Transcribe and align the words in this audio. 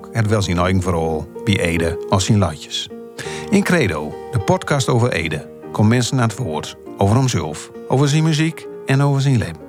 Elk 0.00 0.14
het 0.14 0.26
wel 0.26 0.42
zijn 0.42 0.58
eigen 0.58 0.82
verhaal 0.82 1.26
bij 1.44 1.60
Ede 1.60 2.04
als 2.08 2.24
zijn 2.24 2.38
latjes. 2.38 2.88
In 3.50 3.62
Credo, 3.62 4.14
de 4.30 4.38
podcast 4.38 4.88
over 4.88 5.12
Ede, 5.12 5.48
komen 5.72 5.90
mensen 5.90 6.16
naar 6.16 6.28
het 6.28 6.36
woord 6.36 6.76
over 6.96 7.16
hemzelf, 7.16 7.70
over 7.88 8.08
zijn 8.08 8.22
muziek 8.22 8.66
en 8.86 9.02
over 9.02 9.20
zijn 9.20 9.38
leven. 9.38 9.68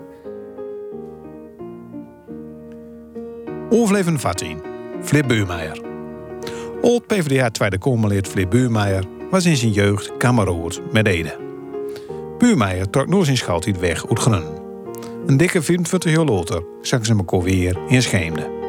Overleven 3.69 4.19
Vatin, 4.19 4.61
Flip 5.01 5.27
Buurmeijer. 5.27 5.81
Old 6.81 7.07
PvdA 7.07 7.49
Tweede 7.49 7.77
Kamerlid 7.77 8.27
Flip 8.27 8.49
Buurmeijer 8.49 9.03
was 9.29 9.45
in 9.45 9.57
zijn 9.57 9.71
jeugd 9.71 10.17
kameroord 10.17 10.81
met 10.91 11.07
Ede. 11.07 11.37
Buurmeijer 12.37 12.89
trok 12.89 13.07
nooit 13.07 13.25
zijn 13.25 13.37
schoudtijd 13.37 13.79
weg 13.79 14.07
uit 14.07 14.19
Grunnen. 14.19 14.53
Een 15.25 15.37
dikke 15.37 15.61
24 15.61 16.11
jaar 16.11 16.25
later 16.25 16.63
zag 16.81 17.05
ze 17.05 17.15
elkaar 17.15 17.41
weer 17.41 17.77
in 17.87 18.01
Scheemde. 18.01 18.60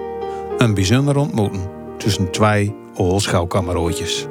Een 0.62 0.75
bijzonder 0.75 1.16
ontmoeten 1.16 1.71
tussen 1.98 2.30
twee 2.30 2.75
oorschouwkamerootjes. 2.95 4.27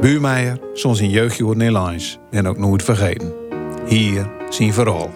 Buurmeijer 0.00 0.60
zal 0.74 0.94
zijn 0.94 1.10
jeugdjoer 1.10 1.56
Nederlands 1.56 2.18
en 2.30 2.46
ook 2.46 2.58
nooit 2.58 2.82
vergeten. 2.82 3.34
Hier 3.86 4.30
zien 4.50 4.72
verhaal. 4.72 5.12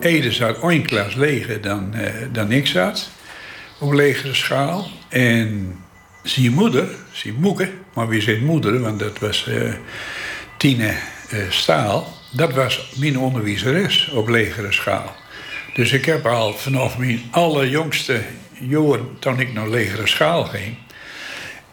Ede 0.00 0.32
zat 0.32 0.62
één 0.62 0.82
klas 0.82 1.14
leger 1.14 1.60
dan, 1.60 1.94
eh, 1.94 2.12
dan 2.32 2.52
ik 2.52 2.66
zat. 2.66 3.10
Op 3.78 3.92
legere 3.92 4.34
schaal. 4.34 4.86
En 5.08 5.78
zijn 6.22 6.52
moeder, 6.52 6.88
zijn 7.12 7.34
moeke, 7.34 7.70
maar 7.94 8.08
wie 8.08 8.20
zit 8.20 8.40
moeder, 8.40 8.80
want 8.80 8.98
dat 8.98 9.18
was 9.18 9.46
eh, 9.46 9.72
Tine 10.56 10.94
eh, 11.30 11.38
Staal. 11.48 12.14
Dat 12.32 12.52
was 12.52 12.92
mijn 12.98 13.18
onderwijzeres 13.18 14.08
op 14.08 14.28
legere 14.28 14.72
schaal. 14.72 15.14
Dus 15.74 15.92
ik 15.92 16.04
heb 16.04 16.26
al 16.26 16.52
vanaf 16.52 16.98
mijn 16.98 17.22
allerjongste 17.30 18.20
jaren, 18.60 19.18
toen 19.18 19.40
ik 19.40 19.52
naar 19.52 19.68
legere 19.68 20.06
schaal 20.06 20.44
ging, 20.44 20.76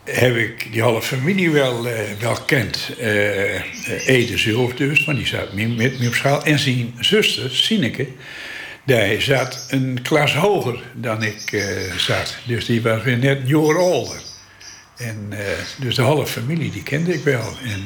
heb 0.03 0.35
ik 0.35 0.71
die 0.71 0.81
halve 0.81 1.15
familie 1.15 1.51
wel, 1.51 1.87
eh, 1.87 1.99
wel 2.19 2.37
kent. 2.45 2.89
Eh, 2.99 3.55
eh, 3.55 3.63
Ede 4.05 4.37
zelf 4.37 4.73
dus, 4.73 5.05
want 5.05 5.17
die 5.17 5.27
zat 5.27 5.53
met, 5.53 5.99
me 5.99 6.07
op 6.07 6.13
schaal. 6.13 6.43
En 6.43 6.59
zijn 6.59 6.93
zuster, 6.99 7.49
Sineke, 7.49 8.07
die 8.85 9.21
zat 9.21 9.65
een 9.69 9.99
klas 10.01 10.35
hoger 10.35 10.83
dan 10.93 11.23
ik 11.23 11.65
zat. 11.97 12.37
Dus 12.45 12.65
die 12.65 12.81
was 12.81 13.03
weer 13.03 13.17
net 13.17 13.37
een 13.37 13.47
jaar 13.47 13.77
ouder. 13.77 14.21
En, 14.97 15.33
dus 15.77 15.95
de 15.95 16.01
halve 16.01 16.31
familie, 16.31 16.71
die 16.71 16.83
kende 16.83 17.13
ik 17.13 17.23
wel. 17.23 17.53
En 17.63 17.83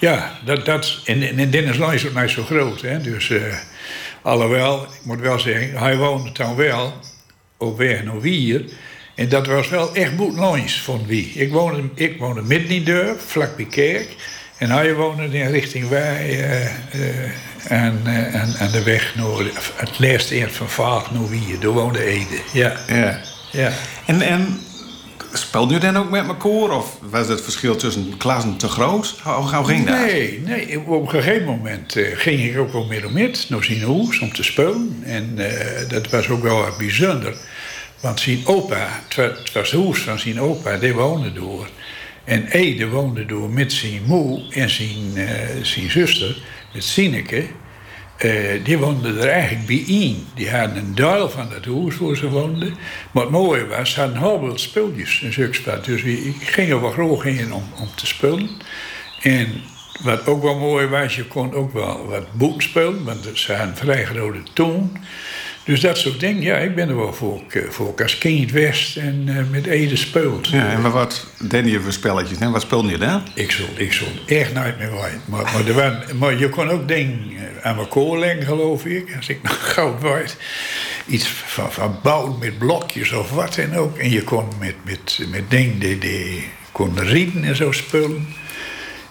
ja, 0.00 0.38
dat, 0.44 0.64
dat, 0.64 1.00
en, 1.04 1.22
en 1.22 1.38
en 1.38 1.50
Dennis 1.50 1.76
Lang 1.76 1.92
is 1.92 2.06
ook 2.06 2.20
niet 2.20 2.30
zo 2.30 2.44
groot. 2.44 2.80
Hè? 2.80 3.00
Dus 3.00 3.30
alhoewel, 4.22 4.82
ik 4.82 5.04
moet 5.04 5.20
wel 5.20 5.38
zeggen, 5.38 5.78
hij 5.78 5.96
woonde 5.96 6.32
dan 6.32 6.56
wel 6.56 7.00
op 7.64 7.78
weg 7.78 8.04
naar 8.04 8.20
Wier. 8.20 8.64
En 9.14 9.28
dat 9.28 9.46
was 9.46 9.68
wel 9.68 9.94
echt 9.94 10.12
goed 10.16 10.36
langs 10.36 10.80
van 10.80 11.06
wie. 11.06 11.32
Ik 11.34 11.52
woonde, 11.52 11.82
ik 11.94 12.18
woonde 12.18 12.42
midden 12.42 12.70
in 12.70 12.84
Durp, 12.84 13.20
vlak 13.20 13.56
bij 13.56 13.64
Kerk. 13.64 14.16
En 14.58 14.70
hij 14.70 14.94
woonde 14.94 15.38
in 15.38 15.50
richting 15.50 15.88
wij 15.88 16.16
eh, 16.18 16.66
eh, 16.66 17.24
eh, 17.68 18.34
aan, 18.34 18.54
aan 18.58 18.70
de 18.70 18.82
weg 18.82 19.14
naar 19.14 19.44
het 19.74 19.98
laatste 19.98 20.34
eind 20.34 20.52
van 20.52 20.68
Vaag 20.68 21.10
naar 21.10 21.28
Wier. 21.28 21.60
Daar 21.60 21.70
woonde 21.70 22.04
Ede. 22.04 22.38
Ja, 22.52 22.76
Ja. 22.88 23.20
ja. 23.50 23.72
En, 24.06 24.20
en 24.20 24.60
speelde 25.38 25.74
u 25.74 25.78
dan 25.78 25.96
ook 25.96 26.10
met 26.10 26.26
elkaar? 26.26 26.76
Of 26.76 26.98
was 27.00 27.28
het 27.28 27.40
verschil 27.40 27.76
tussen 27.76 28.16
klassen 28.16 28.56
te 28.56 28.68
groot? 28.68 29.14
Hoe, 29.22 29.32
hoe 29.32 29.64
ging 29.64 29.86
dat? 29.86 29.96
Nee, 29.96 30.40
nee, 30.44 30.80
op 30.80 31.02
een 31.02 31.08
gegeven 31.08 31.44
moment 31.44 31.96
eh, 31.96 32.04
ging 32.14 32.40
ik 32.44 32.58
ook 32.58 32.72
wel 32.72 32.84
meer 32.84 33.06
om 33.06 33.12
met 33.12 33.46
naar 33.48 33.64
zijn 33.64 33.80
huis 33.80 34.18
om 34.20 34.32
te 34.32 34.42
spelen. 34.42 35.02
En 35.04 35.34
eh, 35.36 35.88
dat 35.88 36.10
was 36.10 36.28
ook 36.28 36.42
wel 36.42 36.56
wat 36.56 36.78
bijzonder. 36.78 37.34
Want 38.04 38.20
zijn 38.20 38.46
opa, 38.46 38.88
het 39.04 39.14
wa- 39.14 39.22
het 39.22 39.52
was 39.52 39.70
het 39.70 39.80
huis 39.82 39.98
van 39.98 40.18
zijn 40.18 40.40
opa, 40.40 40.76
die 40.76 40.92
woonde 40.94 41.32
door. 41.32 41.68
En 42.24 42.46
Ede 42.46 42.88
woonde 42.88 43.26
door 43.26 43.50
met 43.50 43.72
zijn 43.72 44.02
moe 44.06 44.42
en 44.50 44.70
zijn, 44.70 45.16
eh, 45.16 45.62
zijn 45.62 45.90
zuster, 45.90 46.36
met 46.72 46.84
Sineke. 46.84 47.44
Eh, 48.16 48.64
die 48.64 48.78
woonden 48.78 49.18
er 49.18 49.28
eigenlijk 49.28 49.66
bij 49.66 49.84
in. 49.96 50.26
Die 50.34 50.50
hadden 50.50 50.76
een 50.76 50.94
deel 50.94 51.30
van 51.30 51.48
dat 51.50 51.64
huis 51.64 51.96
waar 51.98 52.16
ze 52.16 52.28
woonden. 52.28 52.76
Maar 53.12 53.22
het 53.22 53.32
mooie 53.32 53.66
was, 53.66 53.90
ze 53.92 54.00
hadden 54.00 54.18
heel 54.18 54.38
veel 54.38 54.58
speeltjes 54.58 55.22
en. 55.22 55.84
Dus 55.84 56.02
ik 56.02 56.34
ging 56.40 56.70
er 56.70 56.80
wel 56.80 56.90
graag 56.90 57.24
in 57.24 57.52
om, 57.52 57.64
om 57.80 57.88
te 57.94 58.06
spelen. 58.06 58.50
En 59.22 59.62
wat 60.02 60.26
ook 60.26 60.42
wel 60.42 60.58
mooi 60.58 60.86
was, 60.86 61.16
je 61.16 61.24
kon 61.24 61.52
ook 61.54 61.72
wel 61.72 62.06
wat 62.06 62.32
boeken 62.32 62.62
spelen, 62.62 63.04
want 63.04 63.28
ze 63.32 63.52
hadden 63.52 63.70
een 63.70 63.76
vrij 63.76 64.04
grote 64.04 64.42
toon. 64.52 64.92
Dus 65.64 65.80
dat 65.80 65.98
soort 65.98 66.20
dingen, 66.20 66.42
ja, 66.42 66.56
ik 66.56 66.74
ben 66.74 66.88
er 66.88 66.96
wel 66.96 67.12
voor, 67.12 67.40
eh, 67.48 67.62
voor 67.68 67.88
ik 67.88 68.02
als 68.02 68.18
kind 68.18 68.50
west 68.50 68.96
en 68.96 69.24
eh, 69.26 69.34
met 69.50 69.66
Ede 69.66 69.96
speelt. 69.96 70.48
Ja, 70.48 70.72
en 70.72 70.90
wat 70.90 71.26
deed 71.38 71.70
je 71.70 71.80
voor 71.80 71.92
spelletjes? 71.92 72.38
hè? 72.38 72.50
Wat 72.50 72.62
speelde 72.62 72.90
je 72.90 72.98
dan? 72.98 73.22
Ik 73.34 73.50
zal, 73.50 73.66
ik 73.76 74.02
echt 74.26 74.54
nooit 74.54 74.78
meer 74.78 74.90
weten. 74.90 75.20
Maar, 75.24 75.42
maar, 75.42 75.66
er 75.66 75.74
waren, 75.74 76.18
maar 76.18 76.38
je 76.38 76.48
kon 76.48 76.70
ook 76.70 76.88
dingen 76.88 77.20
eh, 77.36 77.66
aan 77.66 77.78
elkaar 77.78 78.18
leggen, 78.18 78.42
geloof 78.46 78.84
ik. 78.84 79.16
Als 79.16 79.28
ik 79.28 79.42
nog 79.42 79.72
goud 79.72 80.02
weet. 80.02 80.36
Iets 81.06 81.28
van, 81.28 81.72
van 81.72 81.98
bouwen 82.02 82.38
met 82.38 82.58
blokjes 82.58 83.12
of 83.12 83.30
wat 83.30 83.54
dan 83.54 83.74
ook. 83.76 83.98
En 83.98 84.10
je 84.10 84.22
kon 84.22 84.44
met, 84.58 84.74
met, 84.84 85.18
met 85.30 85.50
dingen 85.50 85.78
die, 85.78 85.98
die 85.98 86.48
kon 86.72 87.00
rieden 87.00 87.44
en 87.44 87.56
zo 87.56 87.72
spullen. 87.72 88.26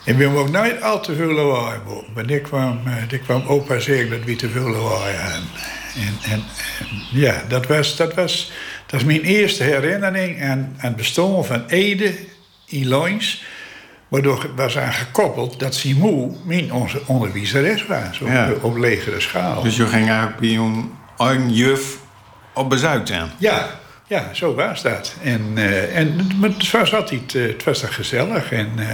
En 0.06 0.18
we 0.18 0.24
hebben 0.24 0.42
ook 0.42 0.52
nooit 0.52 0.82
al 0.82 1.02
te 1.02 1.16
veel 1.16 1.32
lawaai. 1.32 1.80
Maar 2.14 2.26
dit 2.26 2.42
kwam, 2.42 2.80
dit 3.08 3.22
kwam 3.22 3.44
opa 3.48 3.80
zeggen 3.80 4.10
dat 4.10 4.24
we 4.24 4.36
te 4.36 4.50
veel 4.50 4.70
lawaai 4.70 5.16
hadden. 5.16 5.48
En, 5.96 6.32
en, 6.32 6.44
en 6.80 6.88
ja, 7.20 7.44
dat 7.48 7.68
was, 7.68 7.96
dat, 7.96 8.14
was, 8.14 8.52
dat 8.86 9.00
is 9.00 9.06
mijn 9.06 9.22
eerste 9.22 9.64
herinnering 9.64 10.42
aan, 10.44 10.50
aan 10.50 10.88
het 10.88 10.96
bestaan 10.96 11.46
van 11.46 11.66
Ede 11.68 12.14
in 12.66 12.88
Loins. 12.88 13.44
Waardoor 14.08 14.50
was 14.56 14.78
aan 14.78 14.94
gekoppeld 14.94 15.60
dat 15.60 15.76
Simou 15.76 16.36
mijn 16.46 16.74
onze 16.74 17.02
onderwijzeres 17.06 17.86
was. 17.86 18.20
Op, 18.20 18.28
Ja. 18.28 18.52
op 18.62 18.78
legere 18.78 19.20
schaal. 19.20 19.62
Dus 19.64 19.76
je 19.76 19.88
ging 19.88 20.08
eigenlijk 20.10 20.40
bij 20.40 20.56
een 20.56 20.92
eigen 21.18 21.54
juf 21.54 21.98
op 22.54 22.70
bezuik 22.70 23.12
aan. 23.12 23.32
Ja, 23.38 23.80
ja, 24.08 24.30
zo 24.32 24.54
was 24.54 24.82
dat. 24.82 25.16
En, 25.24 25.52
eh, 25.56 25.98
en 25.98 26.30
maar 26.40 26.50
het 26.50 26.72
was 26.72 26.94
altijd 26.94 27.36
eh, 27.36 27.42
het 27.48 27.64
was 27.64 27.82
gezellig. 27.82 28.52
En, 28.52 28.70
eh 28.78 28.88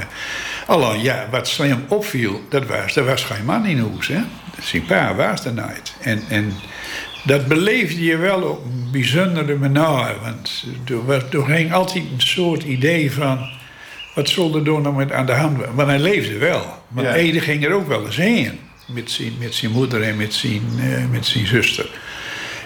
alleen, 0.68 1.02
ja, 1.02 1.28
wat 1.32 1.48
slim 1.48 1.86
opviel, 1.88 2.42
dat 2.50 2.66
was, 2.66 2.96
er 2.96 3.06
was 3.06 3.24
geen 3.24 3.46
man 3.46 3.66
in 3.66 3.80
huis. 3.80 4.08
Hè? 4.08 4.22
Zijn 4.62 4.86
pa 4.86 5.16
was 5.16 5.46
er 5.46 5.54
nooit. 5.54 5.94
En, 6.02 6.24
en 6.30 6.54
dat 7.24 7.48
beleefde 7.48 8.04
je 8.04 8.18
wel 8.18 8.42
op 8.42 8.66
een 8.66 8.88
bijzondere 8.92 9.56
manier. 9.56 10.16
Want 10.24 10.66
er, 10.86 11.06
was, 11.06 11.24
er 11.32 11.44
ging 11.44 11.74
altijd 11.74 12.04
een 12.14 12.22
soort 12.22 12.64
idee 12.64 13.12
van... 13.12 13.50
wat 14.16 14.30
zal 14.30 14.56
er 14.56 14.64
door 14.64 14.82
nou 14.82 14.96
met 14.96 15.12
aan 15.12 15.26
de 15.26 15.32
hand? 15.32 15.58
Want 15.74 15.88
hij 15.88 16.00
leefde 16.00 16.38
wel. 16.38 16.84
Maar 16.88 17.04
Ja. 17.04 17.14
Ede 17.14 17.40
ging 17.40 17.66
er 17.66 17.72
ook 17.72 17.88
wel 17.88 18.06
eens 18.06 18.16
heen. 18.16 18.60
Met 18.88 19.12
zijn, 19.12 19.34
met 19.40 19.54
zijn 19.54 19.72
moeder 19.72 20.04
en 20.04 20.18
met 20.18 20.34
zijn, 20.34 20.62
eh, 20.80 21.10
met 21.12 21.26
zijn 21.26 21.48
zuster. 21.48 21.90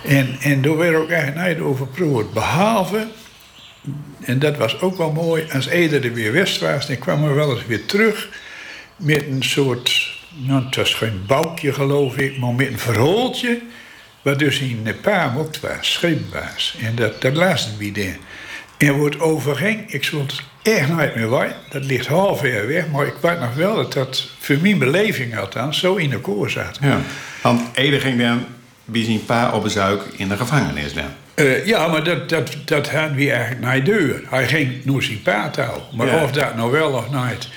En, 0.03 0.37
en 0.39 0.61
daar 0.61 0.77
werd 0.77 0.95
ook 0.95 1.09
eigenlijk 1.09 1.61
over 1.61 1.87
gepraat. 1.93 2.33
Behalve, 2.33 3.07
en 4.21 4.39
dat 4.39 4.57
was 4.57 4.81
ook 4.81 4.97
wel 4.97 5.11
mooi, 5.11 5.45
als 5.53 5.67
Ede 5.67 5.99
er 5.99 6.13
weer 6.13 6.31
west 6.31 6.59
was, 6.59 6.87
dan 6.87 6.97
kwam 6.97 7.23
er 7.23 7.35
wel 7.35 7.51
eens 7.51 7.65
weer 7.65 7.85
terug 7.85 8.29
met 8.95 9.27
een 9.27 9.43
soort, 9.43 10.11
nou 10.33 10.65
het 10.65 10.75
was 10.75 10.93
geen 10.93 11.23
boukje 11.27 11.73
geloof 11.73 12.17
ik, 12.17 12.37
maar 12.37 12.53
met 12.53 12.67
een 12.67 12.79
verhaaltje, 12.79 13.61
wat 14.21 14.39
dus 14.39 14.59
in 14.59 14.83
de 14.83 14.93
pa 14.93 15.33
ook 15.37 15.57
was, 15.57 15.91
schreef 15.91 16.17
was. 16.31 16.75
En 16.81 16.95
dat, 16.95 17.21
dat 17.21 17.35
laatste 17.35 17.69
En 18.77 18.93
wordt 18.93 19.19
overging, 19.19 19.91
ik 19.91 20.03
het 20.31 20.41
echt 20.61 20.89
nooit 20.89 21.15
meer 21.15 21.29
weten, 21.29 21.55
dat 21.69 21.85
ligt 21.85 22.07
half 22.07 22.39
ver 22.39 22.67
weg, 22.67 22.87
maar 22.87 23.05
ik 23.05 23.15
weet 23.21 23.39
nog 23.39 23.53
wel 23.53 23.75
dat 23.75 23.93
dat, 23.93 24.27
voor 24.39 24.57
mijn 24.61 24.77
beleving 24.77 25.37
althans, 25.37 25.79
zo 25.79 25.95
in 25.95 26.09
de 26.09 26.19
koor 26.19 26.49
zat. 26.49 26.77
Ja. 26.81 27.01
Want 27.41 27.61
Ede 27.73 27.99
ging 27.99 28.19
dan 28.19 28.45
bij 28.85 29.03
zijn 29.03 29.25
pa 29.25 29.51
op 29.51 29.63
bezuik 29.63 30.01
in 30.17 30.27
de 30.27 30.37
gevangenis 30.37 30.93
dan. 30.93 31.03
Eh, 31.33 31.65
ja, 31.65 31.87
maar 31.87 32.03
dat, 32.03 32.29
dat, 32.29 32.55
dat 32.65 32.89
hadden 32.89 33.15
we 33.15 33.31
eigenlijk 33.31 33.61
naar 33.61 33.75
de 33.75 33.81
deur. 33.81 34.21
Hij 34.29 34.47
ging 34.47 34.85
naar 34.85 35.01
zijn 35.01 35.21
paardouw. 35.21 35.81
Maar 35.95 36.07
Ja. 36.07 36.23
of 36.23 36.31
dat 36.31 36.55
nou 36.55 36.71
wel 36.71 36.91
of 36.91 37.09
niet... 37.09 37.49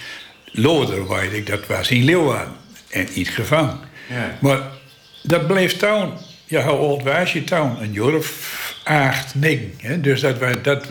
Loder, 0.52 1.08
weet 1.08 1.32
ik, 1.32 1.46
dat 1.46 1.66
was 1.66 1.90
in 1.90 2.04
Leeuwarden. 2.04 2.54
En 2.96 3.18
iets 3.18 3.30
gevangen. 3.30 3.78
Ja. 4.08 4.38
Maar 4.40 4.60
dat 5.22 5.46
bleef 5.46 5.76
town... 5.76 6.12
Ja, 6.44 6.62
hoe 6.62 6.78
oud 6.78 7.02
was 7.02 7.32
je 7.32 7.44
town? 7.44 7.82
Een 7.82 7.92
jaar 7.92 8.14
of 8.14 8.74
acht, 8.84 9.34
negen. 9.34 9.72
Hè? 9.76 10.00
Dus 10.00 10.20
dat 10.20 10.38
we, 10.38 10.60
dat 10.60 10.86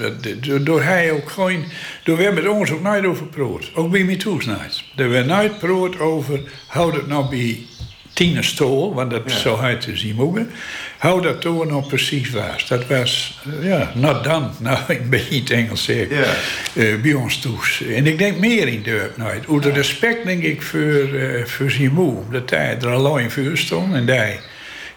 door 0.66 0.84
hij 0.84 1.12
ook 1.12 1.30
gewoon... 1.30 1.64
Door 2.04 2.18
we 2.18 2.32
met 2.34 2.48
ons 2.48 2.72
ook 2.72 2.82
nooit 2.82 3.06
over 3.06 3.26
proot. 3.26 3.72
Ook 3.76 3.92
bij 3.92 4.04
mij 4.04 4.16
toes 4.16 4.46
nooit. 4.46 4.84
Er 4.96 5.10
werd 5.10 5.26
nooit 5.26 5.60
proot 5.60 6.00
over... 6.00 6.42
Houd 6.68 6.96
het 6.96 7.08
nou 7.08 7.30
bij 7.30 7.66
tien 8.16 8.44
stoel, 8.44 8.94
want 8.94 9.12
dat 9.12 9.22
ja. 9.26 9.38
zou 9.38 9.60
hij 9.60 9.76
te 9.76 10.14
mogen. 10.16 10.52
Hou 10.98 11.22
dat 11.22 11.42
toen 11.42 11.68
nou 11.68 11.86
precies 11.86 12.30
was. 12.30 12.68
Dat 12.68 12.88
was, 12.88 13.40
ja, 13.62 13.92
not 13.94 14.24
done. 14.24 14.50
Nou, 14.60 14.80
ik 14.88 15.10
ben 15.10 15.22
niet 15.30 15.50
Engels 15.50 15.84
zeggen. 15.84 16.18
Ja. 16.18 16.34
Uh, 16.74 17.02
bij 17.02 17.14
ons 17.14 17.40
toes. 17.40 17.82
En 17.82 18.08
ik 18.08 18.18
denk 18.18 18.38
meer 18.38 18.68
in 18.68 18.84
Durp 18.84 19.18
nooit. 19.18 19.44
Uit 19.50 19.64
de 19.64 19.72
respect, 19.72 20.26
denk 20.26 20.44
ik, 20.44 20.62
voor, 20.62 20.80
uh, 20.80 21.46
voor 21.46 21.72
zijn 21.72 21.94
moe. 21.94 22.22
Dat 22.32 22.50
hij 22.50 22.78
er 22.82 22.88
al 22.88 23.18
in 23.18 23.32
vuur 23.32 23.58
stond. 23.58 23.94
En 23.94 24.06
die, 24.06 24.40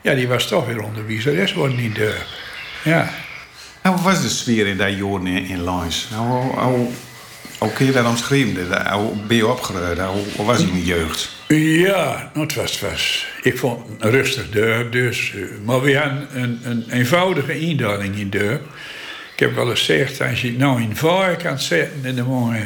ja, 0.03 0.15
die 0.15 0.29
was 0.29 0.49
toch 0.49 0.67
weer 0.67 0.83
onderwijzeres 0.83 1.53
worden 1.53 1.79
in 1.79 1.93
Durp. 1.93 2.27
Ja. 2.85 3.11
Nou, 3.83 3.97
wat 3.97 4.05
was 4.05 4.23
de 4.23 4.29
sfeer 4.29 4.67
in 4.67 4.77
dat 4.77 4.97
jaren 4.97 5.27
in, 5.27 5.47
in 5.47 5.61
Lans? 5.61 6.09
Nou, 6.11 6.25
hoe, 6.59 6.89
hoe 7.59 7.73
kun 7.73 7.87
je 7.87 7.93
dat 7.93 8.07
omschrijven? 8.07 8.93
Hoe 8.93 9.13
ben 9.27 9.37
je 9.37 9.47
opgeruimd? 9.47 10.35
Hoe 10.37 10.47
was 10.47 10.59
je 10.59 10.67
in 10.67 10.73
de 10.73 10.85
jeugd? 10.85 11.38
Ja, 11.49 12.31
nou, 12.35 12.47
het 12.47 12.55
was, 12.55 12.81
was, 12.81 13.27
ik 13.43 13.59
vond 13.59 13.87
het 13.99 14.13
rustig 14.13 14.51
dorp 14.51 14.93
dus. 14.93 15.33
Eh, 15.35 15.41
maar 15.65 15.81
we 15.81 15.97
hadden 15.97 16.29
een, 16.33 16.61
een 16.63 16.85
eenvoudige 16.91 17.59
indeling 17.59 18.17
in 18.17 18.31
dorp. 18.31 18.63
Ik 19.33 19.39
heb 19.39 19.55
wel 19.55 19.71
eens 19.71 19.79
gezegd, 19.79 20.21
als 20.21 20.43
je 20.43 20.53
nou 20.53 20.83
in 20.83 20.97
vaar 20.97 21.37
kan 21.37 21.59
zetten... 21.59 22.05
en 22.05 22.17
dan 22.17 22.57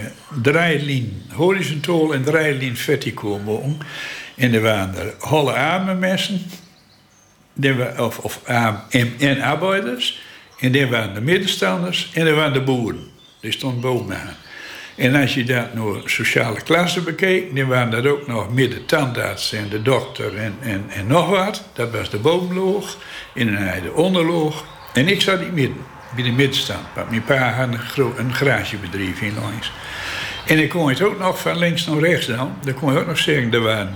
draailijn 0.42 1.22
horizontaal 1.28 2.14
en 2.14 2.22
draailijn 2.22 2.76
verticaal 2.76 3.38
maken... 3.38 3.78
en 4.36 4.54
er 4.54 4.60
waren 4.60 4.94
er 4.96 5.14
holle 5.18 5.52
armenmessen... 5.52 6.40
of, 7.98 8.18
of 8.18 8.40
en, 8.88 9.12
en 9.18 9.40
arbeiders... 9.40 10.22
en 10.60 10.72
dan 10.72 10.88
waren 10.88 11.14
de 11.14 11.20
middenstanders 11.20 12.10
en 12.14 12.24
dan 12.24 12.34
waren 12.34 12.52
de 12.52 12.62
boeren. 12.62 13.10
Die 13.40 13.52
stonden 13.52 13.80
bovenaan. 13.80 14.36
En 15.02 15.14
als 15.14 15.34
je 15.34 15.44
dat 15.44 15.74
naar 15.74 16.00
sociale 16.04 16.60
klasse 16.60 17.00
bekeek, 17.00 17.56
dan 17.56 17.66
waren 17.66 17.90
dat 17.90 18.06
ook 18.06 18.26
nog 18.26 18.52
midden 18.52 18.86
tandarts 18.86 19.52
en 19.52 19.68
de 19.68 19.82
dokter 19.82 20.36
en, 20.36 20.56
en, 20.60 20.84
en 20.88 21.06
nog 21.06 21.28
wat. 21.28 21.64
Dat 21.72 21.90
was 21.90 22.10
de 22.10 22.18
bovenloog, 22.18 22.96
en 23.34 23.54
dan 23.54 23.64
je 23.64 23.80
de 23.82 23.92
onderloog. 23.92 24.64
En 24.92 25.08
ik 25.08 25.20
zat 25.20 25.40
in 25.40 25.54
midden, 25.54 25.76
bij 26.14 26.24
de 26.24 26.30
middenstand. 26.30 26.86
Want 26.94 27.10
mijn 27.10 27.24
pa 27.24 27.52
had 27.52 27.68
een, 27.68 28.12
een 28.16 28.34
garagebedrijf 28.34 29.20
in 29.20 29.34
langs. 29.34 29.72
En 30.46 30.58
ik 30.58 30.68
kon 30.68 30.88
het 30.88 31.02
ook 31.02 31.18
nog 31.18 31.40
van 31.40 31.58
links 31.58 31.86
naar 31.86 31.98
rechts 31.98 32.26
doen. 32.26 32.52
Dan 32.64 32.74
kon 32.74 32.92
je 32.92 32.98
ook 32.98 33.06
nog 33.06 33.18
zeggen, 33.18 33.52
er 33.52 33.60
waren 33.60 33.94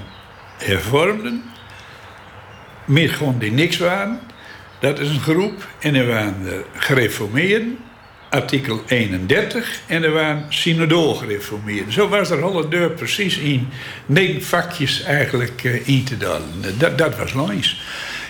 hervormden, 0.57 1.43
meer 2.85 3.11
gewoon 3.11 3.39
die 3.39 3.53
niks 3.53 3.77
waren. 3.77 4.21
Dat 4.81 4.99
is 4.99 5.09
een 5.09 5.21
groep. 5.21 5.69
En 5.81 5.95
er 5.95 6.07
waren 6.07 6.43
de 6.43 6.65
gereformeerden 6.75 7.79
artikel 8.37 8.83
31 8.87 9.81
en 9.87 10.03
er 10.03 10.13
waren 10.13 10.45
synodool 10.49 11.15
gereformeerd. 11.15 11.93
Zo 11.93 12.09
was 12.09 12.31
er 12.31 12.43
alle 12.43 12.69
deur 12.69 12.91
precies 12.91 13.39
in 13.39 13.69
negen 14.07 14.43
vakjes 14.43 15.03
eigenlijk 15.03 15.63
uh, 15.65 15.89
in 15.89 16.05
te 16.05 16.17
dalen. 16.17 16.49
Dat, 16.79 16.99
dat 16.99 17.19
was 17.19 17.33
langs. 17.33 17.81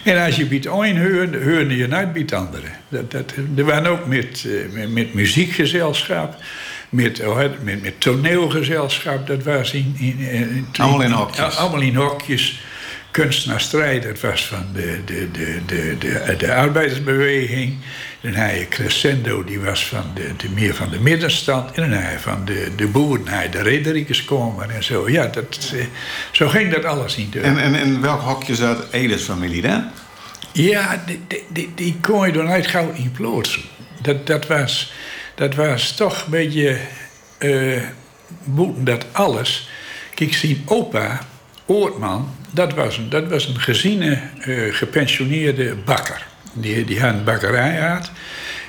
En 0.04 0.24
als 0.24 0.36
je 0.36 0.46
bij 0.46 0.56
het 0.56 0.66
een 0.66 1.12
hoorde, 1.12 1.44
hoorde 1.44 1.76
je 1.76 1.86
nooit 1.86 2.12
bij 2.12 2.22
het 2.22 2.32
andere. 2.32 2.66
Dat, 2.88 3.10
dat, 3.10 3.32
er 3.56 3.64
waren 3.64 3.90
ook 3.90 4.06
met, 4.06 4.44
uh, 4.46 4.72
met, 4.72 4.92
met, 4.92 5.14
muziekgezelschap, 5.14 6.36
met, 6.88 7.26
oh, 7.26 7.38
met, 7.62 7.82
met 7.82 8.00
toneelgezelschap. 8.00 9.26
Dat 9.26 9.42
was 9.42 9.72
in, 9.72 9.94
in, 9.98 10.18
in, 10.18 10.66
allemaal 10.72 11.02
in 11.02 11.10
hokjes. 11.10 11.56
Allemaal 11.56 11.80
in 11.80 11.94
hokjes 11.94 12.60
kunstenaarsstrijd. 13.22 14.02
Dat 14.02 14.20
was 14.20 14.46
van 14.46 14.66
de, 14.72 15.00
de, 15.04 15.30
de, 15.30 15.60
de, 15.66 15.96
de, 15.98 16.36
de 16.38 16.54
arbeidersbeweging. 16.54 17.76
Dan 18.20 18.34
had 18.34 18.50
je 18.50 18.68
Crescendo, 18.68 19.44
die 19.44 19.60
was 19.60 19.86
van 19.86 20.10
de, 20.14 20.30
de, 20.36 20.48
meer 20.48 20.74
van 20.74 20.90
de 20.90 21.00
middenstand. 21.00 21.72
En 21.72 21.90
dan 21.90 22.00
had 22.00 22.12
je 22.12 22.18
van 22.18 22.44
de, 22.44 22.72
de 22.76 22.86
boeren, 22.86 23.50
de 23.50 23.62
rederikers 23.62 24.24
komen 24.24 24.70
en 24.70 24.84
zo. 24.84 25.10
Ja, 25.10 25.26
dat, 25.26 25.72
eh, 25.74 25.84
zo 26.32 26.48
ging 26.48 26.72
dat 26.72 26.84
alles 26.84 27.16
niet. 27.16 27.36
En, 27.36 27.58
en, 27.58 27.74
en 27.74 28.00
welk 28.00 28.20
hokje 28.20 28.54
zat 28.54 28.86
Edes 28.90 29.22
familie 29.22 29.62
dan? 29.62 29.90
Ja, 30.52 31.02
die, 31.06 31.44
die, 31.48 31.72
die 31.74 31.96
kon 32.00 32.26
je 32.26 32.32
dan 32.32 32.64
gauw 32.64 32.92
in 32.92 33.12
plootsen. 33.12 33.62
Dat, 34.02 34.26
dat, 34.26 34.46
was, 34.46 34.92
dat 35.34 35.54
was 35.54 35.96
toch 35.96 36.24
een 36.24 36.30
beetje... 36.30 36.78
Uh, 37.38 37.82
dat 38.76 39.04
alles... 39.12 39.68
Kijk, 40.14 40.34
zien 40.34 40.62
opa, 40.66 41.20
Oortman, 41.66 42.34
dat 42.56 42.74
was 42.74 42.96
een, 42.96 43.08
dat 43.08 43.28
was 43.28 43.46
een 43.46 43.60
geziene, 43.60 44.20
uh, 44.46 44.74
gepensioneerde 44.74 45.74
bakker. 45.84 46.26
Die, 46.52 46.84
die 46.84 47.00
had 47.00 47.14
een 47.14 47.24
bakkerij 47.24 47.76
had. 47.76 48.10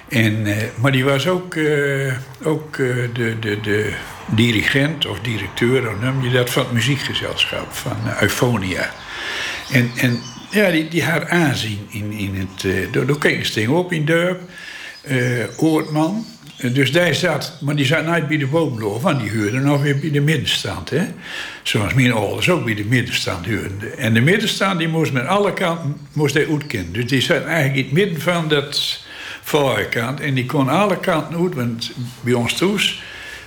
En, 0.09 0.47
uh, 0.47 0.55
maar 0.81 0.91
die 0.91 1.03
was 1.03 1.27
ook, 1.27 1.55
uh, 1.55 2.13
ook 2.43 2.77
de, 2.77 3.35
de, 3.39 3.59
de 3.61 3.93
dirigent 4.25 5.05
of 5.05 5.19
directeur, 5.19 5.85
hoe 5.85 6.05
noem 6.05 6.23
je 6.23 6.29
dat, 6.29 6.49
van 6.49 6.63
het 6.63 6.71
muziekgezelschap 6.71 7.73
van 7.73 7.97
Eufonia. 8.21 8.91
En, 9.71 9.91
en 9.97 10.19
ja, 10.51 10.71
die, 10.71 10.87
die 10.87 11.03
had 11.03 11.27
aanzien 11.27 11.87
in, 11.89 12.11
in 12.11 12.35
het. 12.35 12.91
Door, 12.93 13.05
door 13.05 13.75
op 13.75 13.91
in 13.91 14.05
Durp, 14.05 14.41
Oortman. 15.57 16.25
Dus 16.57 16.91
die 16.91 17.13
zat, 17.13 17.57
maar 17.61 17.75
die 17.75 17.85
zat 17.85 18.05
niet 18.05 18.27
bij 18.27 18.37
de 18.37 18.47
boomloof, 18.47 19.01
want 19.01 19.19
die 19.19 19.29
huurde 19.29 19.59
nog 19.59 19.81
weer 19.81 19.99
bij 19.99 20.11
de 20.11 20.21
middenstand. 20.21 20.89
Hè? 20.89 21.05
Zoals 21.63 21.93
mijn 21.93 22.11
ouders 22.11 22.49
ook 22.49 22.65
bij 22.65 22.75
de 22.75 22.85
middenstand 22.85 23.45
huurden. 23.45 23.97
En 23.97 24.13
de 24.13 24.21
middenstand 24.21 24.79
die 24.79 24.87
moest 24.87 25.11
met 25.11 25.27
alle 25.27 25.53
kanten 25.53 25.97
moest 26.13 26.33
hij 26.33 26.47
uitkennen. 26.49 26.93
Dus 26.93 27.05
die 27.05 27.21
zat 27.21 27.43
eigenlijk 27.43 27.75
in 27.75 27.83
het 27.83 27.93
midden 27.93 28.21
van 28.21 28.47
dat 28.47 29.03
voorkant. 29.41 30.19
En 30.19 30.33
die 30.33 30.45
kon 30.45 30.69
alle 30.69 30.99
kanten 30.99 31.41
uit, 31.41 31.53
want 31.53 31.91
bij 32.21 32.33
ons 32.33 32.53
thuis 32.53 33.01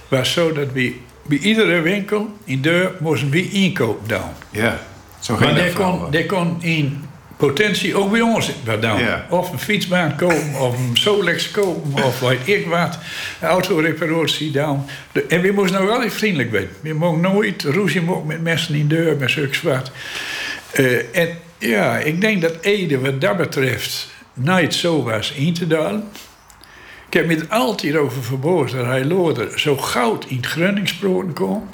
was 0.08 0.32
zo 0.32 0.52
dat 0.52 0.72
we 0.72 0.94
bij 1.26 1.38
iedere 1.38 1.80
winkel 1.80 2.36
in 2.44 2.60
deur 2.60 2.92
moesten 3.00 3.30
we 3.30 3.50
inkoop 3.50 4.08
doen. 4.08 4.20
Ja, 4.50 4.80
zo 5.18 5.36
ging 5.36 5.52
maar 5.52 5.62
die 5.62 5.72
kon, 5.72 6.10
die 6.10 6.26
kon 6.26 6.62
in 6.62 7.04
potentie 7.40 7.94
ook 7.94 8.10
bij 8.10 8.20
ons 8.20 8.50
dan. 8.80 9.00
Of 9.28 9.52
een 9.52 9.58
fietsbaan 9.58 10.16
komen, 10.16 10.60
of 10.60 10.78
een 10.78 10.96
Solex 10.96 11.50
kopen, 11.50 12.04
of 12.04 12.20
weet 12.20 12.48
ik 12.48 12.66
wat. 12.66 12.98
Autoreparatie 13.40 14.50
dan. 14.50 14.86
En 15.28 15.40
we 15.40 15.52
moesten 15.52 15.80
nog 15.80 15.90
altijd 15.90 16.12
vriendelijk 16.12 16.50
zijn. 16.50 16.68
We 16.80 16.94
mogen 16.94 17.20
nooit 17.20 17.62
ruzie 17.62 18.02
met 18.26 18.42
mensen 18.42 18.74
in 18.74 18.88
de 18.88 18.94
deur, 18.94 19.16
met 19.16 19.30
zulks 19.30 19.62
wat. 19.62 19.90
Uh, 20.78 21.16
en 21.16 21.28
ja, 21.58 21.98
ik 21.98 22.20
denk 22.20 22.42
dat 22.42 22.56
Ede 22.60 23.00
wat 23.00 23.20
dat 23.20 23.36
betreft 23.36 24.08
nooit 24.34 24.74
zo 24.74 25.02
was 25.02 25.32
in 25.32 25.54
te 25.54 25.66
dalen. 25.66 26.08
Ik 27.06 27.12
heb 27.12 27.26
me 27.26 27.36
er 27.36 27.46
altijd 27.48 27.96
over 27.96 28.22
verboden 28.22 28.76
dat 28.76 28.86
hij 28.86 29.04
Loder 29.04 29.60
zo 29.60 29.76
goud 29.76 30.24
in 30.28 30.36
het 30.36 30.46
Grunningsproten 30.46 31.32
kon. 31.32 31.68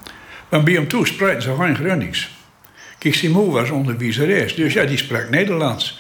Want 0.49 0.65
bij 0.65 0.75
hem 0.75 0.89
toe 0.89 1.07
spreiden 1.07 1.43
ze 1.43 1.55
geen 1.59 1.77
Grunnings. 1.77 2.36
Simon 3.15 3.51
was 3.51 3.71
onderwijzeres, 3.71 4.55
dus 4.55 4.73
ja, 4.73 4.85
die 4.85 4.99
sprak 4.99 5.31
Nederlands. 5.31 5.99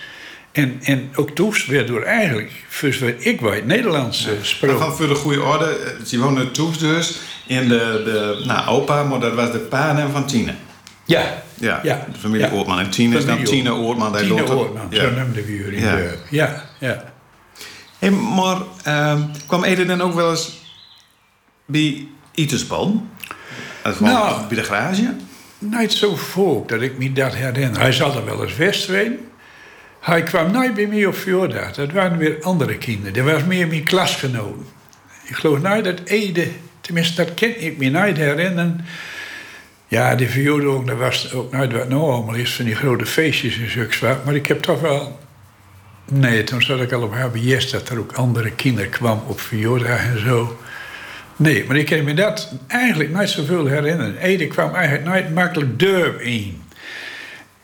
En, 0.52 0.78
en 0.82 1.10
ook 1.14 1.30
Toes 1.30 1.66
werd 1.66 1.86
door 1.86 2.02
eigenlijk, 2.02 2.52
voor 2.68 3.14
ik 3.18 3.40
weet, 3.40 3.66
Nederlands 3.66 4.26
uh, 4.26 4.38
gesproken. 4.38 4.78
Van 4.78 4.96
voor 4.96 5.08
de 5.08 5.14
goede 5.14 5.42
orde, 5.42 5.76
Simone 6.02 6.50
Toes 6.50 6.78
dus, 6.78 7.20
in 7.46 7.68
de, 7.68 8.02
de 8.04 8.42
nou, 8.46 8.68
opa, 8.68 9.02
maar 9.02 9.20
dat 9.20 9.34
was 9.34 9.52
de 9.52 9.58
pa 9.58 10.08
van 10.12 10.26
Tine. 10.26 10.54
Ja. 11.04 11.44
Ja, 11.54 11.80
ja. 11.82 12.06
de 12.12 12.18
familie 12.18 12.46
ja. 12.46 12.52
Oortman. 12.52 12.78
En 12.78 12.90
Tine 12.90 13.16
is 13.16 13.26
dan 13.26 13.42
Tine 13.42 13.74
Oortman. 13.74 14.16
Tine 14.16 14.54
Oortman, 14.56 14.86
ja. 14.90 15.00
zo 15.00 15.10
noemden 15.10 15.44
we 15.44 15.56
jullie. 15.56 15.80
Ja, 15.80 15.98
ja. 16.30 16.64
ja. 16.78 17.12
Hey, 17.98 18.10
maar 18.10 18.56
uh, 18.86 19.22
kwam 19.46 19.64
Ede 19.64 19.84
dan 19.84 20.00
ook 20.00 20.14
wel 20.14 20.30
eens 20.30 20.52
bij 21.66 22.06
Iterspan? 22.34 23.10
Nou, 23.98 24.46
bij 24.48 24.56
de 24.56 24.62
garage? 24.62 25.14
Nooit 25.58 25.92
zo 25.92 26.16
volk 26.16 26.68
dat 26.68 26.82
ik 26.82 26.98
me 26.98 27.12
dat 27.12 27.34
herinner. 27.34 27.80
Hij 27.80 27.92
zat 27.92 28.14
er 28.14 28.24
wel 28.24 28.42
eens 28.42 28.56
westween. 28.56 29.18
Hij 30.00 30.22
kwam 30.22 30.50
nooit 30.52 30.74
bij 30.74 30.86
mij 30.86 31.06
op 31.06 31.14
Fjorda. 31.14 31.70
Dat 31.70 31.92
waren 31.92 32.18
weer 32.18 32.36
andere 32.40 32.78
kinderen. 32.78 33.12
Dat 33.12 33.32
was 33.32 33.44
meer 33.44 33.66
mijn 33.66 33.84
klasgenoten. 33.84 34.66
Ik 35.24 35.34
geloof 35.34 35.60
nooit 35.60 35.84
dat 35.84 36.00
Ede, 36.04 36.48
tenminste 36.80 37.24
dat 37.24 37.34
ken 37.34 37.62
ik 37.64 37.78
me 37.78 37.88
nooit 37.88 38.16
herinneren. 38.16 38.84
Ja, 39.88 40.14
de 40.14 40.28
Fjorda 40.28 40.66
ook, 40.66 40.86
dat 40.86 40.96
was 40.96 41.32
ook 41.32 41.52
nooit 41.52 41.72
wat 41.72 41.88
nou 41.88 42.10
allemaal 42.10 42.34
is 42.34 42.54
van 42.54 42.64
die 42.64 42.74
grote 42.74 43.06
feestjes 43.06 43.58
en 43.58 43.88
wat. 44.00 44.24
Maar 44.24 44.34
ik 44.34 44.46
heb 44.46 44.62
toch 44.62 44.80
wel... 44.80 45.20
Nee, 46.12 46.44
toen 46.44 46.62
zat 46.62 46.80
ik 46.80 46.92
al 46.92 47.02
op 47.02 47.14
HBS 47.14 47.70
dat 47.70 47.88
er 47.88 47.98
ook 47.98 48.12
andere 48.12 48.50
kinderen 48.50 48.90
kwamen 48.90 49.26
op 49.26 49.40
Fjorda 49.40 49.96
en 49.96 50.20
zo. 50.20 50.58
Nee, 51.36 51.64
maar 51.66 51.76
ik 51.76 51.86
kan 51.86 52.04
me 52.04 52.14
dat 52.14 52.52
eigenlijk 52.66 53.10
nooit 53.10 53.30
zoveel 53.30 53.66
herinneren. 53.66 54.18
Ede 54.18 54.46
kwam 54.46 54.74
eigenlijk 54.74 55.04
nooit 55.04 55.34
makkelijk 55.34 55.78
deur 55.78 56.20
in. 56.20 56.60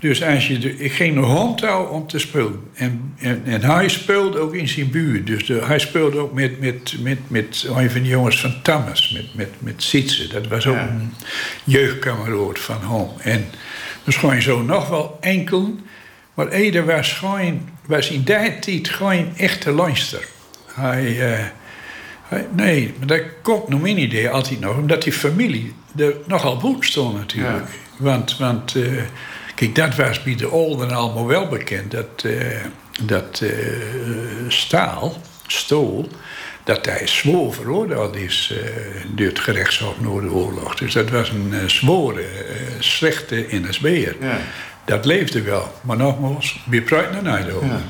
Dus 0.01 0.23
als 0.23 0.47
je 0.49 0.59
de, 0.59 0.77
ik 0.79 0.93
ging 0.93 1.15
naar 1.15 1.25
Homtouw 1.25 1.85
om 1.85 2.07
te 2.07 2.19
spelen. 2.19 2.61
En, 2.75 3.15
en, 3.19 3.43
en, 3.45 3.63
hij 3.63 3.89
speelde 3.89 4.39
ook 4.39 4.55
in 4.55 4.69
zijn 4.69 4.91
buurt. 4.91 5.27
Dus 5.27 5.47
de, 5.47 5.61
hij 5.65 5.79
speelde 5.79 6.19
ook 6.19 6.33
met, 6.33 6.61
met, 6.61 6.95
met, 7.01 7.19
met 7.29 7.67
een 7.77 7.91
van 7.91 8.03
de 8.03 8.09
jongens 8.09 8.41
van 8.41 8.55
Thomas, 8.63 9.11
met, 9.11 9.35
met, 9.35 9.49
met 9.59 9.83
Sietse. 9.83 10.29
Dat 10.29 10.47
was 10.47 10.67
ook 10.67 10.77
een 10.77 11.13
jeugdkameraad 11.65 12.59
van 12.59 12.79
hem. 12.81 13.09
En 13.35 13.45
dus 14.05 14.17
gewoon 14.17 14.43
zo 14.43 14.63
nog 14.63 14.89
wel 14.89 15.19
enkel. 15.21 15.77
Maar 16.35 16.49
Ede 16.49 16.85
was 16.85 17.13
gewoon, 17.13 17.69
was 17.87 18.11
in 18.11 18.23
die 18.23 18.25
tijd 18.25 18.89
gewoon 18.89 19.37
echte 19.37 19.71
luister. 19.71 20.25
Hij, 20.75 21.07
eh, 21.07 21.17
hij- 21.19 21.53
nee, 22.51 22.95
maar 22.99 23.07
dat 23.07 23.23
komt 23.43 23.69
nog 23.69 23.81
mijn 23.81 23.99
idee 23.99 24.31
altijd 24.31 24.61
nog, 24.61 24.77
omdat 24.77 25.03
die 25.03 25.13
familie 25.13 25.75
er 25.97 26.15
nogal 26.27 26.57
boet 26.57 26.85
stond 26.85 27.17
natuurlijk. 27.17 27.69
Want, 27.97 28.39
want 28.39 28.75
eh, 28.75 29.03
kijk, 29.55 29.75
dat 29.75 29.97
was 29.97 30.23
bij 30.23 30.35
de 30.35 30.51
Olden 30.51 30.91
allemaal 30.91 31.27
wel 31.27 31.49
bekend, 31.49 31.91
dat, 31.91 32.25
eh, 32.25 32.65
dat 33.01 33.41
eh, 33.41 33.51
staal, 34.49 35.17
stool, 35.47 36.09
dat 36.65 36.87
hij 36.87 37.07
zwoer 37.07 37.55
veroordeeld 37.55 38.17
is 38.17 38.53
eh, 38.53 38.69
door 39.15 39.27
het 39.27 39.39
gerechtshof 39.39 40.01
na 40.01 40.21
de 40.21 40.31
oorlog. 40.31 40.75
Dus 40.75 40.93
dat 40.93 41.11
was 41.11 41.29
een 41.29 41.51
uh, 41.53 41.69
zworen, 41.69 42.25
eh, 42.25 42.57
slechte 42.79 43.47
NSB'er. 43.51 44.17
Ja. 44.21 44.39
Dat 44.85 45.05
leefde 45.05 45.43
wel, 45.43 45.73
maar 45.81 45.97
nogmaals, 45.97 46.61
praten 46.85 47.27
er 47.27 47.45
niet 47.45 47.53
over. 47.53 47.67
Ja. 47.67 47.81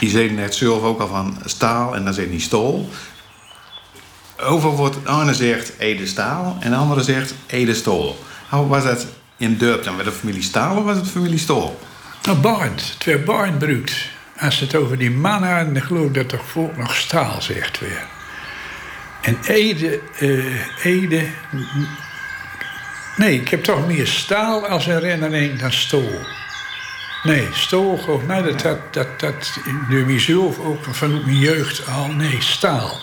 Je 0.00 0.08
zei 0.08 0.30
net 0.30 0.54
zelf 0.54 0.82
ook 0.82 1.00
al 1.00 1.08
van 1.08 1.38
staal 1.44 1.94
en 1.94 2.04
dan 2.04 2.14
zit 2.14 2.30
niet 2.30 2.42
stol. 2.42 2.88
Over 4.40 4.70
wordt 4.70 4.96
de 5.04 5.10
ene 5.10 5.34
zegt 5.34 5.72
Ede 5.78 6.06
staal 6.06 6.56
en 6.60 6.70
de 6.70 6.76
andere 6.76 7.02
zegt 7.02 7.34
Ede 7.46 7.74
stol. 7.74 8.24
Hoe 8.48 8.66
was 8.66 8.84
dat 8.84 9.06
in 9.36 9.56
Durp 9.56 9.84
dan? 9.84 9.96
Was 9.96 10.06
het 10.06 10.14
familie 10.14 10.42
staal 10.42 10.76
of 10.76 10.84
was 10.84 10.96
het 10.96 11.08
familie 11.08 11.38
stol? 11.38 11.80
Nou, 12.22 12.38
Barend. 12.38 12.92
Het 12.94 13.04
werd 13.04 13.24
Barend 13.24 13.58
bruikt. 13.58 14.08
Als 14.38 14.60
het 14.60 14.74
over 14.74 14.98
die 14.98 15.10
man 15.10 15.42
hadden, 15.42 15.74
dan 15.74 15.82
geloof 15.82 16.06
ik 16.06 16.14
dat 16.14 16.28
toch 16.28 16.46
volk 16.46 16.76
nog 16.76 16.94
staal 16.94 17.42
zegt 17.42 17.80
weer. 17.80 18.04
En 19.22 19.38
Ede, 19.46 20.00
eh, 20.18 20.84
Ede... 20.84 21.26
Nee, 23.16 23.40
ik 23.40 23.48
heb 23.48 23.64
toch 23.64 23.86
meer 23.86 24.06
staal 24.06 24.66
als 24.66 24.84
herinnering 24.84 25.60
dan 25.60 25.72
stol. 25.72 26.20
Nee, 27.22 27.48
stol, 27.52 27.98
geloof 27.98 28.22
ik. 28.22 28.28
Nee, 28.28 28.42
dat, 28.42 28.60
dat, 28.62 28.78
dat, 28.90 29.20
dat 29.20 29.58
door 29.90 30.06
mezelf 30.06 30.58
ook 30.58 30.84
vanuit 30.90 31.24
mijn 31.24 31.38
jeugd 31.38 31.88
al. 31.88 32.06
Nee, 32.06 32.36
staal. 32.40 33.00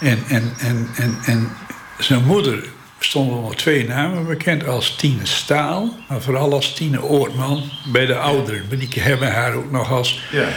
En, 0.00 0.24
en, 0.28 0.52
en, 0.58 0.88
en, 0.96 1.18
en 1.24 1.50
zijn 1.98 2.24
moeder 2.24 2.64
stonden 2.98 3.42
wel 3.42 3.50
twee 3.50 3.86
namen 3.86 4.26
bekend 4.26 4.66
als 4.66 4.96
Tine 4.96 5.26
Staal, 5.26 5.98
maar 6.08 6.22
vooral 6.22 6.52
als 6.52 6.74
Tine 6.74 7.02
Oortman 7.02 7.70
bij 7.84 8.06
de 8.06 8.16
ouderen. 8.16 8.64
Maar 8.68 8.78
die 8.78 8.88
hebben 9.02 9.32
haar 9.32 9.54
ook 9.54 9.70
nog 9.70 9.90
als 9.90 10.20
Ja. 10.30 10.48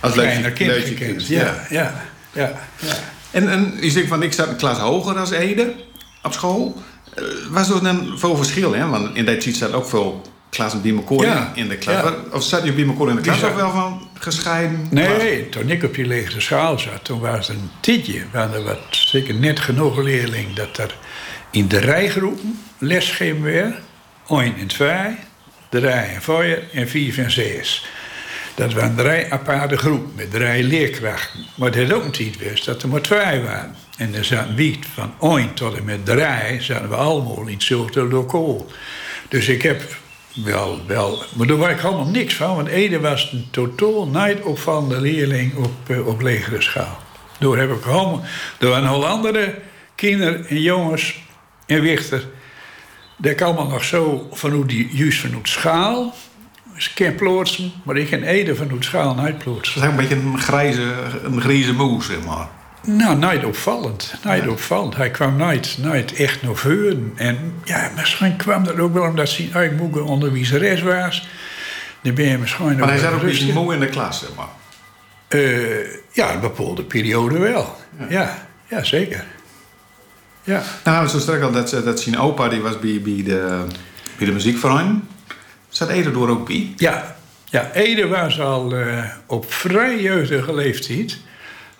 Als 0.00 0.12
kleiner 0.12 0.50
kind 0.50 0.72
gekend. 0.72 0.96
kind, 0.96 1.26
Ja, 1.26 1.66
ja, 1.70 2.04
ja, 2.32 2.52
ja. 2.80 2.94
En, 3.30 3.50
en 3.50 3.74
je 3.80 3.90
zegt 3.90 4.08
van 4.08 4.22
ik 4.22 4.32
zat 4.32 4.48
een 4.48 4.56
klas 4.56 4.78
hoger 4.78 5.18
als 5.18 5.30
Ede 5.30 5.74
op 6.22 6.32
school. 6.32 6.82
Eh, 7.14 7.24
was 7.50 7.70
er 7.70 7.82
dan 7.82 8.12
veel 8.18 8.36
verschil? 8.36 8.74
Hè? 8.74 8.88
Want 8.88 9.16
in 9.16 9.24
dat 9.24 9.40
tijd 9.40 9.56
zat 9.56 9.72
ook 9.72 9.88
veel 9.88 10.33
klassen 10.54 10.82
bij 10.82 10.94
elkaar 10.94 11.26
Ja, 11.26 11.52
in 11.54 11.68
de 11.68 11.76
klas. 11.76 11.94
ja. 12.02 12.14
Of 12.32 12.42
zat 12.42 12.64
je 12.64 12.72
bij 12.72 12.84
elkaar 12.86 13.08
in 13.08 13.16
de 13.16 13.22
klas 13.22 13.42
of 13.42 13.54
wel 13.54 13.70
van 13.70 14.08
gescheiden? 14.18 14.86
Nee, 14.90 15.48
toen 15.48 15.70
ik 15.70 15.82
op 15.82 15.94
die 15.94 16.06
lege 16.06 16.40
schaal 16.40 16.78
zat, 16.78 17.04
toen 17.04 17.20
was 17.20 17.48
het 17.48 17.56
een 17.56 17.70
tijdje. 17.80 18.22
waren 18.32 18.54
er 18.54 18.62
wat, 18.62 18.78
zeker 18.90 19.34
net 19.34 19.60
genoeg 19.60 19.96
leerlingen 20.02 20.54
dat 20.54 20.78
er 20.78 20.94
in 21.50 21.68
de 21.68 21.78
rijgroepen 21.78 22.58
lesgegeven 22.78 23.42
werd. 23.42 23.74
1 24.28 24.54
en 24.58 24.66
2, 24.66 25.16
3 25.68 25.88
en 25.90 26.22
4 26.22 26.68
en 26.72 26.88
5 26.88 27.16
en 27.18 27.30
6. 27.30 27.86
Dat 28.54 28.72
waren 28.72 28.94
drie 28.94 29.32
aparte 29.32 29.76
groepen 29.76 30.12
met 30.16 30.30
drie 30.30 30.62
leerkrachten. 30.62 31.40
Maar 31.54 31.74
het 31.74 31.92
ook 31.92 32.12
tijd 32.14 32.36
geweest 32.36 32.64
dat 32.64 32.82
er 32.82 32.88
maar 32.88 33.00
twee 33.00 33.40
waren. 33.40 33.74
En 33.96 34.14
er 34.14 34.24
zaten 34.24 34.54
wie 34.54 34.78
van 34.94 35.14
1 35.38 35.54
tot 35.54 35.76
en 35.76 35.84
met 35.84 36.04
3 36.06 36.60
zaten 36.62 36.88
we 36.88 36.94
allemaal 36.94 37.46
in 37.46 37.52
hetzelfde 37.54 38.02
lokaal. 38.04 38.66
Dus 39.28 39.48
ik 39.48 39.62
heb 39.62 39.82
wel, 40.34 40.80
wel, 40.86 41.22
maar 41.34 41.46
daar 41.46 41.58
weet 41.58 41.70
ik 41.70 41.80
helemaal 41.80 42.06
niks 42.06 42.34
van, 42.34 42.56
want 42.56 42.68
Ede 42.68 43.00
was 43.00 43.32
een 43.32 43.46
totaal 43.50 44.06
niet 44.06 44.40
opvallende 44.40 45.00
leerling 45.00 45.56
op, 45.56 45.72
eh, 45.86 46.06
op 46.06 46.20
legere 46.20 46.62
schaal. 46.62 46.98
Daar 47.38 47.56
heb 47.56 47.70
ik 47.70 47.84
helemaal, 47.84 48.22
er 48.58 48.68
waren 48.68 48.88
andere 49.06 49.58
kinderen 49.94 50.46
en 50.46 50.60
jongens 50.60 51.18
en 51.66 51.80
wichter. 51.80 52.26
Dat 53.16 53.32
ik 53.32 53.40
allemaal 53.40 53.68
nog 53.68 53.84
zo 53.84 54.28
vanuit 54.32 54.68
die, 54.68 54.88
juist 54.92 55.20
vanuit 55.20 55.48
schaal. 55.48 56.14
Dus 56.74 56.88
ik 56.88 56.94
ken 56.94 57.14
maar 57.84 57.96
ik 57.96 58.06
ken 58.06 58.22
Ede 58.22 58.54
vanuit 58.54 58.84
schaal 58.84 59.14
niet 59.14 59.38
plootsen. 59.38 59.80
Dat 59.80 59.90
is 59.90 59.90
een 59.90 60.08
beetje 60.08 60.28
een 60.28 60.38
grijze, 60.38 60.94
een 61.22 61.40
grijze 61.40 61.72
moes, 61.72 62.06
zeg 62.06 62.24
maar. 62.24 62.48
Nou, 62.84 63.16
nooit 63.18 63.44
opvallend. 63.44 64.14
Nooit 64.24 64.48
opvallend. 64.48 64.96
Hij 64.96 65.10
kwam 65.10 65.36
nooit, 65.36 65.76
nooit 65.80 66.12
echt 66.12 66.42
naar 66.42 66.54
voren. 66.54 67.12
En 67.16 67.54
ja, 67.64 67.90
misschien 67.96 68.36
kwam 68.36 68.64
dat 68.64 68.78
ook 68.78 68.92
wel 68.92 69.02
omdat 69.02 69.28
zijn 69.28 69.52
eigen 69.52 69.76
moeder 69.76 70.04
onderwijzeres 70.04 70.82
was. 70.82 71.28
Dan 72.02 72.14
ben 72.14 72.24
je 72.24 72.38
misschien 72.38 72.76
Maar 72.76 72.88
hij 72.88 72.98
zat 72.98 73.12
ook 73.12 73.22
niet 73.22 73.54
moe 73.54 73.74
in 73.74 73.80
de 73.80 73.88
klas, 73.88 74.18
zeg 74.18 74.28
maar. 74.36 74.48
Eh, 75.28 75.86
ja, 76.12 76.34
een 76.34 76.40
bepaalde 76.40 76.82
periode 76.82 77.38
wel. 77.38 77.76
Ja, 78.08 78.46
ja, 78.68 78.84
zeker. 78.84 79.24
Ja. 80.42 80.62
Nou, 80.84 81.08
zo 81.08 81.18
sterk 81.18 81.42
al 81.42 81.52
dat, 81.52 81.70
dat 81.70 82.00
zijn 82.00 82.18
opa 82.18 82.48
die 82.48 82.60
was 82.60 82.78
bij, 82.78 83.00
bij, 83.04 83.22
de, 83.24 83.64
bij 84.16 84.26
de 84.26 84.32
muziekvereniging. 84.32 85.00
Zat 85.68 85.88
Ede 85.88 86.10
door 86.10 86.28
ook 86.28 86.46
bij? 86.46 86.72
Ja, 86.76 87.16
ja 87.44 87.70
Ede 87.72 88.06
was 88.06 88.40
al 88.40 88.76
eh, 88.76 89.04
op 89.26 89.52
vrij 89.52 90.00
jeugdige 90.00 90.54
leeftijd. 90.54 91.18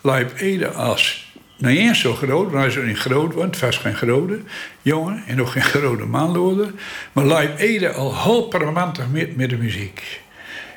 Lijp 0.05 0.39
Ede 0.39 0.69
als, 0.69 1.33
nou 1.57 1.75
eens 1.75 1.99
zo 1.99 2.13
groot, 2.13 2.51
maar 2.51 2.59
hij 2.59 2.69
is 2.69 2.87
niet 2.87 2.97
groot, 2.97 3.33
want 3.33 3.55
het 3.55 3.59
was 3.59 3.77
geen 3.77 3.95
grote 3.95 4.39
jongen 4.81 5.23
en 5.27 5.41
ook 5.41 5.49
geen 5.49 5.63
grote 5.75 6.05
manloder. 6.05 6.71
Maar 7.11 7.25
Lijp 7.25 7.59
Ede 7.59 7.91
al 7.91 8.23
heel 8.23 8.47
permanentig 8.47 9.05
met, 9.11 9.35
met 9.35 9.49
de 9.49 9.57
muziek. 9.57 10.23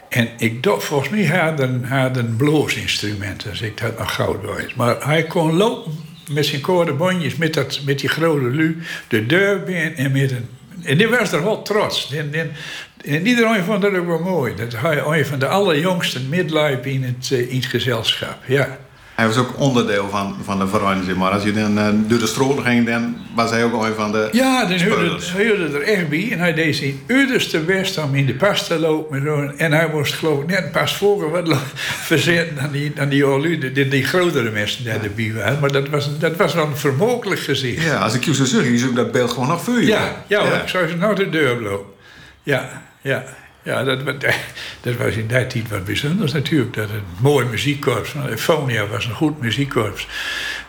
En 0.08 0.28
ik 0.38 0.62
dacht, 0.62 0.85
volgens 0.85 1.08
mij 1.08 1.26
hadden, 1.26 1.85
hadden 1.85 2.37
bloosinstrumenten, 2.37 3.50
als 3.50 3.61
ik 3.61 3.80
dat 3.80 3.99
nog 3.99 4.14
goud 4.14 4.56
weet. 4.56 4.76
Maar 4.76 4.97
hij 5.06 5.23
kon 5.23 5.56
lopen 5.56 5.92
met 6.30 6.47
zijn 6.47 6.61
koordenbondjes, 6.61 7.37
met, 7.37 7.54
dat, 7.54 7.80
met 7.85 7.99
die 7.99 8.08
grote 8.08 8.44
lu, 8.44 8.82
de 9.08 9.26
deur 9.26 9.62
binnen 9.62 9.97
en 9.97 10.12
met 10.12 10.30
een... 10.30 10.49
En 10.82 10.99
die 10.99 11.08
was 11.08 11.32
er 11.32 11.44
wel 11.44 11.62
trots. 11.62 12.12
En, 12.12 12.35
en, 12.35 12.52
en 13.04 13.26
iedereen 13.26 13.64
vond 13.64 13.82
dat 13.82 13.94
ook 13.94 14.06
wel 14.06 14.18
mooi. 14.18 14.54
Dat 14.54 14.76
hij 14.76 14.99
een 14.99 15.26
van 15.26 15.38
de 15.38 15.47
allerjongsten 15.47 16.28
midlife 16.28 16.90
in 16.90 17.02
het, 17.02 17.30
eh, 17.32 17.50
in 17.50 17.56
het 17.56 17.66
gezelschap, 17.66 18.38
ja. 18.47 18.78
Hij 19.18 19.26
was 19.26 19.37
ook 19.37 19.58
onderdeel 19.60 20.08
van, 20.10 20.37
van 20.44 20.58
de 20.58 20.66
vereniging, 20.68 21.16
maar. 21.16 21.30
Als 21.30 21.42
je 21.42 21.52
dan 21.52 21.78
eh, 21.78 21.88
door 22.06 22.18
de 22.18 22.26
stroom 22.26 22.58
ging, 22.58 22.87
dan 22.87 23.16
was 23.34 23.50
hij 23.50 23.64
ook 23.64 23.84
een 23.84 23.94
van 23.94 24.12
de 24.12 24.28
Ja, 24.32 24.64
dan 24.64 24.78
spelers. 24.78 25.32
huurde 25.32 25.78
er 25.78 25.82
echt 25.82 26.08
bij. 26.08 26.28
En 26.32 26.38
hij 26.38 26.54
deed 26.54 26.76
zijn 26.76 27.00
uiterste 27.06 27.58
best 27.60 27.98
om 27.98 28.14
in 28.14 28.26
de 28.26 28.34
pas 28.34 28.66
te 28.66 28.78
lopen. 28.78 29.16
En 29.18 29.25
zo. 29.25 29.52
En 29.56 29.72
hij 29.72 29.88
moest 29.92 30.14
geloof 30.14 30.42
ik 30.42 30.46
net 30.48 30.72
pas 30.72 30.96
voor 30.96 31.30
wat 31.30 31.56
verzetten 32.10 32.56
dan 32.56 32.70
die, 32.70 32.92
dan 32.94 33.08
die, 33.08 33.26
olu- 33.26 33.72
die, 33.72 33.88
die 33.88 34.04
grotere 34.04 34.50
mensen 34.50 34.84
die 34.84 34.92
erbij 34.92 35.32
waren. 35.34 35.60
Maar 35.60 35.72
dat 35.72 35.88
was, 35.88 36.18
dat 36.18 36.37
was 36.37 36.54
wel 36.54 36.66
een 36.66 36.76
vermogelijk 36.76 37.40
gezicht. 37.40 37.82
Ja, 37.84 37.96
als 37.98 38.14
ik 38.14 38.25
je 38.25 38.34
zo 38.34 38.44
zeg, 38.44 38.64
je 38.64 38.78
zoekt 38.78 38.96
dat 38.96 39.12
beeld 39.12 39.30
gewoon 39.32 39.48
nog 39.48 39.62
voor 39.64 39.80
je. 39.80 39.87
Ja, 39.87 40.25
ja, 40.26 40.40
hoor, 40.40 40.56
ik 40.56 40.68
zou 40.68 40.88
ze 40.88 40.96
nou 40.96 41.14
de 41.14 41.28
deur 41.30 41.60
lopen. 41.60 41.92
Ja, 42.42 42.82
ja. 43.00 43.25
Ja, 43.68 43.84
dat, 43.84 44.00
dat 44.82 44.96
was 44.96 45.14
in 45.14 45.26
die 45.26 45.26
tijd 45.26 45.68
wat 45.68 45.84
bijzonders 45.84 46.32
natuurlijk. 46.32 46.75
Dat 46.75 46.90
een 46.90 47.02
mooi 47.20 47.46
muziekkorps, 47.46 48.14
Euphonia 48.28 48.87
was 48.87 49.04
een 49.04 49.14
goed 49.14 49.40
muziekkorps. 49.40 50.06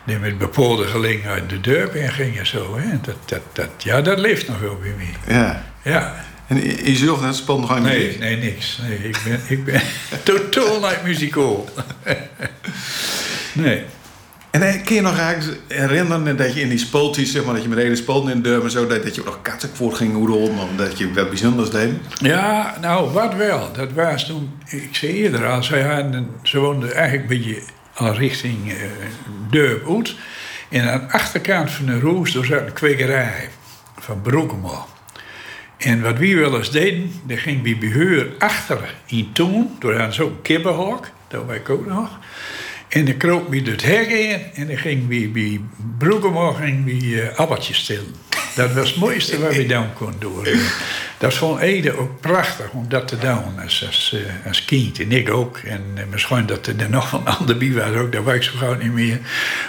Die 0.04 0.18
met 0.18 0.38
bepaalde 0.38 0.86
gelegenheid 0.86 1.48
de 1.50 1.60
deur 1.60 1.96
in 1.96 2.12
ging 2.12 2.38
en 2.38 2.46
zo. 2.46 2.76
Hè. 2.78 3.00
Dat, 3.02 3.16
dat, 3.24 3.40
dat, 3.52 3.68
ja, 3.78 4.00
dat 4.00 4.18
leeft 4.18 4.48
nog 4.48 4.60
wel 4.60 4.78
bij 4.78 4.94
mij. 4.96 5.34
ja. 5.36 5.64
Ja, 5.82 6.24
En 6.46 6.56
je- 6.56 6.90
je 6.90 6.96
zelf 6.96 7.20
net 7.20 7.34
speelde 7.34 7.66
gewoon 7.66 7.82
nee, 7.82 8.04
muziek. 8.06 8.18
nee, 8.20 8.36
niks. 8.36 8.78
Nee, 8.88 8.98
ik 8.98 9.16
ben, 9.24 9.40
ik 9.48 9.64
ben 9.64 9.80
totaal 10.24 10.80
niet 10.80 11.02
muzikaal. 11.04 11.68
nee. 13.52 13.82
En 14.50 14.62
eh, 14.62 14.84
kun 14.84 14.94
je 14.94 15.00
nog 15.00 15.18
herinneren 15.68 16.36
dat 16.36 16.54
je 16.54 16.60
in 16.60 16.68
die 16.68 16.78
speeltjes, 16.78 17.32
zeg 17.32 17.44
maar, 17.44 17.54
dat 17.54 17.62
je 17.62 17.68
met 17.68 17.78
hele 17.78 17.96
speelde 17.96 18.30
in 18.30 18.42
de 18.42 18.48
deur 18.48 18.62
en 18.62 18.70
zo, 18.70 18.86
dat, 18.86 19.02
dat 19.02 19.14
je 19.14 19.20
ook 19.20 19.26
nog 19.26 19.42
kattenvoort 19.42 19.96
ging 19.96 20.14
hoeden, 20.14 20.36
omdat 20.36 20.98
je 20.98 21.12
wat 21.12 21.28
bijzonders 21.28 21.70
deed? 21.70 21.92
Ja, 22.18 22.76
nou, 22.80 23.10
wat 23.10 23.34
wel. 23.34 23.72
Dat 23.72 23.92
was 23.92 24.26
toen, 24.26 24.58
ik 24.66 24.88
zei 24.96 25.12
eerder 25.12 25.46
al, 25.46 25.62
zij 25.62 25.82
hadden, 25.82 26.28
ze 26.42 26.58
woonden 26.58 26.94
eigenlijk 26.94 27.30
een 27.30 27.38
beetje 27.38 27.62
al 27.94 28.14
richting 28.14 28.70
eh 28.70 28.76
Durp 29.50 29.88
uit. 29.88 30.14
En 30.68 30.90
aan 30.90 31.00
de 31.00 31.12
achterkant 31.12 31.70
van 31.70 31.86
de 31.86 32.00
roos, 32.00 32.32
daar 32.32 32.44
zat 32.44 32.60
een 32.60 32.72
kwekerij 32.72 33.48
van 33.98 34.20
Broekema. 34.20 34.84
En 35.76 36.02
wat 36.02 36.18
we 36.18 36.34
wel 36.34 36.56
eens 36.56 36.70
deden, 36.70 37.12
er 37.26 37.38
ging 37.38 37.62
bij 37.62 37.76
behuur 37.78 38.32
achter 38.38 38.94
in 39.06 39.32
toen, 39.32 39.76
door 39.78 39.94
hadden 39.94 40.14
ze 40.14 40.22
ook 40.22 40.42
kippenhok, 40.42 41.06
dat 41.28 41.46
wij 41.46 41.62
ook 41.68 41.86
nog. 41.86 42.18
En 42.90 43.04
dan 43.04 43.16
kroop 43.16 43.50
we 43.50 43.60
het 43.60 43.82
hek 43.82 44.08
in 44.08 44.40
en 44.54 44.66
dan 44.66 44.76
ging 44.76 45.08
we 45.08 45.28
bij 45.28 45.60
Broekema 45.98 46.52
ging 46.52 46.84
we, 46.84 47.22
eh, 47.22 47.38
appeltjes 47.38 47.78
stellen. 47.78 48.14
Dat 48.56 48.72
was 48.72 48.88
het 48.88 48.98
mooiste 48.98 49.38
wat 49.38 49.54
we 49.54 49.66
dan 49.66 49.92
konden 49.94 50.20
doen. 50.20 50.44
Dat 51.20 51.34
vond 51.34 51.60
Ede 51.60 51.98
ook 51.98 52.20
prachtig 52.20 52.70
om 52.72 52.86
dat 52.88 53.08
te 53.08 53.18
doen 53.18 53.62
als, 53.62 53.84
als, 53.86 54.14
uh, 54.14 54.20
als 54.46 54.64
kind. 54.64 55.00
En 55.00 55.12
ik 55.12 55.30
ook. 55.30 55.58
En 55.58 55.82
misschien 56.10 56.46
dat 56.46 56.66
er 56.66 56.90
nog 56.90 57.12
een 57.12 57.26
ander 57.38 57.56
bij 57.56 57.72
was 57.72 57.94
ook, 57.94 58.12
dat 58.12 58.24
weet 58.24 58.34
ik 58.34 58.42
zo 58.42 58.52
gauw 58.56 58.74
niet 58.74 58.92
meer. 58.92 59.18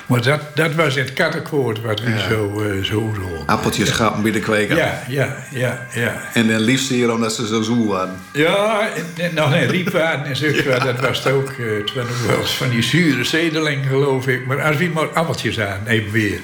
Maar 0.05 0.21
dat, 0.21 0.41
dat 0.55 0.75
was 0.75 0.95
het 0.95 1.13
kattenkoord 1.13 1.81
wat 1.81 1.99
we 1.99 2.09
ja. 2.09 2.27
zo, 2.29 2.61
uh, 2.61 2.83
zo 2.83 2.99
rolden. 2.99 3.45
Appeltjes 3.47 3.89
grappen 3.89 4.23
bij 4.23 4.31
de 4.31 4.39
kweker. 4.39 4.77
Ja, 4.77 5.03
ja, 5.07 5.35
ja. 5.49 5.87
ja. 5.93 6.21
En 6.33 6.47
dan 6.47 6.59
liefst 6.61 6.89
hier 6.89 7.13
omdat 7.13 7.33
ze 7.33 7.47
zo 7.47 7.61
zoel 7.61 7.87
waren. 7.87 8.15
Ja, 8.33 8.89
en, 9.17 9.33
nog 9.33 9.53
een 9.53 9.67
riepwaarden 9.67 10.25
en 10.25 10.35
zo. 10.35 10.45
Ja. 10.61 10.79
Dat 10.79 10.99
was 10.99 11.23
het 11.23 11.33
ook. 11.33 11.53
het 11.57 11.93
was 11.93 12.05
wel 12.27 12.39
eens 12.39 12.55
van 12.55 12.69
die 12.69 12.81
zure 12.81 13.23
zedeling, 13.23 13.85
geloof 13.87 14.27
ik. 14.27 14.45
Maar 14.45 14.61
als 14.61 14.77
wie 14.77 14.89
maar 14.89 15.07
appeltjes 15.07 15.59
aan, 15.59 15.87
even 15.87 16.11
weer. 16.11 16.39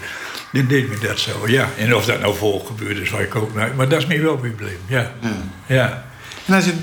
Dan 0.52 0.68
deed 0.68 0.90
me 0.90 0.98
dat 0.98 1.20
zo, 1.20 1.48
ja. 1.48 1.70
En 1.78 1.96
of 1.96 2.06
dat 2.06 2.20
nou 2.20 2.36
vol 2.36 2.60
gebeurde, 2.60 3.02
is, 3.02 3.10
waar 3.10 3.22
ik 3.22 3.36
ook 3.36 3.56
niet. 3.56 3.76
Maar 3.76 3.90
dat 3.90 4.00
is 4.00 4.06
me 4.06 4.22
wel 4.22 4.34
een 4.34 4.40
probleem, 4.40 4.80
ja. 4.88 5.12
ja. 5.22 5.32
ja. 5.66 6.04
En 6.46 6.54
als 6.54 6.66
je 6.66 6.74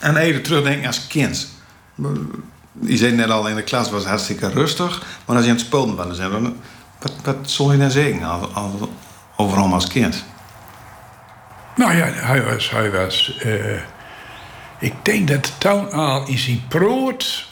aan 0.00 0.16
Ede 0.16 0.40
terugdenkt 0.40 0.86
als 0.86 1.06
kind... 1.06 1.48
Je 2.80 2.96
zei 2.96 3.12
net 3.12 3.30
al, 3.30 3.48
in 3.48 3.56
de 3.56 3.62
klas 3.62 3.90
was 3.90 4.04
hartstikke 4.04 4.48
rustig. 4.48 5.02
Maar 5.26 5.36
als 5.36 5.44
je 5.44 5.50
aan 5.50 5.56
het 5.56 5.66
spelen 5.66 5.96
was, 5.96 6.16
dan, 6.16 6.56
wat, 7.00 7.12
wat 7.22 7.36
zal 7.42 7.72
je 7.72 7.78
dan 7.78 7.90
zeggen 7.90 8.26
over 9.36 9.58
hem 9.58 9.72
als 9.72 9.86
kind? 9.86 10.24
Nou 11.76 11.96
ja, 11.96 12.04
hij 12.04 12.44
was... 12.44 12.70
Hij 12.70 12.90
was 12.90 13.40
uh, 13.44 13.80
ik 14.82 14.94
denk 15.02 15.28
dat 15.28 15.44
de 15.44 15.50
toon 15.58 15.92
al 15.92 16.26
in 16.26 16.38
zijn 16.38 16.62
proot 16.68 17.46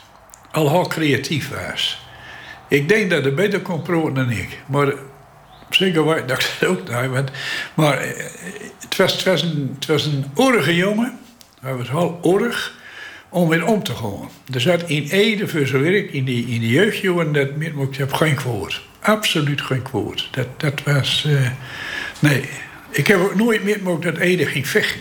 al 0.50 0.70
heel 0.70 0.86
creatief 0.86 1.50
was. 1.64 2.06
Ik 2.68 2.88
denk 2.88 3.10
dat 3.10 3.22
hij 3.22 3.34
beter 3.34 3.60
kon 3.60 3.82
proten 3.82 4.14
dan 4.14 4.30
ik. 4.30 4.58
Maar 4.66 4.92
zeker 5.74 6.04
waar, 6.04 6.26
dat 6.26 6.56
ik 6.60 6.68
ook 6.68 6.86
daar. 6.86 7.08
Maar 7.74 8.02
het 8.78 8.96
was, 8.96 9.12
het, 9.12 9.24
was 9.24 9.42
een, 9.42 9.76
het 10.16 10.26
oorige 10.34 10.76
jongen. 10.76 11.18
Hij 11.60 11.74
was 11.74 11.90
wel 11.90 12.18
orig 12.22 12.78
om 13.28 13.48
weer 13.48 13.66
om 13.66 13.82
te 13.82 13.94
gaan. 13.94 14.30
Er 14.52 14.60
zat 14.60 14.82
in 14.82 15.08
Ede 15.10 15.48
voor 15.48 15.66
zijn 15.66 15.82
werk, 15.82 16.12
in 16.12 16.24
die, 16.24 16.46
in 16.46 16.60
die 16.60 16.70
jeugdjongen, 16.70 17.32
dat 17.32 17.48
ik 17.58 17.96
heb 17.96 18.12
geen 18.12 18.34
kwoord. 18.34 18.82
Absoluut 19.00 19.60
geen 19.60 19.82
kwoord. 19.82 20.28
Dat, 20.30 20.46
dat 20.56 20.82
was. 20.82 21.24
Uh, 21.26 21.50
nee. 22.18 22.48
Ik 22.90 23.06
heb 23.06 23.18
ook 23.20 23.34
nooit 23.34 23.64
meer 23.64 23.78
dat 24.00 24.16
Ede 24.16 24.46
ging 24.46 24.68
vechten. 24.68 25.00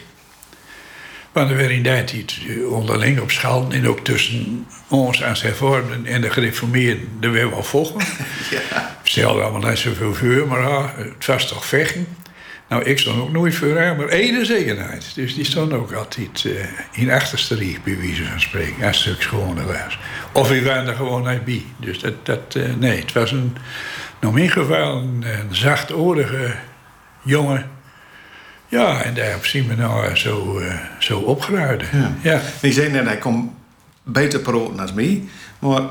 Want 1.40 1.52
er 1.52 1.58
werd 1.58 1.70
in 1.70 1.84
die 1.84 1.92
tijd 1.92 2.40
onderling 2.70 3.20
op 3.20 3.32
school 3.32 3.68
en 3.72 3.88
ook 3.88 4.00
tussen 4.00 4.66
ons 4.88 5.24
als 5.24 5.42
hervormden 5.42 6.06
en 6.06 6.22
de 6.22 6.30
gereformeerden, 6.30 7.08
er 7.20 7.32
werd 7.32 7.50
wel 7.50 7.64
vochten. 7.64 8.08
Ja. 8.50 8.98
Stelde 9.04 9.42
allemaal 9.42 9.70
niet 9.70 9.78
zoveel 9.78 10.14
vuur, 10.14 10.48
maar 10.48 10.62
ja, 10.62 10.94
het 10.96 11.26
was 11.26 11.48
toch 11.48 11.66
vechten. 11.66 12.08
Nou, 12.70 12.84
ik 12.84 13.00
stond 13.00 13.22
ook 13.22 13.32
nooit 13.32 13.56
voor 13.56 13.78
haar, 13.78 13.96
maar 13.96 14.08
één 14.08 14.46
zekerheid. 14.46 15.12
Dus 15.16 15.36
die 15.36 15.46
stond 15.46 15.74
ook 15.74 15.92
altijd 15.92 16.44
uh, 16.44 16.54
in 16.92 17.12
achterste 17.12 17.56
rieg, 17.56 17.84
bij 17.84 17.98
wijze 17.98 18.26
van 18.26 18.40
spreken, 18.42 18.88
als 18.88 19.06
het 19.06 19.22
schone 19.22 19.66
was. 19.66 20.00
Of 20.32 20.50
we 20.50 20.64
waren 20.64 20.88
er 20.88 20.96
gewoon 20.96 21.28
uit 21.28 21.46
bij. 21.46 21.64
Dus 21.78 22.00
dat, 22.00 22.26
dat 22.26 22.56
uh, 22.58 22.74
nee, 22.76 23.00
het 23.00 23.14
was 23.14 23.32
een, 23.32 23.56
nog 24.22 24.38
in 24.38 24.50
geval 24.50 24.98
een, 24.98 25.24
een 25.40 25.56
zachtoordige 25.56 26.56
jongen 27.22 27.70
ja, 28.70 29.04
en 29.04 29.14
daar 29.14 29.38
zien 29.42 29.68
we 29.68 29.76
nou 29.76 30.16
zo, 30.16 30.60
uh, 30.60 30.74
zo 31.00 31.20
opgeruiden. 31.20 31.88
Ja. 31.92 32.16
ja. 32.22 32.42
Je 32.62 32.72
zei 32.72 32.90
net, 32.90 33.06
hij 33.06 33.18
komt 33.18 33.52
beter 34.04 34.40
praten 34.40 34.80
als 34.80 34.94
mij. 34.94 35.24
Maar 35.60 35.82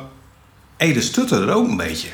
Ede 0.77 1.01
stutterde 1.01 1.53
ook 1.53 1.69
een 1.69 1.77
beetje. 1.77 2.09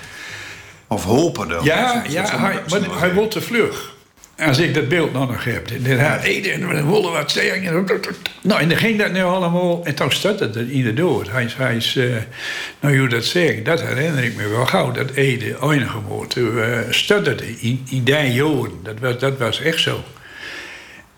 Of 0.88 1.04
hopen 1.04 1.48
dan. 1.48 1.64
Ja, 1.64 2.04
ja 2.08 2.38
hij, 2.38 2.62
maar 2.68 2.98
hij 2.98 3.14
wordt 3.14 3.30
te 3.30 3.40
vlug. 3.40 3.92
Als 4.38 4.58
ik 4.58 4.74
dat 4.74 4.88
beeld 4.88 5.12
nog 5.12 5.44
heb. 5.44 5.68
Dan 5.84 5.98
had 5.98 6.22
Ede 6.22 6.50
en 6.50 6.68
we 6.68 6.84
willen 6.84 7.12
wat 7.12 7.30
zeggen. 7.30 7.86
Nou, 8.42 8.60
en 8.60 8.68
dan 8.68 8.78
ging 8.78 8.98
dat 8.98 9.12
nu 9.12 9.22
allemaal. 9.22 9.84
En 9.84 9.94
toen 9.94 10.12
stutterde 10.12 10.58
het 10.58 10.68
in 10.68 10.94
dood. 10.94 11.30
Hij, 11.30 11.48
hij 11.56 11.76
is, 11.76 11.96
uh, 11.96 12.16
nou 12.80 13.00
je 13.00 13.08
dat 13.08 13.24
zeggen, 13.24 13.64
dat 13.64 13.82
herinner 13.82 14.24
ik 14.24 14.36
me 14.36 14.48
wel 14.48 14.66
gauw. 14.66 14.92
Dat 14.92 15.10
Ede 15.10 15.56
enige 15.62 16.00
woord 16.00 16.36
uh, 16.36 16.78
stutterde 16.90 17.60
in, 17.60 17.86
in 17.90 18.04
die 18.04 18.32
jaren. 18.32 18.70
Dat 18.82 18.98
was, 19.00 19.18
dat 19.18 19.38
was 19.38 19.60
echt 19.60 19.80
zo. 19.80 20.04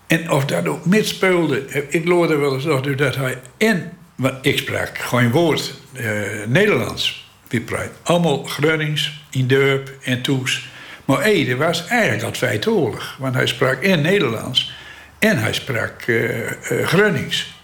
En 0.07 0.31
of 0.31 0.45
dat 0.45 0.67
ook 0.67 0.85
mitspeelde, 0.85 1.87
ik 1.89 2.05
loorde 2.05 2.35
wel 2.35 2.53
eens 2.53 2.63
nog 2.63 2.81
doordat 2.81 3.15
hij 3.15 3.41
en, 3.57 3.91
want 4.15 4.33
ik 4.41 4.57
sprak 4.57 4.97
geen 4.97 5.31
woord 5.31 5.73
uh, 5.93 6.21
Nederlands, 6.47 7.29
Pipreit. 7.47 7.91
Allemaal 8.03 8.43
Gronings, 8.43 9.21
in 9.29 9.47
Durp 9.47 9.91
en 10.03 10.21
Toes. 10.21 10.69
Maar 11.05 11.21
Ede 11.21 11.55
was 11.55 11.87
eigenlijk 11.87 12.23
al 12.23 12.33
feitolig, 12.33 13.15
want 13.19 13.35
hij 13.35 13.47
sprak 13.47 13.83
en 13.83 14.01
Nederlands 14.01 14.73
en 15.19 15.37
hij 15.37 15.53
sprak 15.53 16.07
uh, 16.07 16.39
uh, 16.39 16.51
Gronings. 16.87 17.55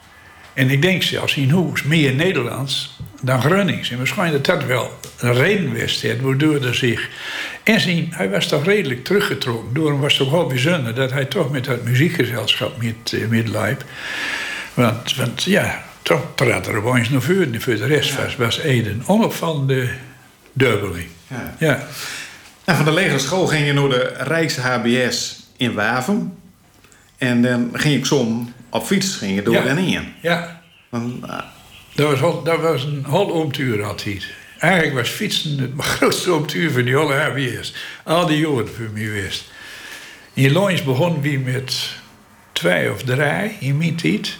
En 0.53 0.69
ik 0.69 0.81
denk 0.81 1.03
zelfs 1.03 1.35
in 1.35 1.49
Hoes 1.49 1.83
meer 1.83 2.13
Nederlands 2.13 2.99
dan 3.21 3.41
Gronings. 3.41 3.91
En 3.91 3.97
waarschijnlijk 3.97 4.43
dat 4.43 4.59
dat 4.59 4.67
wel 4.67 4.99
een 5.19 5.33
reden 5.33 5.79
was, 5.79 6.05
waardoor 6.21 6.65
er 6.65 6.75
zich 6.75 7.09
en 7.63 7.79
zien, 7.79 8.07
hij 8.11 8.29
was 8.29 8.47
toch 8.47 8.65
redelijk 8.65 9.03
teruggetrokken. 9.03 9.73
Door 9.73 9.91
hem 9.91 9.99
was 9.99 10.17
het 10.17 10.21
toch 10.21 10.31
wel 10.31 10.47
bijzonder 10.47 10.95
dat 10.95 11.11
hij 11.11 11.25
toch 11.25 11.51
met 11.51 11.65
dat 11.65 11.83
muziekgezelschap 11.83 12.81
met, 12.81 13.11
uh, 13.11 13.27
met 13.27 13.49
Want, 14.73 15.15
want 15.15 15.43
ja, 15.43 15.83
toch 16.01 16.35
praat 16.35 16.67
er 16.67 16.83
opeens 16.83 17.09
nog 17.09 17.23
voor. 17.23 17.47
Voor 17.59 17.75
de 17.75 17.85
rest 17.85 18.15
was, 18.15 18.35
was 18.35 18.57
Ede 18.57 18.89
een 18.89 19.03
onopvallende 19.05 19.89
dubbeling. 20.53 21.07
Ja. 21.27 21.55
ja. 21.59 21.87
En 22.63 22.75
van 22.75 22.85
de 22.85 22.91
lagere 22.91 23.19
school 23.19 23.47
ging 23.47 23.65
je 23.65 23.73
naar 23.73 23.89
de 23.89 24.13
Rijks 24.17 24.57
HBS 24.57 25.47
in 25.57 25.73
Waven. 25.73 26.37
En 27.17 27.41
dan 27.41 27.69
ging 27.73 27.95
ik 27.95 28.05
som 28.05 28.53
op 28.69 28.85
fiets 28.85 29.15
ging 29.15 29.35
je 29.35 29.41
door 29.41 29.53
ja. 29.53 29.65
en 29.65 29.77
in. 29.77 30.13
Ja. 30.21 30.61
Uh, 30.91 30.99
dat, 31.95 32.19
was, 32.19 32.43
dat 32.43 32.59
was 32.59 32.83
een 32.83 33.03
hol 33.07 33.25
omtuur 33.25 33.83
altijd. 33.83 34.25
Eigenlijk 34.63 34.95
was 34.95 35.09
fietsen 35.09 35.59
het 35.59 35.71
grootste 35.95 36.33
optuur 36.33 36.71
van 36.71 36.83
die 36.83 36.97
hele 36.97 37.13
HBS. 37.13 37.73
Al 38.03 38.25
die 38.25 38.39
jaren 38.39 38.67
voor 38.75 38.89
mij 38.93 39.03
geweest. 39.03 39.51
In 40.33 40.51
Loins 40.51 40.83
begon 40.83 41.21
wie 41.21 41.39
met 41.39 41.89
twee 42.51 42.91
of 42.91 43.03
drie 43.03 43.57
in 43.59 43.77
mijn 43.77 43.95
tijd. 43.95 44.37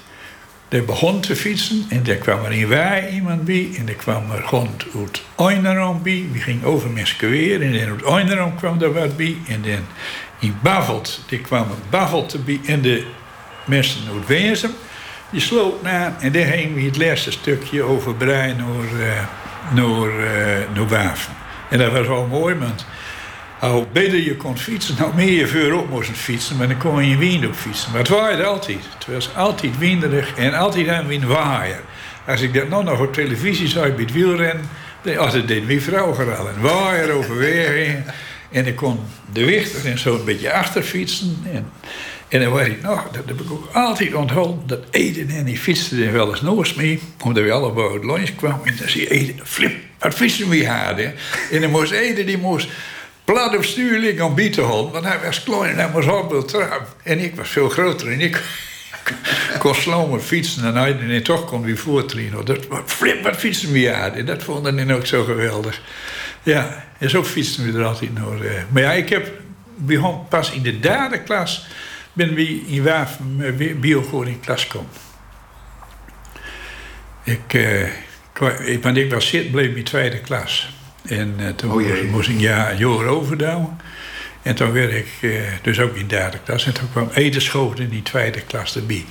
Die 0.67 0.81
begon 0.81 1.19
te 1.19 1.35
fietsen 1.35 1.85
en 1.89 2.03
daar 2.03 2.15
kwam 2.15 2.45
er 2.45 2.51
in 2.51 2.67
wij 2.67 3.09
iemand 3.09 3.45
bij. 3.45 3.69
En 3.77 3.87
er 3.87 3.93
kwam 3.93 4.31
er 4.31 4.43
gewoon 4.47 4.69
uit 4.95 5.21
Einderaam 5.35 6.03
bij. 6.03 6.25
We 6.31 6.39
gingen 6.39 6.63
over 6.63 6.89
weer 7.19 7.61
en 7.61 7.71
dan 7.71 7.89
uit 7.89 8.03
Einderaam 8.03 8.55
kwam 8.55 8.81
er 8.81 8.93
wat 8.93 9.17
bij. 9.17 9.37
En 9.47 9.61
dan 9.61 9.85
in 10.39 10.55
Bavelt, 10.61 11.21
die 11.27 11.39
kwam 11.39 11.67
Bavelt 11.89 12.33
erbij. 12.33 12.59
En 12.65 12.81
de 12.81 13.05
mensen 13.65 14.01
uit 14.13 14.27
Wezen, 14.27 14.71
die 15.29 15.41
sloot 15.41 15.81
na. 15.81 16.17
En 16.19 16.31
daar 16.31 16.45
ging 16.45 16.75
we 16.75 16.81
het 16.81 16.97
laatste 16.97 17.31
stukje 17.31 17.81
over 17.81 18.15
Brein 18.15 18.57
naar... 18.57 19.07
Uh, 19.07 19.23
naar, 19.71 20.09
uh, 20.09 20.75
naar 20.75 20.87
Waven. 20.87 21.33
En 21.69 21.77
dat 21.77 21.91
was 21.91 22.07
wel 22.07 22.27
mooi, 22.27 22.55
want 22.55 22.85
hoe 23.59 23.87
beter 23.91 24.23
je 24.23 24.35
kon 24.35 24.57
fietsen, 24.57 24.97
hoe 24.97 25.11
meer 25.15 25.31
je 25.31 25.47
voor 25.47 25.71
op 25.71 25.89
moest 25.89 26.11
fietsen, 26.11 26.57
maar 26.57 26.67
dan 26.67 26.77
kon 26.77 27.05
je 27.05 27.11
in 27.11 27.17
wind 27.17 27.45
op 27.45 27.53
fietsen. 27.53 27.91
Maar 27.91 27.99
het 27.99 28.09
waaide 28.09 28.43
altijd. 28.43 28.79
Het 28.93 29.13
was 29.13 29.35
altijd 29.35 29.77
winderig 29.77 30.35
en 30.35 30.53
altijd 30.53 30.87
aan 30.87 31.07
wind 31.07 31.23
waaien. 31.23 31.79
Als 32.27 32.41
ik 32.41 32.53
dat 32.53 32.69
nog 32.83 32.99
op 32.99 33.13
televisie 33.13 33.67
zag 33.67 33.95
bij 33.95 34.03
het 34.03 34.11
wielrennen, 34.11 34.69
dan 35.01 35.15
dat 35.15 35.47
deed 35.47 35.65
mijn 35.65 35.81
vrouw 35.81 36.13
gedaan. 36.13 36.47
En 36.47 36.61
waaien 36.61 37.13
over 37.13 37.37
En 38.51 38.67
ik 38.67 38.75
kon 38.75 38.99
de 39.33 39.45
wichter 39.45 39.91
en 39.91 39.99
zo 39.99 40.15
een 40.15 40.25
beetje 40.25 40.53
achterfietsen. 40.53 41.43
En 41.51 41.69
en 42.33 42.39
dan 42.39 42.53
weet 42.53 42.67
ik 42.67 42.81
nog, 42.81 43.03
dat 43.11 43.23
heb 43.25 43.39
ik 43.39 43.51
ook 43.51 43.69
altijd 43.73 44.13
onthouden, 44.13 44.61
dat 44.65 44.79
Eden 44.91 45.29
en 45.29 45.43
die 45.43 45.57
fietste 45.57 46.05
er 46.05 46.11
wel 46.11 46.29
eens 46.29 46.41
nog 46.41 46.75
mee, 46.75 46.99
omdat 47.23 47.43
we 47.43 47.51
allemaal 47.51 47.91
uit 47.91 48.03
lunch 48.03 48.35
kwamen. 48.35 48.65
En 48.65 48.75
dan 48.77 48.89
zie 48.89 49.01
je 49.01 49.09
Eden, 49.09 49.35
flip, 49.43 49.75
wat 49.99 50.13
fietsen 50.13 50.49
we 50.49 50.67
hadden. 50.67 51.13
En 51.51 51.61
dan 51.61 51.69
moest 51.69 51.91
Eden, 51.91 52.25
die 52.25 52.37
moest 52.37 52.67
plat 53.23 53.57
op 53.57 53.63
stuur 53.63 53.99
liggen 53.99 54.25
om 54.25 54.35
bieten 54.35 54.63
houden, 54.63 54.91
want 54.91 55.05
hij 55.05 55.19
was 55.23 55.43
klein 55.43 55.71
en 55.71 55.77
hij 55.77 55.89
moest 55.93 56.07
op 56.07 56.47
trap. 56.47 56.95
En 57.03 57.19
ik 57.19 57.35
was 57.35 57.49
veel 57.49 57.69
groter 57.69 58.11
en 58.11 58.19
ik 58.21 58.41
kon 59.59 59.75
slomer 59.75 60.19
fietsen 60.19 60.65
en 60.65 60.75
hij 60.75 60.99
en 60.99 61.23
toch 61.23 61.45
kon 61.45 61.63
hij 61.63 61.75
voortreinen. 61.75 62.45
Dat, 62.45 62.59
flip, 62.85 63.23
wat 63.23 63.35
fietsen 63.35 63.71
we 63.71 63.91
hadden. 63.91 64.25
Dat 64.25 64.43
vonden 64.43 64.77
hij 64.77 64.95
ook 64.95 65.05
zo 65.05 65.23
geweldig. 65.23 65.81
Ja, 66.43 66.85
en 66.97 67.09
zo 67.09 67.23
fietsen 67.23 67.71
we 67.71 67.79
er 67.79 67.85
altijd 67.85 68.17
nog. 68.17 68.33
Maar 68.69 68.81
ja, 68.81 68.91
ik 68.91 69.09
heb 69.09 69.31
begon 69.75 70.27
pas 70.27 70.51
in 70.51 70.61
de 70.61 70.79
derde 70.79 71.19
klas 71.19 71.65
ben 72.13 72.33
we 72.33 72.65
in 72.65 72.83
Waven 72.83 73.55
biogoor 73.79 74.27
in 74.27 74.39
klas 74.39 74.67
komen. 74.67 74.89
Ik, 77.23 77.53
uh, 77.53 77.87
ik, 78.65 78.79
want 78.81 78.97
ik 78.97 79.11
was 79.11 79.27
zit, 79.27 79.51
bleef 79.51 79.75
in 79.75 79.83
tweede 79.83 80.19
klas. 80.19 80.69
En 81.03 81.35
uh, 81.39 81.49
toen 81.49 81.71
oh, 81.71 82.11
moest 82.11 82.29
ik 82.29 82.39
ja, 82.39 82.71
een 82.71 82.77
jaar 82.77 83.05
overdouwen. 83.05 83.77
En 84.41 84.55
toen 84.55 84.71
werd 84.71 84.93
ik 84.93 85.07
uh, 85.21 85.41
dus 85.61 85.79
ook 85.79 85.95
in 85.95 86.07
derde 86.07 86.39
klas. 86.39 86.65
En 86.65 86.73
toen 86.73 86.91
kwam 86.91 87.09
Ede 87.13 87.71
in 87.75 87.89
die 87.89 88.01
tweede 88.01 88.41
klas 88.41 88.75
erbij. 88.75 89.05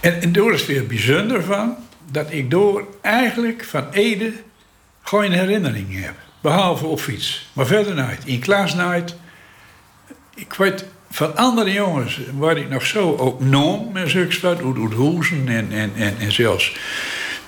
En, 0.00 0.22
en 0.22 0.32
daar 0.32 0.52
is 0.52 0.66
weer 0.66 0.86
bijzonder 0.86 1.42
van... 1.42 1.76
dat 2.10 2.32
ik 2.32 2.50
door 2.50 2.86
eigenlijk 3.02 3.64
van 3.64 3.90
Ede 3.90 4.32
geen 5.02 5.32
herinneringen 5.32 6.02
heb. 6.02 6.14
Behalve 6.40 6.86
op 6.86 7.00
fiets. 7.00 7.48
Maar 7.52 7.66
verder 7.66 7.94
nooit. 7.94 8.22
In 8.24 8.40
klas 8.40 8.74
nooit. 8.74 9.16
Ik 10.34 10.54
weet 10.54 10.84
van 11.10 11.36
andere 11.36 11.72
jongens 11.72 12.20
waar 12.38 12.56
ik 12.56 12.68
nog 12.68 12.86
zo 12.86 13.16
ook 13.16 13.40
noem, 13.40 13.92
met 13.92 14.10
zulks 14.10 14.40
wat, 14.40 14.58
uit 14.58 14.92
Hoezen 14.92 15.48
en, 15.48 15.72
en, 15.72 15.92
en, 15.94 16.14
en 16.18 16.32
zelfs 16.32 16.76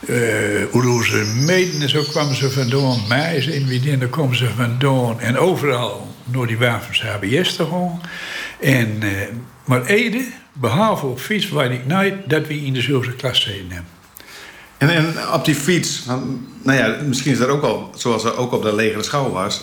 uh, 0.08 0.64
Hoezen 0.70 1.44
Meden, 1.44 1.88
zo 1.88 2.02
kwamen 2.02 2.34
ze 2.34 2.50
vandaan, 2.50 3.00
Meijs 3.08 3.46
in 3.46 3.66
Wiedin, 3.66 3.98
daar 3.98 4.08
komen 4.08 4.36
ze 4.36 4.48
vandaan. 4.56 5.20
En 5.20 5.38
overal 5.38 6.14
door 6.24 6.46
die 6.46 6.58
wapens 6.58 7.02
HBS 7.02 7.56
te 7.56 7.66
gaan. 7.66 8.00
En, 8.60 8.98
uh, 9.02 9.10
maar 9.64 9.84
Ede, 9.84 10.24
behalve 10.52 11.06
op 11.06 11.20
fiets, 11.20 11.48
weet 11.48 11.70
ik 11.70 11.86
nooit 11.86 12.14
dat 12.26 12.46
we 12.46 12.64
in 12.64 12.72
dezelfde 12.72 13.12
klas 13.12 13.42
zitten. 13.42 13.84
En, 14.78 14.88
en 14.88 15.14
op 15.32 15.44
die 15.44 15.54
fiets, 15.54 16.04
nou 16.62 16.78
ja, 16.78 16.96
misschien 17.04 17.32
is 17.32 17.38
dat 17.38 17.48
ook 17.48 17.62
al, 17.62 17.90
zoals 17.94 18.24
er 18.24 18.36
ook 18.36 18.52
op 18.52 18.62
de 18.62 18.74
legere 18.74 19.02
schouw 19.02 19.30
was. 19.30 19.62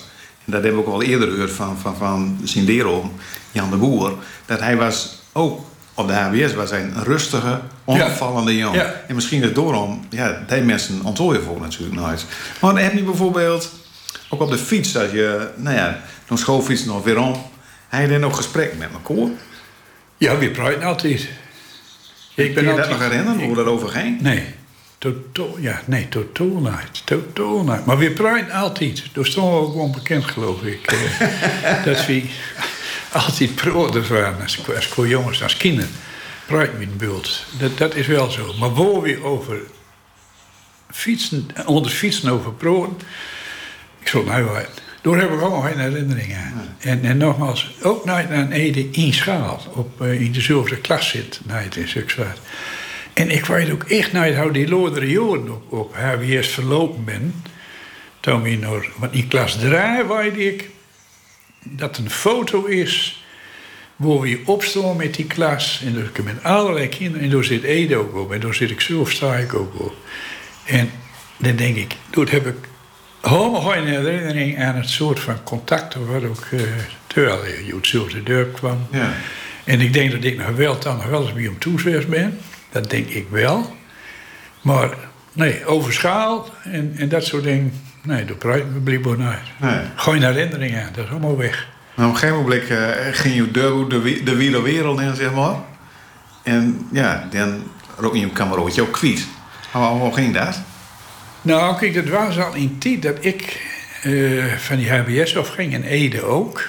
Dat 0.49 0.63
hebben 0.63 0.81
we 0.81 0.87
ook 0.87 0.93
al 0.93 1.01
eerder 1.01 1.29
gehoord 1.29 1.51
van, 1.51 1.77
van, 1.77 1.95
van 1.95 2.39
Sindero, 2.43 3.11
Jan 3.51 3.69
de 3.69 3.75
Boer. 3.75 4.13
Dat 4.45 4.59
hij 4.59 4.77
was 4.77 5.21
ook 5.33 5.65
op 5.93 6.07
de 6.07 6.13
HBS 6.13 6.53
was 6.53 6.69
hij 6.69 6.81
een 6.81 7.03
rustige, 7.03 7.59
onopvallende 7.85 8.53
ja. 8.53 8.59
jongen. 8.59 9.07
En 9.07 9.15
misschien 9.15 9.43
is 9.43 9.53
daarom, 9.53 10.05
ja, 10.09 10.43
die 10.47 10.61
mensen 10.61 11.03
ontdooien 11.03 11.43
voor 11.43 11.59
natuurlijk 11.59 11.99
nooit. 11.99 12.25
Maar 12.61 12.73
dan 12.73 12.83
heb 12.83 12.93
je 12.93 13.03
bijvoorbeeld, 13.03 13.71
ook 14.29 14.41
op 14.41 14.49
de 14.49 14.57
fiets, 14.57 14.91
dat 14.91 15.11
je, 15.11 15.49
nou 15.55 15.75
ja, 15.75 16.01
dan 16.27 16.37
schoolfiets 16.37 16.85
nog 16.85 17.03
weer 17.03 17.17
om. 17.17 17.35
Hij 17.87 18.01
je 18.01 18.07
dan 18.07 18.19
nog 18.19 18.35
gesprek 18.35 18.77
met 18.77 18.89
elkaar? 18.93 19.29
Ja, 20.17 20.37
we 20.37 20.49
praten 20.49 20.83
altijd. 20.83 21.27
Ik 22.35 22.53
ben 22.53 22.63
je 22.63 22.69
altijd... 22.69 22.89
dat 22.89 22.99
nog 22.99 23.09
herinneren, 23.09 23.43
hoe 23.43 23.55
dat 23.55 23.65
over 23.65 23.89
ging? 23.89 24.21
Nee. 24.21 24.43
Totaal, 24.97 25.59
ja, 25.59 25.81
nee, 25.85 26.09
totaal 26.09 26.59
niet. 26.61 27.01
Totaal 27.05 27.63
niet. 27.63 27.85
Maar 27.85 27.97
we 27.97 28.11
praten 28.11 28.51
altijd. 28.51 29.03
Dat 29.13 29.25
is 29.25 29.33
toch 29.33 29.51
ook 29.51 29.71
gewoon 29.71 29.91
bekend, 29.91 30.25
geloof 30.25 30.63
ik. 30.63 30.91
Eh, 30.91 31.83
dat 31.85 32.05
we 32.05 32.29
altijd 33.11 33.55
proders 33.55 34.07
waren 34.07 34.41
als, 34.41 34.59
als 34.75 35.09
jongens, 35.09 35.43
als 35.43 35.57
kinderen. 35.57 35.91
Praten 36.45 36.77
we 36.77 36.83
in 36.83 36.97
beeld. 36.97 37.43
Dat, 37.59 37.77
dat 37.77 37.95
is 37.95 38.07
wel 38.07 38.29
zo. 38.29 38.53
Maar 38.59 38.73
waar 38.73 39.01
we 39.01 39.23
over 39.23 39.57
fietsen, 40.91 41.47
onder 41.65 41.91
fietsen 41.91 42.29
over 42.29 42.53
proden, 42.53 42.97
ik 43.99 44.07
zal 44.07 44.23
nou 44.23 44.43
weten. 44.43 44.85
Daar 45.01 45.17
hebben 45.17 45.37
we 45.37 45.43
gewoon 45.43 45.63
geen 45.63 45.79
herinneringen 45.79 46.37
aan. 46.37 46.75
En, 46.79 47.03
en 47.03 47.17
nogmaals, 47.17 47.75
ook 47.81 48.05
nooit 48.05 48.29
naar 48.29 48.39
een 48.39 48.51
Ede 48.51 48.89
in 48.91 49.13
schaal, 49.13 49.61
op, 49.73 50.01
uh, 50.01 50.21
in 50.21 50.31
dezelfde 50.31 50.77
klas 50.77 51.09
zit, 51.09 51.39
nooit 51.45 51.75
in 51.75 51.87
Sukswaard. 51.87 52.39
En 53.17 53.29
ik 53.29 53.45
weet 53.45 53.71
ook 53.71 53.83
echt 53.83 54.13
nooit 54.13 54.37
hoe 54.37 54.51
die 54.51 54.67
lodere 54.67 55.09
jaren 55.09 55.51
op, 55.51 55.73
op 55.73 55.95
HWS 55.95 56.47
verlopen 56.47 57.03
ben. 57.03 57.33
Toen 58.19 58.41
we 58.41 58.55
nog, 58.55 58.85
want 58.95 59.13
in 59.13 59.27
klas 59.27 59.57
3 59.59 59.71
weet 60.07 60.37
ik 60.37 60.69
dat 61.63 61.97
een 61.97 62.09
foto 62.09 62.65
is 62.65 63.23
waar 63.95 64.19
we 64.19 64.41
opstaan 64.45 64.95
met 64.95 65.15
die 65.15 65.25
klas. 65.25 65.81
En 65.85 65.93
dus 65.93 66.23
met 66.23 66.43
allerlei 66.43 66.89
kinderen. 66.89 67.25
En 67.25 67.29
daar 67.29 67.43
zit 67.43 67.63
Ede 67.63 67.95
ook 67.95 68.15
op. 68.15 68.31
En 68.31 68.39
daar 68.39 68.53
zit 68.53 68.69
ik 68.69 68.81
zelf, 68.81 69.11
sta 69.11 69.35
ik 69.35 69.53
ook 69.53 69.79
op. 69.79 69.95
En 70.65 70.91
dan 71.37 71.55
denk 71.55 71.75
ik, 71.75 71.95
dat 72.09 72.29
heb 72.29 72.47
ik 72.47 72.57
helemaal 73.21 73.61
geen 73.61 73.87
herinnering 73.87 74.59
aan 74.59 74.75
het 74.75 74.89
soort 74.89 75.19
van 75.19 75.43
contact 75.43 75.95
wat 75.95 76.23
ook 76.23 76.45
uh, 76.51 76.61
terwijl 77.07 77.45
je 77.45 77.63
uit 77.65 77.71
hetzelfde 77.71 78.23
dorp 78.23 78.53
kwam. 78.53 78.87
Ja. 78.91 79.13
En 79.63 79.81
ik 79.81 79.93
denk 79.93 80.11
dat 80.11 80.23
ik 80.23 80.37
nog 80.37 80.55
wel 80.55 80.79
dan 80.79 80.97
nog 80.97 81.05
wel 81.05 81.21
eens 81.21 81.33
bij 81.83 81.91
hem 81.91 82.09
ben. 82.09 82.39
Dat 82.69 82.89
denk 82.89 83.07
ik 83.07 83.27
wel. 83.29 83.75
Maar 84.61 84.89
nee, 85.33 85.65
over 85.65 85.93
schaal 85.93 86.49
en, 86.63 86.93
en 86.97 87.09
dat 87.09 87.23
soort 87.23 87.43
dingen, 87.43 87.73
nee, 88.03 88.25
daar 88.25 88.35
praten 88.35 88.73
we 88.73 88.79
blijkbaar 88.79 89.17
naar. 89.17 89.51
Nee. 89.59 89.79
Geen 89.95 90.23
herinneringen, 90.23 90.89
dat 90.93 91.05
is 91.05 91.11
allemaal 91.11 91.37
weg. 91.37 91.67
Nou, 91.95 92.09
op 92.09 92.15
een 92.15 92.19
gegeven 92.19 92.41
moment 92.41 92.69
uh, 92.69 92.77
ging 93.11 93.35
je 93.35 93.51
door 93.51 93.89
de, 93.89 94.23
de 94.23 94.61
wereld 94.61 94.99
in, 94.99 95.15
zeg 95.15 95.33
maar. 95.33 95.55
En 96.43 96.87
ja, 96.91 97.27
dan 97.31 97.63
rook 97.97 98.15
je 98.15 98.23
een 98.23 98.33
kamerootje 98.33 98.81
ook 98.81 98.91
kwiet. 98.91 99.27
Hoe, 99.71 100.13
ging 100.13 100.33
dat? 100.33 100.61
Nou, 101.41 101.77
kijk, 101.77 101.93
dat 101.93 102.07
was 102.07 102.39
al 102.39 102.53
in 102.53 102.77
tijd 102.77 103.01
dat 103.01 103.17
ik 103.19 103.61
uh, 104.03 104.45
van 104.45 104.77
die 104.77 104.91
HBS 104.91 105.37
afging 105.37 105.73
en 105.73 105.83
Ede 105.83 106.23
ook. 106.23 106.65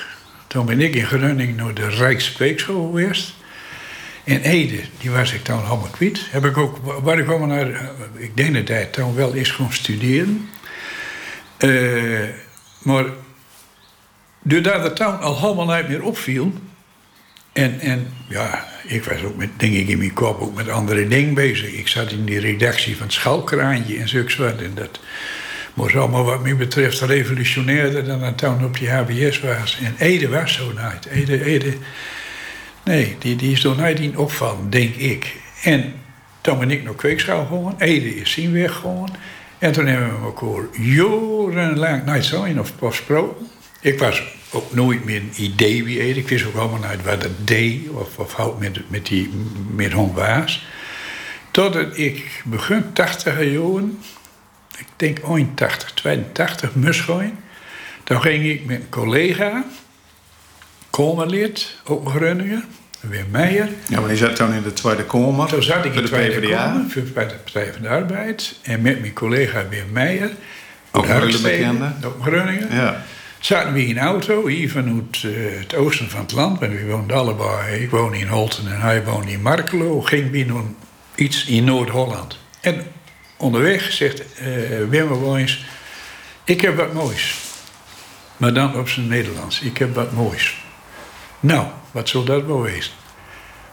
Toen 0.46 0.66
ben 0.66 0.80
ik 0.80 0.94
in 0.94 1.06
Groningen 1.06 1.54
naar 1.54 1.74
de 1.74 1.88
Rijkspreekschool 1.88 2.87
geweest. 2.87 3.34
In 4.28 4.40
Ede, 4.40 4.80
die 5.00 5.10
was 5.10 5.32
ik 5.32 5.44
dan 5.44 5.64
allemaal 5.64 5.88
kwijt. 5.90 6.26
Heb 6.30 6.44
ik 6.44 6.56
ook, 6.56 6.76
waar 7.02 7.18
ik 7.18 7.28
allemaal 7.28 7.48
naar, 7.48 7.90
ik 8.16 8.36
denk 8.36 8.54
dat 8.54 8.68
hij 8.68 8.84
toen 8.84 9.14
wel 9.14 9.34
eens 9.34 9.50
gewoon 9.50 9.72
studeren. 9.72 10.48
Uh, 11.58 12.28
maar 12.82 13.04
doordat 14.42 14.82
het 14.82 14.96
toen 14.96 15.20
al 15.20 15.40
helemaal 15.40 15.76
niet 15.76 15.88
meer 15.88 16.02
opviel. 16.02 16.52
En, 17.52 17.80
en 17.80 18.12
ja, 18.28 18.66
ik 18.86 19.04
was 19.04 19.22
ook 19.22 19.36
met, 19.36 19.48
ik 19.58 19.88
in 19.88 19.98
mijn 19.98 20.12
kop 20.12 20.40
ook 20.40 20.54
met 20.54 20.68
andere 20.68 21.08
dingen 21.08 21.34
bezig. 21.34 21.72
Ik 21.72 21.88
zat 21.88 22.10
in 22.10 22.24
die 22.24 22.40
redactie 22.40 22.96
van 22.96 23.10
Schalkraantje 23.10 23.98
en 23.98 24.08
zulks. 24.08 24.38
En 24.38 24.72
dat 24.74 25.00
was 25.74 25.96
allemaal 25.96 26.24
wat 26.24 26.42
mij 26.42 26.56
betreft 26.56 27.00
revolutionairder 27.00 28.04
dan 28.04 28.22
het 28.22 28.38
toen 28.38 28.64
op 28.64 28.78
die 28.78 28.90
HBS 28.90 29.40
was. 29.40 29.78
En 29.82 29.94
Ede 29.98 30.28
was 30.28 30.52
zo 30.52 30.72
nooit. 30.72 31.06
Ede, 31.06 31.44
Ede 31.44 31.72
Nee, 32.88 33.16
die, 33.18 33.37
die 33.37 33.53
is 33.53 33.61
door 33.61 33.79
in 33.79 34.18
opvallen, 34.18 34.70
denk 34.70 34.94
ik. 34.94 35.37
En 35.62 35.94
toen 36.40 36.59
ben 36.59 36.70
ik 36.70 36.85
nog 36.85 36.96
kweekschouw 36.96 37.46
gewoon. 37.46 37.74
Ede 37.79 38.16
is 38.16 38.35
weg 38.35 38.74
gewoon. 38.74 39.09
En 39.59 39.72
toen 39.72 39.87
hebben 39.87 40.20
we 40.20 40.24
elkaar 40.24 40.64
jarenlang 40.81 42.05
nooit 42.05 42.24
zo 42.24 42.42
in 42.42 42.61
of 42.61 42.72
gesproken. 42.79 43.46
Ik 43.81 43.98
was 43.98 44.22
ook 44.51 44.74
nooit 44.74 45.05
meer 45.05 45.20
een 45.20 45.33
idee 45.37 45.85
wie 45.85 46.01
Ede. 46.01 46.20
Ik 46.20 46.29
wist 46.29 46.44
ook 46.44 46.55
allemaal 46.55 46.79
nooit 46.79 47.03
wat 47.05 47.22
het 47.22 47.46
deed 47.46 47.88
of, 47.88 48.18
of 48.18 48.35
hoe 48.35 48.55
met, 48.59 48.90
met, 48.90 49.07
die, 49.07 49.31
met 49.70 49.92
was. 49.92 50.66
Totdat 51.51 51.98
ik 51.98 52.42
begin 52.44 52.92
80 52.92 53.35
jaren, 53.35 53.98
ik 54.79 54.87
denk 54.96 55.18
81, 55.18 55.90
82, 55.92 56.74
Muschoin. 56.74 57.38
Toen 58.05 58.20
ging 58.20 58.44
ik 58.44 58.64
met 58.64 58.81
een 58.81 58.88
collega 58.88 59.64
Kamerlid, 60.90 61.77
ook 61.85 62.09
Groningen. 62.09 62.77
Weer 63.00 63.24
Meijer. 63.30 63.68
Ja, 63.88 64.00
maar 64.00 64.11
je 64.11 64.16
zat 64.16 64.37
toen 64.37 64.52
in 64.52 64.62
de 64.62 64.72
Tweede 64.72 65.04
Kamer. 65.04 65.46
Toen 65.46 65.62
zat 65.62 65.84
ik 65.84 65.94
in 65.94 66.02
de 66.02 66.08
Tweede 66.08 66.48
Kamer 66.48 66.84
bij 67.14 67.28
de 67.28 67.34
Partij 67.34 67.72
van 67.72 67.82
de 67.82 67.88
Arbeid. 67.88 68.58
En 68.62 68.82
met 68.82 69.00
mijn 69.00 69.12
collega 69.12 69.68
Weer 69.68 69.87
Meijer. 69.92 70.30
Ook 70.90 71.06
bekende. 71.42 71.92
Ook 72.04 72.22
Groningen. 72.22 72.68
Ja. 72.74 73.04
Zaten 73.38 73.72
we 73.72 73.87
in 73.87 73.96
een 73.96 74.02
auto, 74.02 74.46
hier 74.46 74.70
vanuit 74.70 75.22
uh, 75.22 75.61
het 75.61 75.74
oosten 75.74 76.11
van 76.11 76.20
het 76.20 76.32
land. 76.32 76.61
En 76.61 76.70
we 76.70 76.84
woonden 76.87 77.16
allebei. 77.16 77.82
Ik 77.82 77.90
woon 77.90 78.14
in 78.14 78.26
Holten 78.26 78.72
en 78.72 78.80
hij 78.80 79.04
woonde 79.04 79.32
in 79.32 79.42
Markelo. 79.42 80.00
Ging 80.00 80.30
binnen 80.30 80.76
iets 81.14 81.44
in 81.44 81.64
Noord-Holland. 81.64 82.38
En 82.61 82.87
onderweg 83.37 83.92
zegt 83.92 84.20
uh, 84.20 84.88
Wim 84.88 85.06
Woons... 85.06 85.64
Ik 86.44 86.61
heb 86.61 86.76
wat 86.76 86.92
moois. 86.92 87.34
Maar 88.37 88.52
dan 88.52 88.76
op 88.76 88.88
zijn 88.88 89.08
Nederlands. 89.08 89.61
Ik 89.61 89.78
heb 89.78 89.94
wat 89.94 90.12
moois. 90.12 90.62
Nou, 91.40 91.66
wat 91.90 92.09
zou 92.09 92.24
dat 92.24 92.44
wel 92.44 92.62
wezen? 92.62 92.92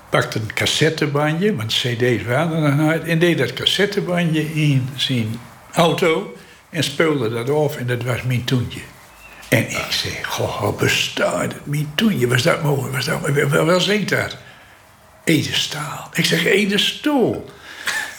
Pakte 0.09 0.39
een 0.39 0.53
cassettebandje, 0.53 1.55
want 1.55 1.73
cd's 1.73 2.23
waren 2.23 2.63
er 2.63 2.75
nog 2.75 2.93
en 2.93 3.19
deed 3.19 3.37
dat 3.37 3.53
cassettebandje 3.53 4.53
in 4.53 4.89
zijn 4.95 5.39
auto 5.71 6.35
en 6.69 6.83
speelde 6.83 7.29
dat 7.29 7.49
af 7.49 7.75
en 7.75 7.87
dat 7.87 8.03
was 8.03 8.23
mijn 8.23 8.43
toentje. 8.43 8.81
En 9.49 9.69
ik 9.69 9.85
zei, 9.89 10.13
goh, 10.23 10.77
bestaat 10.77 11.41
het, 11.41 11.65
mijn 11.65 11.91
toentje, 11.95 12.27
was 12.27 12.43
dat 12.43 12.63
mooi, 12.63 12.91
was 12.91 13.05
dat 13.05 13.21
mooi, 13.21 13.45
wel, 13.45 13.65
wel 13.65 13.79
zingt 13.79 14.09
dat? 14.09 14.37
Edestaal. 15.23 16.09
Ik 16.13 16.25
zeg, 16.25 16.45
Edestoel. 16.45 17.45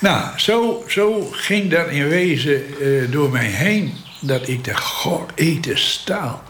Nou, 0.00 0.38
zo, 0.38 0.84
zo 0.88 1.28
ging 1.32 1.70
dat 1.70 1.88
in 1.88 2.08
wezen 2.08 2.82
uh, 2.82 3.10
door 3.10 3.30
mij 3.30 3.46
heen, 3.46 3.94
dat 4.20 4.48
ik 4.48 4.64
dacht, 4.64 4.84
goh, 4.84 5.22
Edestaal. 5.34 6.42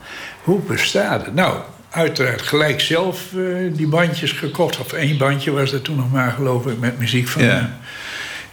Hoe 0.43 0.61
bestaat 0.61 1.25
het? 1.25 1.35
Nou, 1.35 1.61
uiteraard 1.97 2.43
gelijk 2.43 2.81
zelf 2.81 3.21
uh, 3.35 3.73
die 3.73 3.89
bandjes 3.89 4.33
gekocht. 4.33 4.79
Of 4.79 4.93
één 4.93 5.19
bandje 5.19 5.51
was 5.51 5.73
er 5.73 5.83
toen 5.83 5.97
nog 5.97 6.13
maar, 6.13 6.33
geloof 6.33 6.67
ik, 6.67 6.79
met 6.79 6.99
muziek 6.99 7.29
van 7.29 7.45
ja. 7.45 7.79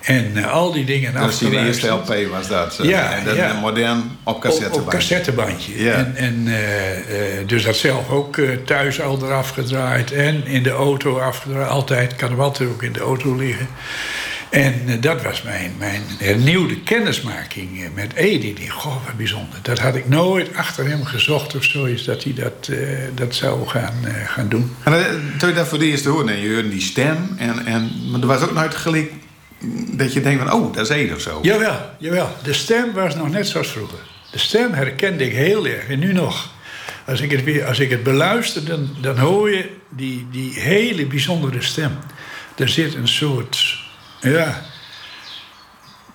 En 0.01 0.31
uh, 0.35 0.51
al 0.51 0.71
die 0.71 0.85
dingen 0.85 1.13
Dat 1.13 1.21
was 1.21 1.39
die 1.39 1.65
eerste 1.65 1.87
LP 1.87 2.15
was 2.31 2.47
dat. 2.47 2.79
Uh, 2.81 2.89
ja, 2.89 3.15
en 3.15 3.25
dat 3.25 3.35
ja. 3.35 3.53
modern 3.53 4.17
op 4.23 4.41
cassettebandje. 4.41 4.79
Op, 4.79 4.85
op 4.85 4.91
cassettebandje. 4.91 5.83
Ja. 5.83 5.93
En, 5.93 6.15
en 6.15 6.47
dus 7.47 7.63
dat 7.63 7.75
zelf 7.75 8.09
ook 8.09 8.37
thuis 8.65 9.01
al 9.01 9.19
eraf 9.23 9.49
gedraaid. 9.49 10.11
En 10.11 10.45
in 10.45 10.63
de 10.63 10.71
auto 10.71 11.19
afgedraaid. 11.19 11.69
Altijd. 11.69 12.11
Ik 12.11 12.17
kan 12.17 12.29
hem 12.29 12.41
altijd 12.41 12.69
ook 12.69 12.83
in 12.83 12.93
de 12.93 12.99
auto 12.99 13.35
liggen. 13.35 13.67
En 14.53 14.81
uh, 14.85 14.93
dat 15.01 15.21
was 15.21 15.41
mijn, 15.41 15.73
mijn 15.77 16.01
hernieuwde 16.17 16.79
kennismaking 16.79 17.79
uh, 17.79 17.87
met 17.93 18.13
Edi. 18.13 18.53
Die, 18.53 18.69
goh, 18.69 19.05
wat 19.05 19.17
bijzonder. 19.17 19.59
Dat 19.61 19.79
had 19.79 19.95
ik 19.95 20.09
nooit 20.09 20.55
achter 20.55 20.87
hem 20.87 21.05
gezocht 21.05 21.55
of 21.55 21.63
zoiets, 21.63 22.03
dat 22.03 22.23
hij 22.23 22.33
dat, 22.33 22.67
uh, 22.71 22.99
dat 23.15 23.35
zou 23.35 23.67
gaan, 23.67 23.93
gaan 24.25 24.49
doen. 24.49 24.75
En 24.83 25.33
toen 25.37 25.49
je 25.49 25.55
dat 25.55 25.67
voor 25.67 25.79
de 25.79 25.85
eerste 25.85 26.09
hoorde, 26.09 26.41
je 26.41 26.53
hoorde 26.53 26.69
die 26.69 26.81
stem. 26.81 27.35
En, 27.37 27.65
en, 27.65 27.91
maar 28.11 28.21
er 28.21 28.27
was 28.27 28.41
ook 28.41 28.53
nooit 28.53 28.75
gelijk 28.75 29.11
dat 29.91 30.13
je 30.13 30.21
denkt 30.21 30.43
van, 30.43 30.53
oh, 30.53 30.73
dat 30.73 30.89
is 30.89 30.95
Edi 30.95 31.13
of 31.13 31.21
zo. 31.21 31.39
Jawel, 31.41 31.79
jawel. 31.97 32.37
De 32.43 32.53
stem 32.53 32.91
was 32.91 33.15
nog 33.15 33.29
net 33.29 33.47
zoals 33.47 33.67
vroeger. 33.67 33.99
De 34.31 34.39
stem 34.39 34.73
herkende 34.73 35.25
ik 35.25 35.33
heel 35.33 35.67
erg, 35.67 35.87
en 35.87 35.99
nu 35.99 36.13
nog. 36.13 36.51
als 37.05 37.21
ik 37.21 37.31
het, 37.31 37.43
weer, 37.43 37.65
als 37.65 37.79
ik 37.79 37.89
het 37.89 38.03
beluister, 38.03 38.65
dan, 38.65 38.89
dan 39.01 39.17
hoor 39.17 39.49
je 39.49 39.69
die, 39.89 40.27
die 40.31 40.59
hele 40.59 41.05
bijzondere 41.05 41.61
stem. 41.61 41.91
Er 42.55 42.69
zit 42.69 42.95
een 42.95 43.07
soort, 43.07 43.82
ja, 44.23 44.61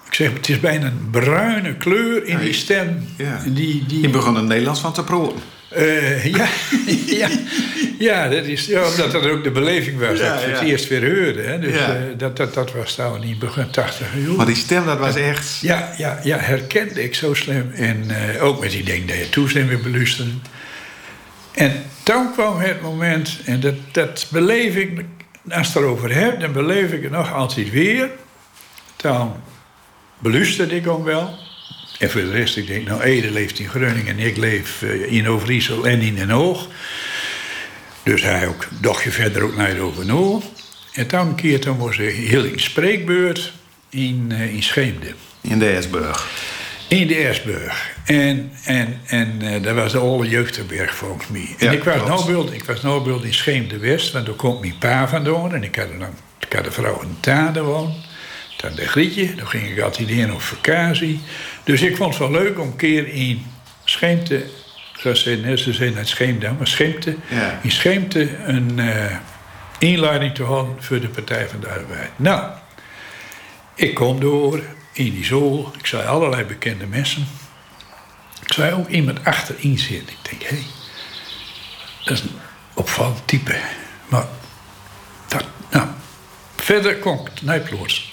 ik 0.07 0.15
zeg, 0.15 0.33
het 0.33 0.49
is 0.49 0.61
bijna 0.61 0.87
een 0.87 1.09
bruine 1.11 1.75
kleur 1.75 2.25
in 2.25 2.39
die 2.39 2.53
stem. 2.53 3.09
Ja. 3.17 3.43
Die, 3.47 3.87
die, 3.87 4.01
Je 4.01 4.09
begon 4.09 4.37
er 4.37 4.43
Nederlands 4.43 4.81
van 4.81 4.93
te 4.93 5.05
proeven. 5.05 5.43
eh, 5.69 6.25
ja, 6.25 6.49
ja, 7.21 7.29
ja, 7.99 8.29
dat 8.29 8.45
is, 8.45 8.67
ja, 8.67 8.89
omdat 8.89 9.13
dat 9.13 9.27
ook 9.27 9.45
de 9.45 9.51
beleving 9.51 9.99
was 9.99 10.19
Ja, 10.19 10.33
dat 10.33 10.43
je 10.43 10.49
het 10.49 10.61
eerst 10.61 10.89
weer 10.89 11.01
hoorde. 11.01 11.43
Hè. 11.43 11.59
Dus 11.59 11.77
eh, 11.77 11.91
dat, 12.17 12.37
dat, 12.37 12.55
dat 12.55 12.73
was 12.73 12.97
dan 12.97 13.23
in 13.23 13.39
begin 13.39 13.71
80 13.71 14.07
Maar 14.37 14.47
die 14.47 14.57
stem, 14.57 14.85
dat 14.85 14.99
was 14.99 15.17
echt... 15.17 15.59
ja, 15.61 15.93
ja, 15.97 16.21
ja, 16.23 16.39
herkende 16.39 17.03
ik 17.03 17.15
zo 17.15 17.35
slim. 17.35 17.71
En 17.75 18.05
eh, 18.09 18.45
ook 18.45 18.61
met 18.61 18.71
die 18.71 18.85
ding 18.85 19.09
dat 19.09 19.17
je 19.17 19.29
toestem 19.31 19.69
weer. 19.69 19.81
En 21.55 21.73
toen 22.03 22.33
kwam 22.33 22.59
het 22.59 22.83
moment, 22.83 23.39
en 23.45 23.61
dat, 23.61 23.75
dat 23.93 24.27
beleef 24.31 24.75
ik, 24.75 25.05
als 25.53 25.73
je 25.73 25.79
erover 25.79 26.15
hebt, 26.15 26.41
dan 26.41 26.53
beleef 26.53 26.93
ik 26.93 27.03
het 27.03 27.13
nog 27.13 27.33
altijd 27.33 27.71
weer. 27.71 28.11
Toen 28.97 29.33
beluisterde 30.19 30.77
ik 30.77 30.85
hem 30.85 31.05
wel. 31.05 31.39
En 31.99 32.11
voor 32.11 32.21
de 32.21 32.31
rest, 32.31 32.57
ik 32.57 32.67
denk, 32.67 32.89
nou, 32.89 33.03
Ede 33.03 33.31
leeft 33.31 33.59
in 33.59 33.69
Groningen 33.69 34.19
en 34.19 34.19
ik 34.19 34.37
leef 34.37 34.83
eh, 34.83 35.13
in 35.13 35.29
Overijssel 35.29 35.87
en 35.87 36.01
in 36.01 36.15
Den 36.15 36.31
Hoog. 36.31 36.69
Dus 38.03 38.23
hij 38.23 38.47
ook 38.47 38.67
een 38.71 38.79
dagje 38.81 39.11
verder 39.11 39.43
ook 39.43 39.57
naar 39.57 39.79
Overnoor. 39.79 40.43
En 40.93 41.07
toen 41.07 41.21
een 41.21 41.35
keer 41.35 41.61
toen 41.61 41.79
was 41.79 41.97
heel 41.97 42.45
in 42.45 42.61
spreekbeurt 42.61 43.53
in, 43.89 44.27
eh, 44.31 44.55
in 44.55 44.63
Scheemde. 44.63 45.15
In 45.41 45.59
de 45.59 45.71
Esburg. 45.71 46.29
In 46.89 47.07
de 47.07 47.15
Ersburg. 47.15 47.91
En, 48.05 48.53
en, 48.65 49.01
en 49.07 49.37
eh, 49.41 49.63
dat 49.63 49.75
was 49.75 49.93
de 49.93 49.99
oude 49.99 50.29
jeugdberg 50.29 50.95
volgens 50.95 51.29
mij. 51.29 51.55
En 51.59 51.67
Ja, 51.67 51.73
ik 51.73 51.85
was 51.85 51.97
nou 52.27 52.53
ik 52.55 52.65
was 52.65 52.83
nou 52.83 53.23
in 53.25 53.35
Scheemde 53.35 53.79
West, 53.79 54.13
want 54.13 54.27
daar 54.27 54.35
komt 54.35 54.61
mijn 54.61 54.79
pa 54.79 55.09
vandaan. 55.09 55.55
En 55.55 55.63
ik 55.65 55.77
had, 55.77 55.89
dan, 55.99 56.09
ik 56.39 56.53
had 56.53 56.67
een 56.67 56.73
vrouw 56.73 57.01
in 57.03 57.17
Tade 57.21 57.63
woon. 57.63 57.95
Dan 58.57 58.75
de 58.75 58.89
Grietje, 58.89 59.35
daar 59.35 59.47
ging 59.47 59.71
ik 59.71 59.81
altijd 59.81 60.09
in 60.09 60.33
op 60.33 60.41
vakantie. 60.41 61.21
Dus 61.65 61.83
ik 61.83 61.97
vond 61.97 62.11
het 62.11 62.19
wel 62.31 62.43
leuk 62.43 62.59
om 62.59 62.67
een 62.67 62.77
keer 62.77 63.09
in 63.09 63.47
Scheemte, 63.85 64.43
zoals 64.99 65.23
ze 65.23 65.31
net 65.45 65.59
ze 65.59 65.73
zijn 65.73 65.97
uit 65.97 66.09
Scheemde, 66.09 66.53
maar 66.59 66.67
Scheemte, 66.67 67.17
Ja. 67.29 67.59
in 67.63 67.71
Scheemte 67.71 68.37
een 68.45 68.79
eh, 68.79 69.17
inleiding 69.79 70.35
te 70.35 70.43
houden 70.43 70.75
voor 70.79 71.01
de 71.01 71.09
Partij 71.09 71.49
van 71.49 71.61
de 71.61 71.69
Arbeid. 71.69 72.11
Nou, 72.17 72.51
ik 73.75 73.95
kom 73.95 74.21
door 74.21 74.61
in 74.99 75.13
die 75.13 75.25
zool. 75.25 75.73
Ik 75.79 75.87
zag 75.87 76.07
allerlei 76.07 76.45
bekende 76.45 76.87
mensen. 76.87 77.27
Ik 78.43 78.53
zag 78.53 78.73
ook 78.73 78.89
iemand 78.89 79.25
achterin 79.25 79.79
zitten. 79.79 80.17
Ik 80.23 80.31
denk, 80.31 80.43
hé, 80.43 80.57
hey, 80.57 80.65
dat 82.05 82.17
is 82.17 82.21
een 82.23 82.39
opvallend 82.75 83.23
type. 83.25 83.61
Maar, 84.09 84.27
dat, 85.29 85.45
nou, 85.71 85.89
verder 86.57 86.97
kon 86.97 87.27
ik 87.27 87.43
nijploos. 87.43 88.13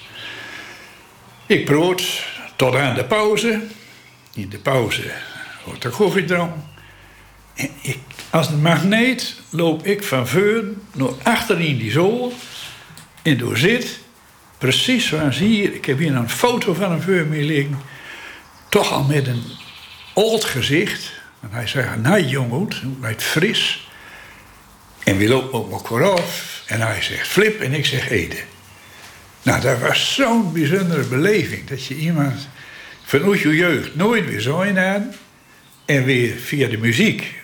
Ik 1.45 1.65
brood 1.65 2.23
tot 2.55 2.75
aan 2.75 2.95
de 2.95 3.05
pauze. 3.05 3.61
In 4.33 4.49
de 4.49 4.57
pauze 4.57 5.11
wordt 5.65 5.83
er 5.83 5.89
koffie 5.89 6.25
als 8.29 8.47
een 8.47 8.61
magneet 8.61 9.35
loop 9.49 9.85
ik 9.85 10.03
van 10.03 10.27
voor 10.27 10.63
naar 10.93 11.09
achter 11.23 11.61
in 11.61 11.77
die 11.77 11.91
zool. 11.91 12.33
En 13.21 13.37
door 13.37 13.57
zit, 13.57 13.99
precies 14.57 15.07
zoals 15.07 15.37
hier. 15.37 15.73
Ik 15.73 15.85
heb 15.85 15.97
hier 15.97 16.15
een 16.15 16.29
foto 16.29 16.73
van 16.73 16.91
hem 16.91 17.01
voor. 17.01 17.77
Toch 18.69 18.91
al 18.91 19.03
met 19.03 19.27
een 19.27 19.43
oud 20.13 20.43
gezicht. 20.43 21.11
En 21.41 21.49
hij 21.51 21.67
zegt, 21.67 22.01
nou 22.01 22.21
jongen, 22.21 22.67
het 23.01 23.23
fris. 23.23 23.89
En 25.03 25.17
we 25.17 25.27
lopen 25.27 25.59
op 25.59 25.71
elkaar 25.71 26.11
af. 26.11 26.63
En 26.65 26.81
hij 26.81 27.01
zegt 27.01 27.27
flip 27.27 27.61
en 27.61 27.73
ik 27.73 27.85
zeg 27.85 28.09
Ede. 28.09 28.37
Nou, 29.43 29.61
dat 29.61 29.79
was 29.79 30.13
zo'n 30.13 30.53
bijzondere 30.53 31.03
beleving. 31.03 31.67
Dat 31.67 31.85
je 31.85 31.95
iemand 31.95 32.47
vanuit 33.03 33.39
je 33.39 33.55
jeugd 33.55 33.95
nooit 33.95 34.25
weer 34.25 34.39
zo 34.39 34.61
in 34.61 34.77
had. 34.77 35.01
En 35.85 36.03
weer 36.03 36.35
via 36.37 36.67
de 36.67 36.77
muziek 36.77 37.43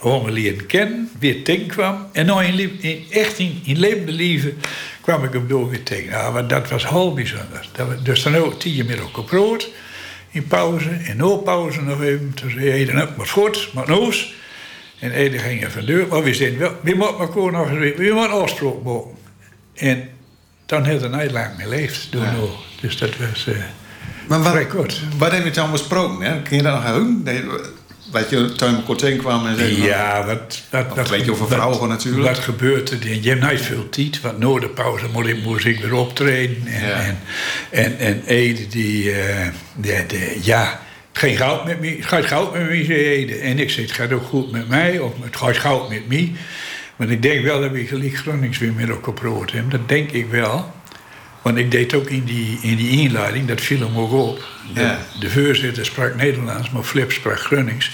horen 0.00 0.32
leren 0.32 0.66
kennen, 0.66 1.10
weer 1.18 1.66
kwam. 1.66 2.06
En 2.12 2.26
nou 2.26 2.44
in, 2.44 3.04
echt 3.10 3.38
in, 3.38 3.60
in 3.64 3.78
liefde 4.12 4.54
kwam 5.00 5.24
ik 5.24 5.32
hem 5.32 5.48
door 5.48 5.70
weer 5.70 5.82
tegen. 5.82 6.10
Nou, 6.10 6.32
maar 6.32 6.46
dat 6.46 6.68
was 6.68 6.88
heel 6.88 7.14
bijzonder. 7.14 7.68
Dat 7.72 7.88
we, 7.88 8.02
dus 8.02 8.22
dan 8.22 8.36
ook 8.36 8.60
tien 8.60 8.86
met 8.86 8.98
elkaar 8.98 9.24
brood 9.24 9.68
in 10.30 10.46
pauze. 10.46 10.90
En 10.90 11.16
na 11.16 11.36
pauze 11.36 11.82
nog 11.82 12.02
even. 12.02 12.32
Toen 12.34 12.50
zei 12.50 12.70
Eden, 12.70 12.94
nou, 12.94 13.08
maar 13.16 13.26
voort, 13.26 13.70
maar 13.74 13.88
noos. 13.88 14.34
En 14.98 15.10
Eden 15.10 15.40
ging 15.40 15.64
er 15.64 15.70
van 15.70 15.84
deur. 15.84 16.06
Maar 16.06 16.22
we 16.22 16.34
zeiden 16.34 16.58
wel, 16.58 16.72
we 16.82 16.94
moeten 16.94 17.18
elkaar 17.18 17.52
nog 17.52 17.68
eens 17.70 17.78
weer, 17.78 17.96
we 17.96 18.12
moeten 18.14 18.30
afspraak 18.40 18.82
maken. 18.84 19.16
En 19.74 20.08
dan 20.66 20.84
heeft 20.84 21.02
er 21.02 21.16
niet 21.16 21.30
lang 21.30 21.56
meer 21.56 21.68
leefd 21.68 22.12
door 22.12 22.22
Ja. 22.22 22.32
nou. 22.32 22.48
Dus 22.80 22.98
dat 22.98 23.16
was 23.16 23.46
eh 23.46 23.54
Maar 24.26 24.42
wat, 24.42 25.00
wat 25.18 25.32
heb 25.32 25.44
je 25.44 25.50
dan 25.50 25.70
besproken? 25.70 26.26
Hè? 26.26 26.42
Kun 26.42 26.56
je 26.56 26.62
dat 26.62 26.72
nog 26.72 26.84
heugen? 26.84 27.22
Dat 28.12 28.30
je 28.30 28.52
toen 28.52 28.76
elkaar 28.76 28.96
tegenkwam 28.96 29.46
en 29.46 29.56
zei... 29.56 29.82
Ja, 29.82 30.26
wat, 30.26 30.62
wat, 30.70 30.86
Of 30.90 30.96
wat, 30.96 31.08
weet 31.08 31.24
je 31.24 31.30
over 31.30 31.46
vrouwen 31.46 31.88
natuurlijk? 31.88 32.26
Wat 32.28 32.38
gebeurt 32.38 32.90
er? 32.90 32.98
Je 33.20 33.28
hebt 33.28 33.50
niet 33.50 33.60
veel 33.60 33.88
tijd, 33.88 34.20
want 34.20 34.38
na 34.38 34.60
de 34.60 34.68
pauze 34.68 35.06
moet 35.12 35.26
ik, 35.26 35.42
moest 35.42 35.64
ik 35.64 35.80
weer 35.80 35.94
optreden. 35.94 36.66
En, 36.66 36.86
Ja. 36.86 36.94
en, 37.00 37.18
en, 37.70 37.98
en 37.98 38.22
Ede, 38.26 38.68
die, 38.68 39.12
eh, 39.12 39.46
de, 39.76 40.04
de, 40.08 40.38
ja, 40.42 40.80
geen 41.12 41.36
goud 41.36 41.64
met 41.64 41.80
mij, 41.80 41.94
het 41.98 42.06
gaat 42.06 42.24
goud 42.26 42.52
met 42.52 42.68
mij, 42.68 42.84
zei 42.84 42.98
Ede. 42.98 43.34
En 43.34 43.58
ik 43.58 43.70
zei, 43.70 43.86
het 43.86 43.94
gaat 43.94 44.12
ook 44.12 44.24
goed 44.24 44.50
met 44.50 44.68
mij, 44.68 44.98
of 44.98 45.12
het 45.22 45.36
gaat 45.36 45.56
goud 45.56 45.88
met 45.88 46.08
mij. 46.08 46.32
Maar 46.96 47.10
ik 47.10 47.22
denk 47.22 47.44
wel 47.44 47.60
dat 47.60 47.70
we 47.70 47.86
gelijk 47.86 48.16
Gronings 48.16 48.58
weer 48.58 48.72
met 48.72 48.88
elkaar 48.88 49.14
brood 49.14 49.52
hebben. 49.52 49.70
Dat 49.70 49.88
denk 49.88 50.10
ik 50.10 50.26
wel. 50.30 50.72
Want 51.42 51.56
ik 51.56 51.70
deed 51.70 51.94
ook 51.94 52.08
in 52.10 52.24
die, 52.24 52.58
in 52.62 52.76
die 52.76 53.00
inleiding, 53.00 53.48
dat 53.48 53.60
viel 53.60 53.78
hem 53.80 53.98
ook 53.98 54.12
op. 54.12 54.44
De, 54.74 54.80
Ja. 54.80 54.98
de 55.20 55.30
voorzitter 55.30 55.84
sprak 55.84 56.14
Nederlands, 56.14 56.70
maar 56.70 56.82
Flip 56.82 57.12
sprak 57.12 57.40
Gronings. 57.40 57.90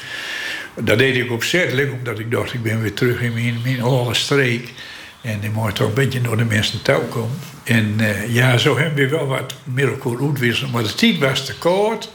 Dat 0.74 0.98
deed 0.98 1.16
ik 1.16 1.30
opzettelijk, 1.30 1.92
omdat 1.92 2.18
ik 2.18 2.30
dacht, 2.30 2.54
ik 2.54 2.62
ben 2.62 2.80
weer 2.82 2.94
terug 2.94 3.20
in 3.20 3.32
mijn, 3.32 3.60
mijn 3.64 3.82
oude 3.82 4.14
streek. 4.14 4.72
En 5.20 5.38
ik 5.42 5.52
moet 5.52 5.74
toch 5.74 5.88
een 5.88 5.94
beetje 5.94 6.20
naar 6.20 6.36
de 6.36 6.44
mensen 6.44 6.82
touw 6.82 7.02
komen. 7.08 7.38
En 7.64 7.94
eh, 7.98 8.34
ja, 8.34 8.58
zo 8.58 8.78
hebben 8.78 9.04
we 9.04 9.08
wel 9.10 9.26
wat 9.26 9.54
elkaar 9.76 10.20
uitwisselen. 10.26 10.70
Maar 10.70 10.82
de 10.82 10.94
tijd 10.94 11.18
was 11.18 11.46
te 11.46 11.58
kort. 11.58 12.10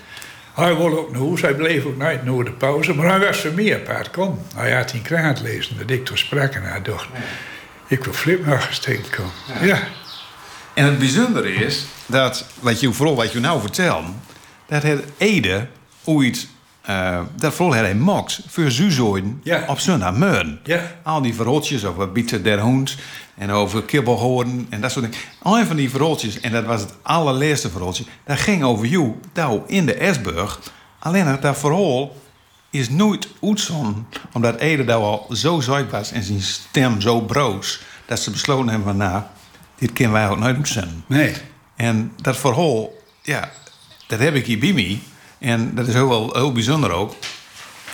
Hij 0.53 0.75
wilde 0.75 0.97
ook 0.97 1.11
naar 1.11 1.21
huis, 1.21 1.41
hij 1.41 1.53
bleef 1.53 1.85
ook 1.85 1.97
naar 1.97 2.23
de 2.25 2.51
pauze. 2.57 2.93
Maar 2.93 3.09
hij 3.09 3.19
was 3.27 3.37
voor 3.37 3.53
mij 3.53 3.75
apart, 3.75 4.11
kom. 4.11 4.39
Hij 4.55 4.71
had 4.71 4.93
in 4.93 5.01
krant 5.01 5.41
lezen 5.41 5.77
dat 5.77 5.89
ik 5.89 6.05
toen 6.05 6.17
sprak 6.17 6.53
en 6.53 6.63
hij 6.63 6.81
dacht... 6.81 7.07
Ik 7.87 8.03
wil 8.03 8.13
Flip 8.13 8.45
nog 8.45 8.67
eens 8.67 8.79
tegenkomen. 8.79 9.31
Ja. 9.61 9.79
En 10.73 10.85
het 10.85 10.99
bijzondere 10.99 11.53
is 11.53 11.85
dat, 12.05 12.45
wat 12.59 12.79
je, 12.79 12.93
vooral 12.93 13.15
wat 13.15 13.31
je 13.31 13.39
nou 13.39 13.61
vertelt, 13.61 14.05
dat 14.65 14.83
het 14.83 15.03
Ede 15.17 15.67
ooit, 16.03 16.47
eh, 16.81 17.19
dat 17.35 17.53
vooral 17.53 17.75
hij 17.75 17.95
mocht 17.95 18.41
voor 18.47 18.71
Zuzoiden 18.71 19.39
Ja. 19.43 19.63
op 19.67 19.79
zondagmorgen. 19.79 20.59
Ja. 20.63 20.81
Al 21.03 21.21
die 21.21 21.33
verhaaltjes 21.35 21.85
over 21.85 22.11
Bieten 22.11 22.43
der 22.43 22.59
Hoend 22.59 22.95
en 23.35 23.49
over 23.51 23.83
kibbelhoorn 23.83 24.67
en 24.69 24.81
dat 24.81 24.91
soort 24.91 25.05
dingen. 25.11 25.57
Een 25.59 25.65
van 25.67 25.75
die 25.75 25.89
verhaaltjes, 25.89 26.39
en 26.39 26.51
dat 26.51 26.65
was 26.65 26.81
het 26.81 26.93
allerlaatste 27.01 27.69
verhaaltje, 27.69 28.03
dat 28.25 28.39
ging 28.39 28.63
over 28.63 28.85
jou, 28.85 29.15
daar 29.33 29.57
in 29.67 29.85
de 29.85 29.93
Esburg. 29.93 30.59
Alleen 30.99 31.25
dat 31.25 31.41
dat 31.41 31.57
verhaal 31.57 32.15
is 32.69 32.89
nooit 32.89 33.27
uitzonden, 33.41 34.07
omdat 34.31 34.59
Ede 34.59 34.83
daar 34.85 34.97
al 34.97 35.27
zo 35.31 35.59
zuid 35.59 35.91
was 35.91 36.11
en 36.11 36.23
zijn 36.23 36.41
stem 36.41 37.01
zo 37.01 37.19
broos, 37.21 37.81
dat 38.05 38.19
ze 38.19 38.31
besloten 38.31 38.67
hebben 38.69 38.87
van, 38.87 38.97
nou, 38.97 39.21
dit 39.81 39.93
kunnen 39.93 40.13
wij 40.13 40.29
ook 40.29 40.39
nooit 40.39 40.55
uitzenden. 40.55 41.03
Nee. 41.07 41.33
En 41.75 42.11
dat 42.21 42.37
verhaal, 42.37 42.93
ja, 43.21 43.51
dat 44.07 44.19
heb 44.19 44.35
ik 44.35 44.45
hier 44.45 44.59
bij 44.59 44.73
me. 44.73 44.97
En 45.39 45.75
dat 45.75 45.87
is 45.87 45.93
heel, 45.93 46.09
wel, 46.09 46.33
heel 46.33 46.51
bijzonder 46.51 46.91
ook. 46.91 47.15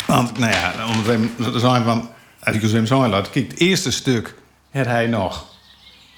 Want, 0.06 0.38
nou 0.38 0.52
ja, 0.52 0.73
om 0.88 0.97
het 0.97 1.08
even 1.08 1.52
te 1.52 1.60
zijn 1.60 1.84
van... 1.84 2.10
Als 2.39 2.56
ik 2.56 2.62
het 2.62 2.88
zo 2.88 3.08
laat, 3.08 3.30
kijk, 3.30 3.52
het 3.52 3.60
eerste 3.60 3.91
stuk 3.91 4.36
had 4.71 4.86
hij 4.86 5.08
nog. 5.08 5.45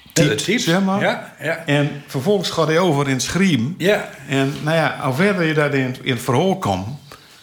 Ja, 0.02 0.10
typt, 0.12 0.44
typt. 0.44 0.62
zeg 0.62 0.82
maar. 0.82 1.00
Ja, 1.00 1.34
ja. 1.40 1.56
En 1.66 2.02
vervolgens 2.06 2.50
gaat 2.50 2.66
hij 2.66 2.78
over 2.78 3.06
in 3.06 3.12
het 3.12 3.22
schream. 3.22 3.74
Ja. 3.78 4.08
En 4.28 4.54
nou 4.62 4.76
ja, 4.76 4.98
hoe 5.02 5.14
verder 5.14 5.44
je 5.44 5.54
dat 5.54 5.74
in, 5.74 5.96
in 6.02 6.12
het 6.12 6.22
verhaal 6.22 6.58
komt... 6.58 6.86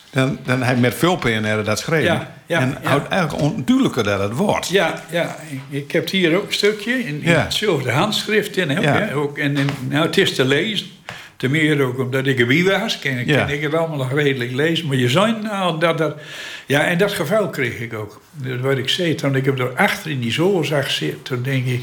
dan, 0.10 0.40
dan 0.44 0.64
heb 0.64 0.76
je 0.76 0.82
met 0.82 0.96
veel 0.96 1.16
PNR 1.16 1.64
dat 1.64 1.80
schreven. 1.80 2.04
Ja, 2.14 2.34
ja, 2.46 2.60
en 2.60 2.78
ja. 2.82 2.90
houdt 2.90 3.08
eigenlijk 3.08 3.44
onduidelijker 3.44 4.04
dat 4.04 4.20
het 4.20 4.34
wordt. 4.34 4.68
Ja, 4.70 5.04
ja, 5.12 5.36
ik 5.70 5.92
heb 5.92 6.10
hier 6.10 6.36
ook 6.38 6.48
een 6.48 6.54
stukje 6.54 6.92
in, 6.92 7.06
in 7.06 7.32
Ja. 7.32 7.44
hetzelfde 7.44 7.92
handschrift 7.92 8.58
in. 8.58 8.82
Ja. 8.82 9.12
Ook, 9.14 9.38
en, 9.38 9.58
en, 9.58 9.68
nou, 9.90 10.06
het 10.06 10.18
is 10.18 10.36
te 10.36 10.46
lezen. 10.46 10.88
Ten 11.36 11.52
meer 11.52 11.82
ook 11.82 12.00
omdat 12.00 12.28
ik 12.28 12.40
erbij 12.40 12.64
was, 12.64 13.00
kan, 13.00 13.26
Ja. 13.26 13.38
kan 13.38 13.50
ik 13.50 13.62
het 13.62 13.74
allemaal 13.74 13.98
nog 13.98 14.14
redelijk 14.14 14.52
lezen. 14.52 14.88
Maar 14.88 14.98
je 14.98 15.10
zei 15.10 15.36
nou 15.44 15.80
dat 15.80 15.98
dat... 15.98 16.16
Ja, 16.66 16.84
en 16.86 16.98
dat 16.98 17.12
geval 17.12 17.50
kreeg 17.50 17.80
ik 17.80 17.94
ook. 17.94 18.22
Dat 18.32 18.60
wat 18.60 18.78
ik 18.78 18.90
zei, 18.90 19.16
toen 19.16 19.36
ik 19.36 19.46
hem 19.46 19.60
erachter 19.60 20.12
in 20.12 20.20
die 20.20 20.32
zool 20.32 20.64
zag 20.64 20.92
zitten, 20.92 21.22
toen 21.24 21.42
denk 21.42 21.66
ik... 21.66 21.82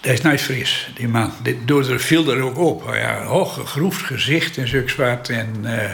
Dat 0.00 0.12
is 0.12 0.20
niet 0.20 0.40
fris, 0.40 0.90
die 0.94 1.08
man. 1.08 1.32
Dit, 1.42 1.56
door 1.64 1.90
er 1.90 2.00
viel 2.00 2.30
er 2.30 2.40
ook 2.40 2.58
op. 2.58 2.90
Ja, 2.94 3.22
hoog 3.22 3.54
gegroefd 3.54 4.02
gezicht 4.02 4.56
en 4.56 4.68
zulks 4.68 4.94
wat. 4.96 5.28
En, 5.28 5.48
eh, 5.62 5.90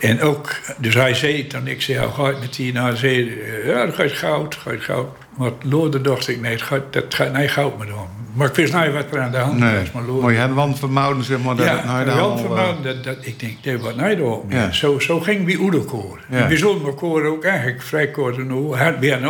En 0.00 0.20
ook, 0.22 0.60
dus 0.76 0.94
hij 0.94 1.14
zei 1.14 1.42
het 1.42 1.54
en 1.54 1.66
ik 1.66 1.82
zei, 1.82 1.98
hoe 1.98 2.12
gaat 2.12 2.26
het 2.26 2.40
met 2.40 2.54
die? 2.54 2.72
Nou, 2.72 2.86
hij 2.88 2.96
zei, 2.96 3.38
ja, 3.64 3.86
dat 3.86 3.94
gaat 3.94 4.12
goud, 4.12 4.54
gaat 4.54 4.80
goud. 4.80 5.08
Maar 5.36 5.50
Loorde 5.62 6.00
dacht 6.00 6.28
ik, 6.28 6.40
nee, 6.40 6.52
het 6.52 6.62
gaat, 6.62 6.82
dat 6.90 7.14
gaat 7.14 7.32
nee, 7.32 7.48
goud 7.48 7.78
me 7.78 7.86
doen. 7.86 8.18
Maar 8.34 8.48
ik 8.48 8.54
wist 8.54 8.72
niet 8.74 8.92
wat 8.92 9.04
er 9.14 9.20
aan 9.20 9.30
de 9.30 9.36
hand 9.36 9.58
Nee. 9.58 9.78
was. 9.78 9.92
Maar 9.92 10.02
Maar 10.02 10.32
je 10.32 10.38
had 10.38 10.78
vermouden, 10.78 11.24
zeg 11.24 11.38
maar, 11.38 11.56
dat 11.56 11.66
ja, 11.66 11.76
het 11.98 12.06
wel 12.14 12.30
allemaal, 12.30 12.38
vermoeden 12.38 12.82
dat, 12.82 13.04
dat, 13.04 13.26
ik 13.26 13.40
denk, 13.40 13.56
nee, 13.64 13.78
wat 13.78 13.96
nou 13.96 14.16
door? 14.16 14.44
Ja. 14.48 14.72
Zo, 14.72 14.98
zo 14.98 15.20
ging 15.20 15.44
wie 15.44 15.58
Oedelkoor. 15.60 16.20
Ja. 16.30 16.56
Zullen 16.56 16.84
elkaar 16.84 17.24
ook 17.24 17.44
eigenlijk 17.44 17.82
vrij 17.82 18.08
kort 18.10 18.36
en 18.36 18.50
hoe 18.50 18.76
hard 18.76 18.98
weer 18.98 19.12
een 19.12 19.26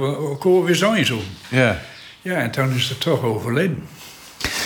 we 0.00 0.06
elkaar 0.16 0.64
weer 0.64 0.74
zijn 0.74 1.06
zo. 1.06 1.20
eh, 1.50 1.58
Ja. 1.58 1.80
Ja, 2.22 2.34
en 2.34 2.50
toen 2.50 2.74
is 2.74 2.88
het 2.88 3.00
toch 3.00 3.22
overleden. 3.22 3.82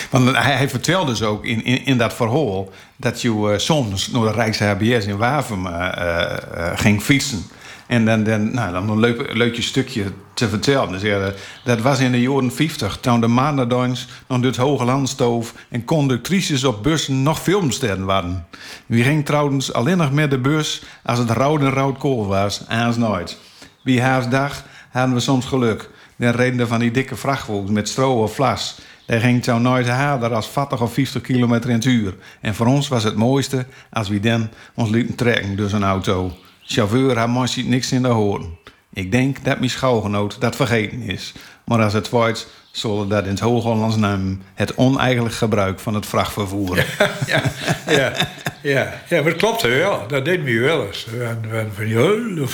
Want 0.09 0.37
hij, 0.37 0.53
hij 0.55 0.69
vertelde 0.69 1.11
dus 1.11 1.23
ook 1.23 1.45
in, 1.45 1.63
in, 1.65 1.85
in 1.85 1.97
dat 1.97 2.13
verhaal 2.13 2.69
dat 2.99 3.21
je 3.21 3.51
eh, 3.51 3.57
soms 3.57 4.07
naar 4.07 4.21
de 4.21 4.31
Rijks-HBS 4.31 5.05
in 5.05 5.17
Wavum 5.17 5.67
eh, 5.67 6.27
eh, 6.27 6.79
ging 6.79 7.01
fietsen. 7.01 7.43
En 7.87 8.05
dan, 8.05 8.23
dan, 8.23 8.53
nou, 8.53 8.71
dan 8.71 8.89
een 8.89 8.99
leuk, 8.99 9.33
leuk 9.33 9.61
stukje 9.61 10.03
te 10.33 10.49
vertellen. 10.49 10.91
Dus 10.91 11.01
ja, 11.01 11.31
dat 11.63 11.81
was 11.81 11.99
in 11.99 12.11
de 12.11 12.21
jaren 12.21 12.51
50, 12.51 12.97
toen 12.97 13.21
de 13.21 13.27
maandagdans 13.27 14.07
nog 14.27 14.41
het 14.41 14.57
Hoge 14.57 14.85
Land 14.85 15.09
stoof 15.09 15.53
en 15.69 15.85
conductrices 15.85 16.63
op 16.63 16.83
bussen 16.83 17.23
nog 17.23 17.41
filmsterren 17.41 18.05
waren. 18.05 18.47
Wie 18.85 19.03
ging 19.03 19.25
trouwens 19.25 19.73
alleen 19.73 19.97
nog 19.97 20.11
met 20.11 20.29
de 20.29 20.37
bus 20.37 20.83
als 21.03 21.19
het 21.19 21.29
rood 21.29 21.61
en 21.61 21.71
rood 21.71 21.97
kool 21.97 22.27
was, 22.27 22.63
aans 22.67 22.97
nooit. 22.97 23.37
Wie 23.83 24.01
haastdag 24.01 24.63
hadden 24.89 25.15
we 25.15 25.21
soms 25.21 25.45
geluk. 25.45 25.89
Dan 26.15 26.31
reden 26.31 26.59
er 26.59 26.67
van 26.67 26.79
die 26.79 26.91
dikke 26.91 27.15
vrachtwagens 27.15 27.71
met 27.71 27.89
stro 27.89 28.21
of 28.21 28.35
vlas. 28.35 28.79
Daar 29.09 29.19
ging 29.19 29.43
zo 29.43 29.59
nooit 29.59 29.87
harder 29.87 30.33
als 30.33 30.47
40 30.47 30.81
of 30.81 30.93
50 30.93 31.21
kilometer 31.21 31.69
in 31.69 31.75
het 31.75 31.85
uur. 31.85 32.15
En 32.41 32.55
voor 32.55 32.65
ons 32.65 32.87
was 32.87 33.03
het 33.03 33.15
mooiste 33.15 33.65
als 33.89 34.09
we 34.09 34.19
dan 34.19 34.49
ons 34.73 34.89
lieten 34.89 35.15
trekken 35.15 35.55
door 35.55 35.69
zo'n 35.69 35.83
auto. 35.83 36.37
Chauffeur 36.65 37.17
had 37.17 37.27
mooi 37.27 37.63
niks 37.65 37.91
in 37.91 38.01
de 38.01 38.07
hoorn. 38.07 38.57
Ik 38.93 39.11
denk 39.11 39.43
dat 39.43 39.57
mijn 39.57 39.69
schouwgenoot 39.69 40.41
dat 40.41 40.55
vergeten 40.55 41.01
is. 41.01 41.33
Maar 41.65 41.81
als 41.83 41.93
het 41.93 42.09
wordt, 42.09 42.47
zullen 42.71 43.09
dat 43.09 43.23
in 43.23 43.29
het 43.29 43.39
Hoog-Hollands 43.39 43.95
nemen 43.95 44.41
het 44.53 44.77
oneigenlijk 44.77 45.35
gebruik 45.35 45.79
van 45.79 45.93
het 45.93 46.05
vrachtvervoer. 46.05 46.77
ja, 47.27 47.41
ja, 47.87 48.13
ja, 48.61 49.01
ja, 49.09 49.21
maar 49.21 49.31
dat 49.31 49.35
klopt 49.35 49.61
wel. 49.61 50.07
Dat 50.07 50.25
deden 50.25 50.45
we 50.45 50.59
wel 50.59 50.85
eens. 50.87 51.05
We 51.05 51.23
hadden, 51.25 51.73
van 51.73 51.85
die 51.85 51.97
hele 51.97 52.47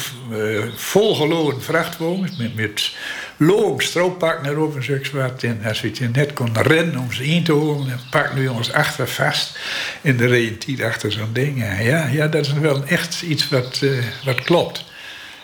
volgelopen 0.76 1.62
vrachtwagens 1.62 2.38
met, 2.38 2.56
met 2.56 2.96
loom 3.38 3.82
strooppakken 3.82 4.52
erop 4.52 4.76
en 4.76 4.84
zoiets 4.84 5.12
wat. 5.12 5.44
En 5.44 5.62
als 5.66 5.82
we 5.82 5.88
het 5.88 6.16
net 6.16 6.34
konden 6.34 6.64
rennen 6.64 6.98
om 6.98 7.14
ze 7.14 7.26
in 7.26 7.44
te 7.44 7.52
holen, 7.52 7.88
dan 7.88 8.00
pakten 8.10 8.44
we 8.44 8.52
ons 8.52 8.72
achter 8.72 9.08
vast 9.08 9.60
in 10.02 10.18
de 10.18 10.28
reëntiet 10.28 10.84
achter 10.84 11.12
zo'n 11.12 11.34
ding. 11.34 11.60
Ja, 11.80 12.08
ja, 12.08 12.28
dat 12.28 12.46
is 12.46 12.54
wel 12.54 12.86
echt 12.86 13.22
iets 13.22 13.50
wat, 13.50 13.80
uh, 13.84 14.04
wat 14.24 14.42
klopt. 14.42 14.84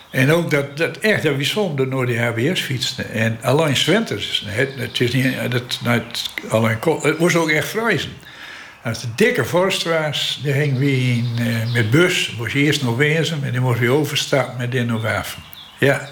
En 0.09 0.31
ook 0.31 0.51
dat, 0.51 0.77
dat 0.77 0.97
echt, 0.97 1.23
dat 1.23 1.35
we 1.35 1.43
soms 1.43 1.89
door 1.89 2.05
die 2.05 2.19
HBS 2.19 2.61
fietsten. 2.61 3.09
En 3.09 3.37
alleen 3.41 3.77
zwinters, 3.77 4.43
het, 4.47 4.69
het 4.75 4.99
is 4.99 5.11
niet, 5.11 5.35
dat, 5.49 5.79
het, 5.83 6.29
alleen, 6.49 6.77
het 7.01 7.19
moest 7.19 7.35
ook 7.35 7.49
echt 7.49 7.67
vrijzen. 7.67 8.11
Als 8.83 9.01
het 9.01 9.17
dikke 9.17 9.45
vorst 9.45 9.83
was, 9.83 10.39
dan 10.43 10.53
gingen 10.53 10.79
we 10.79 10.91
in, 10.91 11.35
uh, 11.39 11.73
met 11.73 11.89
bus. 11.89 12.35
moest 12.37 12.53
je 12.53 12.59
eerst 12.59 12.83
nog 12.83 12.97
wezen 12.97 13.43
en 13.43 13.53
dan 13.53 13.61
moest 13.61 13.79
je 13.79 13.89
overstappen 13.89 14.57
met 14.57 14.71
de 14.71 14.83
Novaven. 14.83 15.43
Ja. 15.79 16.09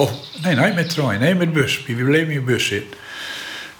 Of, 0.00 0.12
nee, 0.42 0.54
nee, 0.54 0.72
met 0.72 0.88
trein, 0.88 1.20
nee, 1.20 1.34
met 1.34 1.52
bus. 1.52 1.84
We 1.86 1.94
bleven 1.94 2.28
in 2.28 2.38
de 2.38 2.44
bus 2.44 2.66
zitten. 2.66 2.98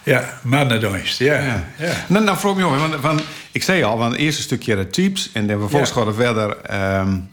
Ja, 0.03 0.41
mannendienst, 0.43 1.19
ja. 1.19 1.35
ja. 1.35 1.65
ja. 1.79 2.05
Nou, 2.07 2.25
nou 2.25 2.39
vroeg 2.39 2.57
me 2.57 2.67
op, 2.67 2.77
want, 2.77 3.01
want 3.01 3.23
ik 3.53 3.63
zei 3.63 3.83
al, 3.83 3.99
want 3.99 4.13
het 4.13 4.21
eerste 4.21 4.43
stukje 4.43 4.77
de 4.77 4.87
types 4.87 5.31
en 5.33 5.47
dan 5.47 5.59
vervolgens 5.59 5.91
ja. 5.91 5.97
gaan 5.97 6.07
we 6.07 6.15
verder 6.15 6.57
um, 7.01 7.29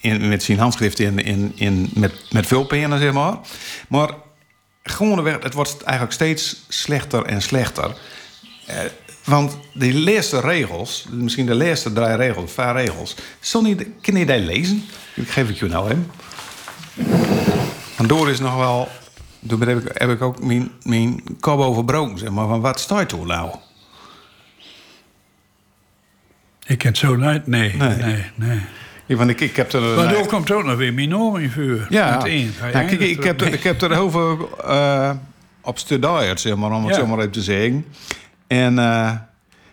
in, 0.00 0.28
met 0.28 0.42
zijn 0.42 0.58
handschrift 0.58 0.98
in, 0.98 1.18
in, 1.18 1.52
in, 1.54 1.90
met, 1.94 2.12
met 2.30 2.46
vulpennen, 2.46 2.98
zeg 2.98 3.12
maar. 3.12 3.36
Maar 3.88 4.10
gewoon, 4.82 5.26
het 5.26 5.54
wordt 5.54 5.82
eigenlijk 5.82 6.14
steeds 6.14 6.64
slechter 6.68 7.24
en 7.24 7.42
slechter. 7.42 7.96
Uh, 8.68 8.74
want 9.24 9.58
die 9.74 10.00
laatste 10.00 10.40
regels, 10.40 11.06
misschien 11.10 11.46
de 11.46 11.54
laatste 11.54 11.92
drie 11.92 12.14
regels, 12.14 12.52
vijf 12.52 12.72
regels, 12.72 13.14
niet, 13.62 13.86
kun 14.00 14.16
je 14.16 14.26
die 14.26 14.38
lezen? 14.38 14.84
Ik 15.14 15.28
geef 15.28 15.46
het 15.46 15.58
je 15.58 15.66
nou 15.66 15.88
hem. 15.88 16.10
Want 17.98 18.10
door 18.10 18.30
is 18.30 18.40
nog 18.40 18.56
wel. 18.56 18.88
Toen 19.48 19.60
heb 19.60 19.78
ik, 19.78 19.90
heb 19.94 20.10
ik 20.10 20.22
ook 20.22 20.42
mijn, 20.42 20.70
mijn 20.82 21.22
kop 21.40 21.58
overbroken, 21.58 22.18
zeg 22.18 22.30
maar. 22.30 22.46
Van 22.46 22.60
wat 22.60 22.80
staat 22.80 23.12
er 23.12 23.26
nou? 23.26 23.54
Ik 26.66 26.78
ken 26.78 26.88
het 26.88 26.98
zo 26.98 27.16
niet. 27.16 27.46
Nee, 27.46 27.74
nee, 27.76 27.96
nee. 27.96 28.24
nee. 28.34 28.60
Ja, 29.06 29.16
want 29.16 29.30
ik, 29.30 29.40
ik 29.40 29.56
heb 29.56 29.72
er, 29.72 29.96
maar 29.96 30.08
door 30.08 30.26
komt 30.26 30.50
ook 30.50 30.64
nog 30.64 30.76
weer 30.76 30.94
mijn 30.94 31.08
naam 31.08 31.36
in 31.36 31.50
vuur. 31.50 31.86
Ja, 31.90 32.06
ja 32.08 32.16
kijk, 32.70 32.90
ik, 32.90 33.00
ik, 33.00 33.22
heb 33.22 33.40
er, 33.40 33.52
ik 33.52 33.62
heb 33.62 33.82
er 33.82 33.92
heel 33.92 34.10
veel 34.10 34.50
uh, 34.64 35.10
op 35.60 35.78
studeerd, 35.78 36.40
zeg 36.40 36.56
maar, 36.56 36.70
om 36.70 36.84
het 36.84 36.94
ja. 36.94 37.00
zo 37.00 37.06
maar 37.06 37.18
even 37.18 37.30
te 37.30 37.42
zeggen. 37.42 37.84
En, 38.46 38.74
uh, 38.74 39.12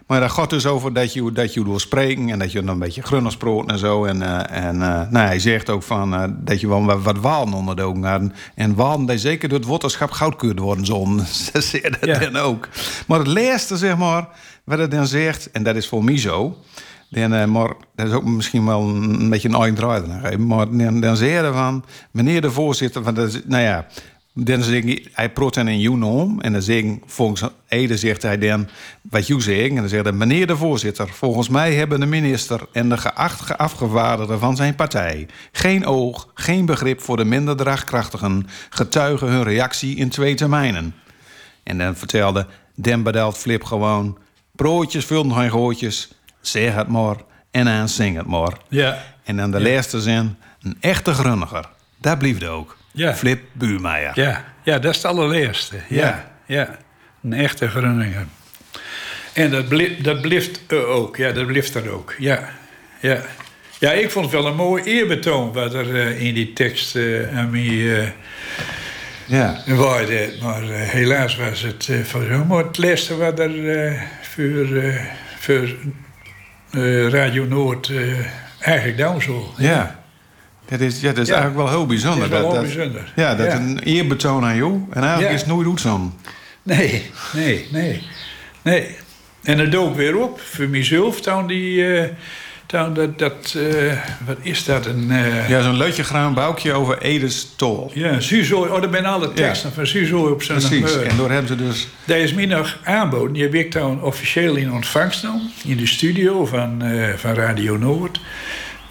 maar 0.07 0.19
dat 0.19 0.31
gaat 0.31 0.49
dus 0.49 0.65
over 0.65 0.93
dat 0.93 1.13
je, 1.13 1.31
dat 1.31 1.53
je 1.53 1.63
wil 1.63 1.79
spreken 1.79 2.29
en 2.29 2.39
dat 2.39 2.51
je 2.51 2.59
dan 2.59 2.67
een 2.67 2.79
beetje 2.79 3.01
grunnig 3.01 3.37
proot 3.37 3.69
en 3.69 3.79
zo. 3.79 4.05
En, 4.05 4.21
uh, 4.21 4.51
en 4.51 4.77
nou, 4.77 5.17
hij 5.17 5.39
zegt 5.39 5.69
ook 5.69 5.83
van, 5.83 6.35
dat 6.39 6.61
je 6.61 6.67
wel 6.67 7.01
wat, 7.01 7.17
walen 7.17 7.53
onder 7.53 7.75
de 7.75 7.81
ogen 7.81 8.03
had. 8.03 8.21
En 8.55 8.75
walen 8.75 9.05
die 9.05 9.17
zeker 9.17 9.49
door 9.49 9.59
het 9.59 9.67
waterschap 9.67 10.11
goudkeurd 10.11 10.59
worden 10.59 10.85
zon. 10.85 11.17
dat 11.51 11.63
zegt 11.63 12.01
dat 12.01 12.05
ja. 12.05 12.19
dan 12.19 12.37
ook. 12.37 12.67
Maar 13.07 13.19
het 13.19 13.27
laatste, 13.27 13.77
zeg 13.77 13.97
maar, 13.97 14.27
wat 14.63 14.79
het 14.79 14.91
dan 14.91 15.07
zegt, 15.07 15.51
en 15.51 15.63
dat 15.63 15.75
is 15.75 15.87
voor 15.87 16.03
mij 16.03 16.17
zo... 16.17 16.57
Dan, 17.09 17.51
maar 17.51 17.73
dat 17.95 18.07
is 18.07 18.13
ook 18.13 18.25
misschien 18.25 18.65
wel 18.65 18.81
een, 18.81 19.19
een 19.19 19.29
beetje 19.29 19.47
een 19.47 19.57
uitdraaier. 19.57 20.39
Maar 20.41 20.77
dan, 20.77 20.99
dan 20.99 21.17
zei 21.17 21.31
hij 21.31 21.51
van, 21.51 21.85
meneer 22.11 22.41
de 22.41 22.51
voorzitter, 22.51 23.03
van 23.03 23.13
de, 23.13 23.41
nou 23.45 23.63
ja, 23.63 23.87
dan 24.37 24.63
zeg 24.63 24.83
ik, 24.83 25.09
hij 25.11 25.29
proot 25.29 25.57
in 25.57 25.67
een 25.67 26.03
om 26.03 26.41
en 26.41 26.53
dan 26.53 26.61
ik, 26.61 26.99
volgens 27.05 27.43
Ede 27.67 27.97
zegt 27.97 28.21
hij 28.21 28.37
dan 28.37 28.67
wat 29.01 29.27
je 29.27 29.41
zegt. 29.41 29.69
En 29.69 29.75
dan 29.75 29.89
zegt 29.89 30.03
hij, 30.03 30.13
meneer 30.13 30.47
de 30.47 30.57
voorzitter, 30.57 31.09
volgens 31.09 31.49
mij 31.49 31.73
hebben 31.73 31.99
de 31.99 32.05
minister 32.05 32.67
en 32.71 32.89
de 32.89 32.97
geachte 32.97 33.57
afgevaardigden 33.57 34.39
van 34.39 34.55
zijn 34.55 34.75
partij 34.75 35.27
geen 35.51 35.85
oog, 35.85 36.27
geen 36.33 36.65
begrip 36.65 37.01
voor 37.01 37.17
de 37.17 37.25
minder 37.25 37.55
draagkrachtigen, 37.55 38.47
getuigen 38.69 39.27
hun 39.27 39.43
reactie 39.43 39.95
in 39.95 40.09
twee 40.09 40.35
termijnen. 40.35 40.95
En 41.63 41.77
dan 41.77 41.95
vertelde 41.95 42.47
Den 42.75 43.03
bedelt 43.03 43.37
Flip 43.37 43.63
gewoon, 43.63 44.17
broodjes 44.51 45.05
vullen 45.05 45.33
geen 45.33 45.49
gootjes, 45.49 46.11
zeg 46.41 46.73
het 46.73 46.87
maar 46.87 47.15
en 47.51 47.67
aan 47.67 47.89
zing 47.89 48.17
het 48.17 48.27
maar. 48.27 48.57
Ja. 48.69 49.03
En 49.23 49.37
dan 49.37 49.51
de 49.51 49.59
ja. 49.59 49.73
laatste 49.73 50.01
zin, 50.01 50.35
een 50.61 50.77
echte 50.79 51.13
grunniger. 51.13 51.69
Daar 51.97 52.17
blieft 52.17 52.43
ook. 52.43 52.77
Ja. 52.95 53.15
Flip 53.15 53.41
Buurmeijer. 53.51 54.11
Ja. 54.13 54.45
ja, 54.63 54.79
dat 54.79 54.91
is 54.91 54.97
het 54.97 55.05
allerleerste. 55.05 55.75
Ja. 55.89 56.31
ja. 56.45 56.77
Een 57.23 57.33
echte 57.33 57.69
grunniger. 57.69 58.25
En 59.33 59.51
dat, 59.51 59.67
bli 59.67 60.01
dat 60.01 60.21
blijft 60.21 60.59
uh, 60.67 60.89
ook. 60.89 61.17
Ja, 61.17 61.31
dat 61.31 61.47
blijft 61.47 61.75
er 61.75 61.89
ook. 61.89 62.15
Ja. 62.17 62.49
ja. 62.99 63.21
Ja, 63.79 63.91
ik 63.91 64.11
vond 64.11 64.25
het 64.25 64.33
wel 64.33 64.45
een 64.45 64.55
mooi 64.55 64.83
eerbetoon 64.83 65.53
wat 65.53 65.73
er 65.73 65.87
uh, 65.87 66.21
in 66.21 66.33
die 66.33 66.53
tekst 66.53 66.95
uh, 66.95 67.37
aan 67.37 67.49
mij 67.49 68.13
ja. 69.25 69.61
waarde. 69.65 70.33
Maar 70.41 70.61
helaas 70.69 71.35
was 71.35 71.61
het 71.61 71.89
van 72.03 72.25
zo. 72.27 72.45
Maar 72.45 72.63
het 72.63 72.77
laatste 72.77 73.17
wat 73.17 73.39
er 73.39 73.51
voor 74.21 74.67
voor 75.39 75.75
uh, 76.71 77.07
Radio 77.07 77.45
Noord 77.45 77.87
uh, 77.87 78.19
eigenlijk 78.59 78.97
dan 78.97 79.21
zo. 79.21 79.53
Ja. 79.57 80.04
Dat 80.69 80.79
is, 80.79 81.01
ja, 81.01 81.07
dat 81.07 81.17
is 81.17 81.27
ja. 81.27 81.33
eigenlijk 81.33 81.63
wel 81.63 81.77
heel 81.77 81.85
bijzonder. 81.85 82.29
Dat 82.29 82.39
is 82.39 82.43
wel 82.43 82.53
dat, 82.53 82.53
heel 82.53 82.75
bijzonder. 82.75 83.13
Ja, 83.15 83.35
dat 83.35 83.45
ja. 83.45 83.55
een 83.55 83.79
eerbetoon 83.79 84.43
aan 84.45 84.55
jou. 84.55 84.81
En 84.91 85.03
eigenlijk 85.03 85.33
is 85.33 85.39
het 85.39 85.49
nooit 85.49 85.67
goed 85.67 85.81
zo. 85.81 86.13
Nee, 86.63 87.09
nee, 87.33 87.67
nee. 87.71 88.03
nee. 88.61 88.95
En 89.43 89.59
het 89.59 89.71
dook 89.71 89.95
weer 89.95 90.17
op 90.17 90.39
voor 90.39 90.67
mezelf. 90.67 91.21
Toen 91.21 91.47
die... 91.47 91.77
Uh, 91.77 92.03
toen 92.65 92.93
dat, 92.93 93.19
dat 93.19 93.55
uh, 93.57 93.93
wat 94.25 94.37
is 94.41 94.65
dat? 94.65 94.85
Een, 94.85 95.07
uh... 95.09 95.49
Ja, 95.49 95.61
zo'n 95.61 95.77
leutje 95.77 96.03
graan 96.03 96.33
boukje 96.33 96.73
over 96.73 97.01
Edes 97.01 97.53
Tol. 97.55 97.91
Ja, 97.93 98.19
Suzo. 98.19 98.61
Oh, 98.61 98.81
dat 98.81 98.91
zijn 98.91 99.05
alle 99.05 99.33
teksten 99.33 99.73
van 99.73 99.87
Suzo 99.87 100.25
op 100.25 100.43
zijn 100.43 100.57
Precies, 100.57 100.97
en 100.97 101.17
door 101.17 101.31
hebben 101.31 101.47
ze 101.47 101.55
dus... 101.55 101.87
Dat 102.05 102.17
is 102.17 102.33
mij 102.33 102.45
nog 102.45 102.77
aanboden. 102.83 103.41
Heb 103.41 103.53
ik 103.53 103.71
toen 103.71 104.01
officieel 104.01 104.55
in 104.55 104.71
ontvangst 104.71 105.19
genomen. 105.19 105.51
In 105.65 105.77
de 105.77 105.87
studio 105.87 106.45
van, 106.45 106.83
van 107.15 107.33
Radio 107.33 107.77
Noord. 107.77 108.19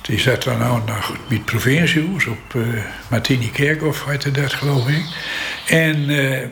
Die 0.07 0.21
zat 0.21 0.43
dan 0.43 0.59
nou 0.59 0.81
nog 0.87 1.11
met 1.11 1.19
het 1.29 1.45
provinciehuis 1.45 2.27
op 2.27 2.55
Martini 3.09 3.51
Kerkhof, 3.51 4.05
heette 4.05 4.31
dat 4.31 4.53
geloof 4.53 4.89
ik. 4.89 5.05
En 5.67 6.07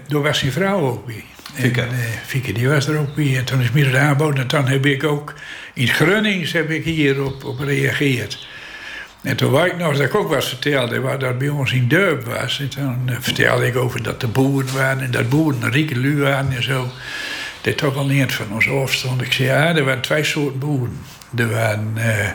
daar 0.08 0.22
was 0.22 0.38
zijn 0.38 0.52
vrouw 0.52 0.80
ook 0.80 1.06
bij. 1.06 1.24
Fieke. 1.52 1.80
En, 1.80 1.88
uh, 1.88 1.98
Fieke, 2.26 2.52
die 2.52 2.68
was 2.68 2.86
er 2.86 2.98
ook 2.98 3.14
bij. 3.14 3.36
En 3.36 3.44
toen 3.44 3.60
is 3.60 3.70
mij 3.70 4.00
aanboden. 4.00 4.40
En 4.40 4.46
toen 4.46 4.68
heb 4.68 4.86
ik 4.86 5.04
ook 5.04 5.34
in 5.74 5.88
Grunnings 5.88 6.52
heb 6.52 6.70
ik 6.70 6.84
hierop 6.84 7.44
op 7.44 7.58
gereageerd. 7.58 8.46
En 9.22 9.36
toen 9.36 9.50
wou 9.50 9.66
ik 9.66 9.76
nog 9.76 9.96
dat 9.96 10.06
ik 10.06 10.14
ook 10.14 10.28
wat 10.28 10.44
vertelde, 10.44 11.00
waar 11.00 11.18
dat 11.18 11.38
bij 11.38 11.48
ons 11.48 11.72
in 11.72 11.88
Durp 11.88 12.24
was. 12.24 12.60
En 12.60 12.68
toen 12.68 13.00
uh, 13.08 13.16
vertelde 13.20 13.66
ik 13.66 13.76
over 13.76 14.02
dat 14.02 14.20
de 14.20 14.26
boeren 14.26 14.74
waren 14.74 15.02
en 15.02 15.10
dat 15.10 15.28
boeren 15.28 15.70
rieke 15.70 16.00
lui 16.00 16.16
waren 16.16 16.52
en 16.52 16.62
zo. 16.62 16.88
Dat 17.60 17.76
toch 17.76 17.96
al 17.96 18.06
niet 18.06 18.32
van 18.32 18.52
ons 18.52 18.68
afstond. 18.68 19.22
Ik 19.22 19.32
zei, 19.32 19.48
ja, 19.48 19.76
er 19.76 19.84
waren 19.84 20.02
twee 20.02 20.24
soorten 20.24 20.58
boeren. 20.58 20.98
Er 21.36 21.50
waren 21.50 21.92
uh, 21.96 22.28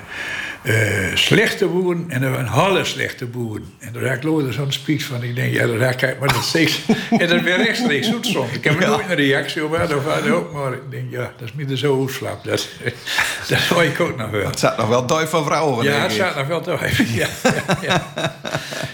eh, 0.68 1.16
slechte 1.16 1.68
boeren 1.68 2.06
en 2.08 2.24
er 2.24 2.32
waren 2.32 2.86
slechte 2.86 3.26
boeren. 3.26 3.74
En 3.80 3.94
daar 3.94 4.04
raak 4.04 4.24
ik 4.24 4.54
zo'n 4.54 4.72
speech 4.72 5.04
van. 5.04 5.24
Ik 5.24 5.36
denk, 5.36 5.54
ja, 5.54 5.68
dat 5.68 5.78
raak 5.78 6.02
ik 6.02 6.20
maar 6.20 6.34
dat 6.34 6.44
steeds. 6.44 6.82
en 7.22 7.28
dat 7.28 7.42
werd 7.42 7.62
rechtstreeks 7.62 8.08
goed 8.08 8.26
soms. 8.26 8.52
Ik 8.52 8.64
heb 8.64 8.80
nooit 8.80 9.10
een 9.10 9.16
reactie 9.16 9.66
op 9.66 9.72
gehad, 9.72 9.96
of 9.96 10.04
wat 10.04 10.30
ook. 10.30 10.54
Maar 10.54 10.74
ik 10.74 10.82
denk, 10.90 11.12
ja, 11.12 11.32
dat 11.38 11.48
is 11.48 11.54
minder 11.54 11.78
zo 11.78 12.08
slap. 12.12 12.44
Dat, 12.44 12.68
dat 13.50 13.60
zou 13.60 13.84
ik 13.84 14.00
ook 14.00 14.18
nog 14.18 14.30
wel. 14.30 14.48
Het 14.48 14.60
zat 14.60 14.78
nog 14.78 14.88
wel 14.88 15.06
duif 15.06 15.30
van 15.30 15.46
vrouwen. 15.46 15.86
Ja, 15.86 16.02
het 16.02 16.12
staat 16.12 16.36
nog 16.36 16.48
wel 16.48 16.62
duif. 16.62 17.16
Ja, 17.16 17.28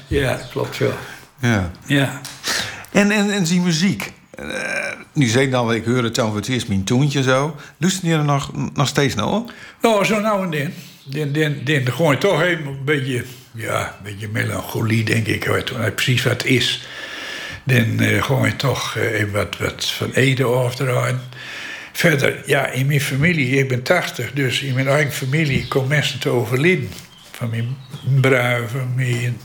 ja, 0.08 0.40
klopt 0.52 0.78
wel. 0.78 0.94
Ja. 1.40 1.72
Ja. 1.86 2.22
En, 2.92 3.12
en, 3.12 3.32
en 3.32 3.44
die 3.44 3.62
muziek. 3.62 4.12
Eh, 4.36 4.46
nu 5.14 5.26
zeg 5.26 5.44
ik 5.44 5.52
dan, 5.52 5.74
ik 5.74 5.86
hoor 5.86 6.04
het 6.04 6.16
dan 6.16 6.28
voor 6.28 6.36
het 6.36 6.48
eerst 6.48 6.68
mijn 6.68 6.84
toontje 6.84 7.24
zo. 7.24 7.56
Luister 7.78 8.08
je 8.08 8.14
er 8.16 8.24
nog, 8.24 8.52
nog 8.74 8.88
steeds 8.88 9.16
naar? 9.16 9.26
hoor? 9.26 9.44
Nou, 9.82 10.06
zo 10.06 10.20
nou 10.20 10.44
en 10.44 10.52
dan. 10.52 10.72
Dan, 11.04 11.32
dan, 11.32 11.56
dan 11.64 12.10
je 12.12 12.18
toch 12.20 12.42
een 12.42 12.84
beetje, 12.86 13.24
ja, 13.54 13.96
een 13.98 14.04
beetje 14.12 14.28
melancholie, 14.28 15.04
denk 15.04 15.28
ik. 15.28 15.64
Precies 15.96 16.24
wat 16.24 16.46
is. 16.46 16.88
Dan 17.64 18.00
eh 18.00 18.24
gooi 18.24 18.50
je 18.50 18.56
toch 18.56 18.96
eh, 18.96 19.20
even 19.20 19.32
wat, 19.32 19.58
wat 19.58 19.86
van 19.86 20.12
Ede 20.12 20.44
afdraaien. 20.44 21.22
Verder, 21.92 22.42
ja, 22.46 22.68
in 22.68 22.86
mijn 22.86 23.02
familie, 23.02 23.58
ik 23.58 23.68
ben 23.68 23.84
80, 23.84 24.32
dus 24.32 24.62
in 24.62 24.74
mijn 24.74 24.88
eigen 24.88 25.14
familie 25.14 25.68
komen 25.68 25.90
mensen 25.90 26.20
te 26.20 26.30
overlijden. 26.30 26.90
Van 27.32 27.50
mijn 27.50 27.78
bruid, 28.22 28.72
van 28.72 28.96
mijn 28.96 29.38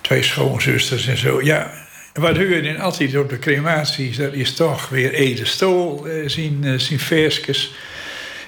twee 0.00 0.22
schoonzusters 0.22 1.06
en 1.06 1.16
zo. 1.16 1.42
Ja, 1.42 1.72
wat 2.12 2.36
je 2.36 2.60
dan 2.62 2.78
altijd 2.78 3.16
op 3.16 3.28
de 3.28 3.38
crematies, 3.38 4.16
dat 4.16 4.32
is 4.32 4.54
toch 4.54 4.88
weer 4.88 5.12
Ede 5.12 5.44
Stol, 5.44 6.06
zien, 6.26 6.64
eh, 6.64 6.78
zien 6.78 6.98
versjes. 6.98 7.74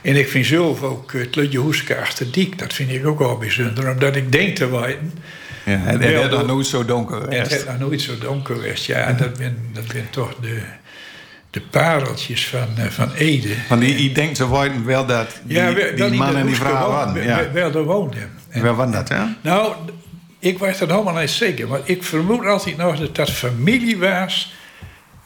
En 0.05 0.17
ik 0.17 0.29
vind 0.29 0.47
zelf 0.47 0.83
ook 0.83 1.13
het 1.13 1.37
Ludje 1.37 1.59
Hoeske 1.59 1.97
achter 2.01 2.31
Diek, 2.33 2.59
dat 2.59 2.73
vind 2.73 2.91
ik 2.91 3.07
ook 3.07 3.19
wel 3.19 3.37
bijzonder, 3.39 3.91
omdat 3.91 4.17
ik 4.17 4.33
denk 4.33 4.57
te 4.57 4.81
weten. 4.81 5.13
Ja, 5.65 5.73
en 5.73 5.87
en 5.87 6.01
het 6.01 6.15
nog 6.31 6.31
door- 6.31 6.47
nooit 6.47 6.67
zo 6.67 6.85
donker 6.85 7.17
Het 7.17 7.25
geweest. 7.33 7.53
is 7.53 7.65
nog 7.65 7.79
nooit 7.79 8.01
zo 8.01 8.19
donker 8.19 8.55
geweest. 8.55 8.85
Ja, 8.85 9.13
dat 9.13 9.39
ben, 9.39 9.59
dat 9.73 9.87
ben 9.93 10.07
toch 10.11 10.35
de, 10.41 10.63
de 11.51 11.61
pareltjes 11.61 12.47
van, 12.47 12.69
eh, 12.77 12.85
van 12.87 13.13
Ede. 13.13 13.55
Want 13.69 13.81
die, 13.81 13.97
die 13.97 14.13
denkt 14.13 14.37
zo 14.37 14.61
weten 14.61 14.85
wel 14.85 15.07
dat 15.07 15.41
die, 15.45 15.57
ja, 15.57 15.75
wel- 15.75 15.95
die 15.95 16.05
in 16.05 16.15
man 16.15 16.37
en 16.37 16.47
die 16.47 16.55
vrouw 16.57 16.91
wel- 17.15 17.23
Ja. 17.23 17.51
Wel 17.53 17.71
daar 17.71 17.83
woonden. 17.85 18.31
En- 18.49 18.63
Wel 18.63 18.75
was 18.75 18.91
dat, 18.93 19.09
hè? 19.09 19.23
nou, 19.41 19.73
ik 20.39 20.59
weet 20.59 20.79
het 20.79 20.91
helemaal 20.91 21.15
niet 21.15 21.31
zeker. 21.31 21.69
Maar 21.69 21.81
ik 21.85 22.03
vermoed 22.03 22.47
altijd 22.47 22.77
nog 22.77 22.99
dat 22.99 23.15
dat 23.17 23.31
familie 23.31 23.99
was 23.99 24.55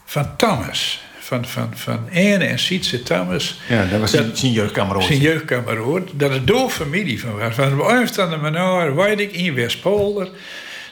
van 0.05 0.35
Thomas. 0.37 1.03
Van, 1.29 1.45
van, 1.45 1.69
van 1.73 2.07
Anne 2.13 2.45
en 2.45 2.59
Sietse 2.59 3.03
Thomas. 3.03 3.59
Ja, 3.67 3.85
dat 3.85 3.99
was 3.99 4.11
zijn, 4.11 4.37
zijn. 4.37 4.53
Zijn. 4.53 6.07
Dat 6.13 6.31
het 6.31 6.47
door 6.47 6.69
familie 6.69 7.19
van 7.19 7.37
was. 7.37 7.55
Van 7.55 7.77
de 7.77 8.21
aan 8.21 8.29
de 8.29 8.37
menaar, 8.37 8.95
weet 8.95 9.19
ik, 9.19 9.31
in 9.31 9.53
Westpolder. 9.53 10.29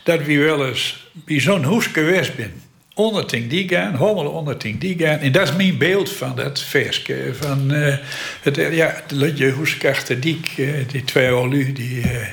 Dat 0.04 0.24
we 0.24 0.38
wel 0.38 0.68
eens 0.68 1.10
bij 1.14 1.40
zo'n 1.40 1.64
hoes 1.64 1.86
geweest 1.86 2.32
zijn. 2.36 2.54
Onder 2.94 3.26
Tink 3.26 3.50
die 3.50 3.70
gaan, 3.70 3.98
helemaal 3.98 4.26
onder 4.26 4.58
Tink 4.58 4.82
die 4.82 4.98
gaan. 5.00 5.20
En 5.20 5.32
dat 5.32 5.48
is 5.48 5.56
mijn 5.56 5.78
beeld 5.78 6.12
van 6.12 6.36
dat 6.36 6.62
versje. 6.62 7.30
Van 7.40 7.74
eh, 7.74 7.96
het, 8.42 8.58
eh, 8.58 8.76
ja, 8.76 9.02
het 9.04 9.12
Lutje 9.12 9.52
Hoeskachter 9.52 10.20
Diek, 10.20 10.54
eh, 10.58 10.68
die 10.92 11.04
twee 11.04 11.32
olu, 11.32 11.74
die, 11.74 12.02
eh, 12.02 12.28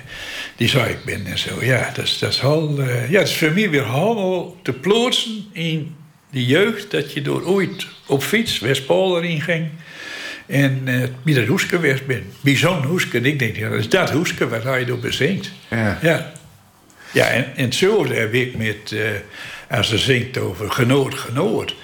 die 0.56 0.68
zou 0.68 0.88
ik 0.88 1.04
ben 1.04 1.26
en 1.26 1.38
zo. 1.38 1.64
Ja, 1.64 1.90
dat 1.94 2.04
is, 2.04 2.18
dat 2.18 2.32
is 2.32 2.42
al, 2.42 2.82
ja, 2.82 3.18
het 3.18 3.28
is 3.28 3.36
voor 3.36 3.52
mij 3.52 3.70
weer 3.70 3.92
helemaal 3.92 4.56
te 4.62 4.72
plaatsen 4.72 5.46
in 5.52 5.94
de 6.34 6.44
jeugd. 6.46 6.90
Dat 6.90 7.12
je 7.12 7.22
door 7.22 7.44
ooit 7.44 7.86
op 8.06 8.22
fiets 8.22 8.58
Westpolder 8.58 9.24
in 9.24 9.40
ging. 9.40 9.68
En 10.46 10.82
eh 10.84 11.08
bij 11.22 11.34
dat 11.34 11.46
hoeske 11.46 11.68
geweest 11.68 12.06
ben. 12.06 12.32
Bij 12.40 12.56
zo'n 12.56 12.84
hoeske. 12.84 13.20
Ik 13.20 13.38
denk, 13.38 13.56
ja, 13.56 13.68
dat 13.68 13.78
is 13.78 13.88
dat 13.88 14.10
hoeske 14.10 14.48
wat 14.48 14.62
hij 14.62 14.84
door 14.84 14.98
bezingt. 14.98 15.50
Ja. 15.70 15.98
Ja, 16.02 16.32
ja 17.12 17.26
en, 17.28 17.56
en 17.56 17.64
hetzelfde 17.64 18.14
heb 18.14 18.34
ik 18.34 18.56
met... 18.56 18.92
eh, 18.92 19.00
als 19.70 19.88
ze 19.88 19.98
zingt 19.98 20.38
over 20.38 20.70
genoot, 20.70 21.14
genoot. 21.14 21.74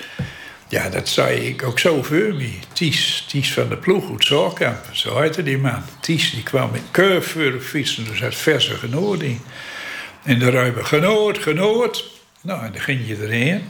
Ja, 0.69 0.89
dat 0.89 1.09
zei 1.09 1.41
ik 1.41 1.63
ook 1.63 1.79
zo 1.79 2.03
voor 2.03 2.35
me. 2.35 2.51
Ties, 2.73 3.25
Ties 3.29 3.53
van 3.53 3.69
de 3.69 3.77
ploeg 3.77 4.11
uit 4.11 4.25
Zorkamp. 4.25 4.85
Zo 4.93 5.21
heette 5.21 5.43
die 5.43 5.59
man. 5.59 5.83
Ties, 6.01 6.31
die 6.31 6.43
kwam 6.43 6.71
met 6.71 6.83
keur 6.91 7.23
fietsen. 7.61 8.05
Dus 8.05 8.21
had 8.21 8.35
verse 8.35 8.75
genoot 8.75 9.23
in. 9.23 9.41
En 10.25 10.41
hebben 10.41 10.75
we 10.75 10.85
genoot, 10.85 11.39
genoot. 11.39 12.05
Nou, 12.41 12.65
en 12.65 12.73
dan 12.73 12.81
ging 12.81 13.01
je 13.07 13.17
erheen. 13.17 13.63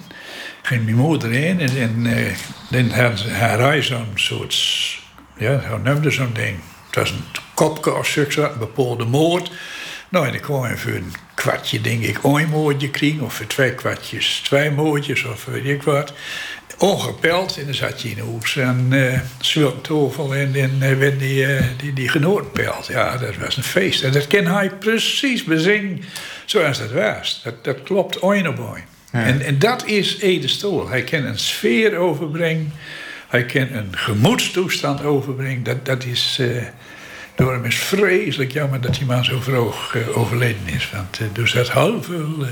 Ging 0.62 0.84
mijn 0.84 0.97
moeder 0.97 1.30
heen. 1.30 1.61
En, 1.61 1.76
en 1.76 2.07
eh, 2.07 2.34
dan 2.70 2.91
had 2.91 3.22
hij 3.59 3.82
zo'n 3.82 4.12
soort... 4.14 4.99
Ja, 5.36 5.62
hoe 5.68 5.78
noemde 5.78 6.11
zo'n 6.11 6.32
ding? 6.32 6.57
Het 6.86 6.95
was 6.95 7.11
een 7.11 7.24
kopje 7.55 7.95
of 7.95 8.07
zoiets, 8.07 8.36
een 8.36 8.59
bepaalde 8.59 9.05
moord. 9.05 9.51
Nou, 10.09 10.26
en 10.26 10.32
dan 10.32 10.41
kon 10.41 10.68
je 10.68 10.76
voor 10.76 10.93
een 10.93 11.12
kwartje, 11.34 11.80
denk 11.80 12.03
ik, 12.03 12.24
één 12.24 12.49
moordje 12.49 12.91
krijgen. 12.91 13.20
Of 13.20 13.34
voor 13.34 13.47
twee 13.47 13.74
kwartjes, 13.74 14.41
twee 14.45 14.70
moordjes, 14.70 15.24
of 15.24 15.45
weet 15.45 15.64
ik 15.64 15.82
wat. 15.82 16.12
Ongepeld. 16.78 17.59
En 17.59 17.64
dan 17.64 17.74
zat 17.74 18.03
je 18.03 18.09
in 18.09 18.14
de 18.14 18.22
hoek 18.22 18.59
aan 18.59 18.93
uh, 18.93 19.18
tafel 19.82 20.34
en 20.34 20.53
dan 20.53 20.82
eh, 20.82 20.99
werd 20.99 21.18
die, 21.18 21.47
eh, 21.47 21.64
die, 21.76 21.93
die 21.93 22.09
genootpeld. 22.09 22.86
Ja, 22.86 23.16
dat 23.16 23.36
was 23.36 23.57
een 23.57 23.62
feest. 23.62 24.03
En 24.03 24.12
dat 24.12 24.26
kan 24.26 24.47
hij 24.47 24.70
precies 24.70 25.45
bezingen 25.45 26.03
zoals 26.45 26.78
dat 26.78 26.93
was. 26.93 27.41
Dat, 27.45 27.64
dat 27.64 27.82
klopt 27.82 28.18
één 28.18 28.47
op 28.47 28.78
En, 29.11 29.40
en 29.40 29.58
dat 29.58 29.86
is 29.86 30.18
Ede 30.18 30.48
Stoel. 30.48 30.88
Hij 30.88 31.02
kan 31.04 31.24
een 31.24 31.38
sfeer 31.38 31.96
overbrengen. 31.96 32.72
Hij 33.28 33.44
kan 33.44 33.66
een 33.72 33.88
gemoedstoestand 33.90 35.02
overbrengen. 35.02 35.62
Dat, 35.62 35.84
dat 35.84 36.04
is... 36.04 36.36
eh, 36.40 36.62
door 37.40 37.52
hem 37.52 37.64
is 37.64 37.76
vreselijk 37.76 38.52
jammer 38.52 38.80
dat 38.80 38.94
die 38.94 39.06
man 39.06 39.24
zo 39.24 39.40
vroeg 39.40 39.94
eh, 39.94 40.18
overleden 40.18 40.66
is. 40.66 40.90
Want 40.92 41.18
eh, 41.18 41.42
er 41.42 41.48
zat 41.48 41.72
heel 41.72 42.02
veel, 42.02 42.46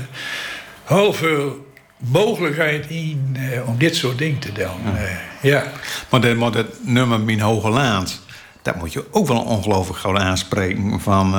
heel 0.83 1.13
veel 1.13 1.67
mogelijkheid 1.97 2.85
in 2.89 3.37
om 3.65 3.77
dit 3.77 3.95
soort 3.95 4.17
dingen 4.17 4.39
te 4.39 4.51
doen. 4.51 4.95
Eh, 4.97 5.11
ja. 5.41 5.63
Maar 6.09 6.21
dat, 6.21 6.35
maar 6.35 6.51
dat 6.51 6.65
nummer 6.81 7.19
Mijn 7.19 7.39
Hoge 7.39 7.69
Laand... 7.69 8.21
dat 8.61 8.75
moet 8.75 8.93
je 8.93 9.05
ook 9.11 9.27
wel 9.27 9.41
ongelooflijk 9.41 9.99
gauw 9.99 10.17
aanspreken. 10.17 10.99
Van, 10.99 11.33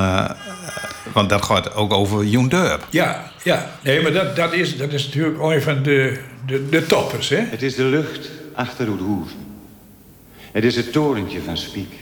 want 1.12 1.28
dat 1.28 1.44
gaat 1.44 1.74
ook 1.74 1.92
over 1.92 2.24
Joen 2.24 2.48
Durp. 2.48 2.86
Ja, 2.90 3.32
ja. 3.42 3.70
Nee, 3.82 4.02
maar 4.02 4.12
dat, 4.12 4.36
dat, 4.36 4.52
is, 4.52 4.76
dat 4.76 4.92
is 4.92 5.04
natuurlijk 5.04 5.42
een 5.42 5.62
van 5.62 5.82
de, 5.82 6.20
de, 6.46 6.68
de 6.68 6.86
toppers, 6.86 7.28
hè? 7.28 7.36
Het 7.38 7.62
is 7.62 7.74
de 7.74 7.84
lucht 7.84 8.30
achter 8.54 8.88
Oedhoeven. 8.88 9.36
Het 10.52 10.64
is 10.64 10.76
het 10.76 10.92
torentje 10.92 11.40
van 11.42 11.56
Spiek. 11.56 11.92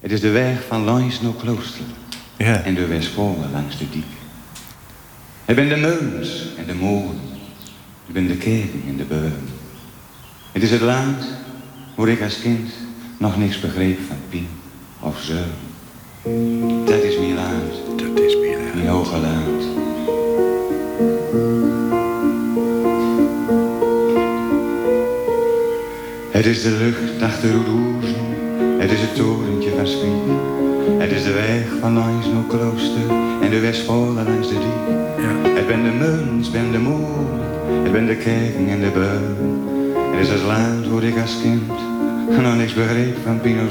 Het 0.00 0.12
is 0.12 0.20
de 0.20 0.30
weg 0.30 0.58
van 0.68 0.84
langs 0.84 1.20
naar 1.20 1.32
Klooster. 1.32 1.84
Ja. 2.36 2.62
En 2.62 2.74
de 2.74 2.86
Westvolle 2.86 3.48
langs 3.52 3.78
de 3.78 3.90
diek. 3.90 4.04
Het 5.44 5.56
ben 5.56 5.68
de 5.68 5.76
meulens 5.76 6.46
en 6.56 6.66
de 6.66 6.74
molen. 6.74 7.20
Het 8.04 8.14
ben 8.14 8.26
de 8.26 8.36
kerken 8.36 8.82
en 8.88 8.96
de 8.96 9.04
beuren. 9.04 9.48
Het 10.52 10.62
is 10.62 10.70
het 10.70 10.80
land 10.80 11.24
waar 11.94 12.08
ik 12.08 12.22
als 12.22 12.40
kind 12.40 12.70
nog 13.18 13.36
niks 13.36 13.60
begreep 13.60 13.98
van 14.08 14.16
pien 14.28 14.48
of 15.00 15.20
zeuren. 15.20 15.73
Dat 16.24 17.02
is 17.02 17.18
mijn 17.18 17.34
land, 17.34 17.98
Dat 17.98 18.22
is 18.24 18.36
mijn 18.74 18.88
hoge 18.88 19.18
land. 19.18 19.62
Het 26.30 26.46
is 26.46 26.62
de 26.62 26.70
lucht 26.70 27.22
achter 27.22 27.50
Oedhoezen, 27.54 28.14
het 28.78 28.90
is 28.90 29.00
het 29.00 29.14
torentje 29.14 29.70
van 29.76 29.86
Spiek. 29.86 30.10
Het 30.98 31.12
is 31.12 31.24
de 31.24 31.32
weg 31.32 31.66
van 31.80 31.94
langs 31.94 32.26
naar 32.26 32.44
Klooster 32.48 33.10
en 33.42 33.50
de 33.50 33.60
Westvolle 33.60 34.22
langs 34.22 34.48
de 34.48 34.54
diek. 34.54 34.96
Ja. 35.24 35.50
Het 35.50 35.66
ben 35.66 35.82
de 35.82 35.90
meulens, 35.90 36.50
ben 36.50 36.72
de 36.72 36.78
molen, 36.78 37.28
het 37.82 37.92
ben 37.92 38.06
de 38.06 38.16
kerken 38.16 38.68
en 38.68 38.80
de 38.80 38.90
beuren. 38.90 39.62
Het 40.10 40.20
is 40.20 40.28
het 40.28 40.42
land 40.42 40.88
waar 40.88 41.02
ik 41.02 41.20
als 41.20 41.36
kind 41.42 41.68
nog 42.42 42.56
niks 42.56 42.74
begreep 42.74 43.16
van 43.24 43.40
Pino 43.40 43.68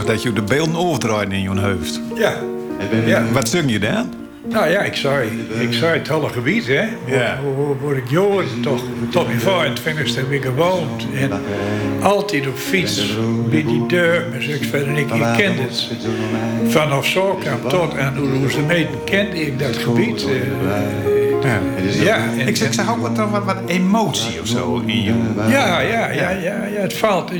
Dat 0.00 0.22
je 0.22 0.32
de 0.32 0.42
beelden 0.42 0.76
overdraait 0.76 1.30
in 1.32 1.40
je 1.42 1.48
hoofd. 1.60 2.00
Ja. 2.14 2.34
Ja. 3.06 3.24
Wat 3.32 3.48
zing 3.48 3.70
je 3.70 3.78
dan? 3.78 4.12
Nou 4.48 4.68
ja, 4.70 4.80
ik 4.80 4.94
zei, 4.94 5.28
ik 5.60 5.72
zei 5.72 5.98
het 5.98 6.08
hele 6.08 6.28
gebied, 6.28 6.66
hè. 6.66 6.82
Ja. 7.06 7.38
Waar, 7.42 7.66
waar- 7.66 7.80
waar 7.86 7.96
ik 7.96 8.10
jaren 8.10 8.60
toch 8.62 8.82
tot 9.10 9.26
mijn 9.26 9.40
25 9.40 10.14
heb 10.16 10.30
ik 10.32 10.42
gewoond. 10.44 11.06
En 11.20 11.30
altijd 12.02 12.46
op 12.46 12.56
fiets, 12.56 13.16
bij 13.50 13.64
die 13.64 13.86
deur, 13.86 14.26
maar 14.30 14.42
ik 14.42 14.64
verder 14.70 14.88
ik, 14.98 15.10
ik 15.14 15.22
kende 15.36 15.62
het. 15.62 15.88
Vanaf 16.68 17.06
Zorkamp 17.06 17.68
tot 17.68 17.96
aan 17.98 18.18
Oeroestemeten 18.18 19.04
kende 19.04 19.46
ik 19.46 19.58
dat 19.58 19.76
gebied. 19.76 20.24
eh, 20.24 21.21
Ja. 22.02 22.18
Ik, 22.46 22.56
zeg- 22.56 22.68
ik 22.68 22.74
zag 22.74 22.90
ook 22.90 23.00
wat, 23.00 23.30
wat, 23.30 23.44
wat 23.44 23.56
emotie 23.66 24.40
of 24.40 24.46
zo 24.46 24.82
in 24.86 25.02
je. 25.02 25.12
Ja, 25.48 25.80
ja, 25.80 26.10
ja, 26.10 26.30
ja, 26.30 26.30
ja, 26.66 26.80
het 26.80 26.94
valt. 26.94 27.30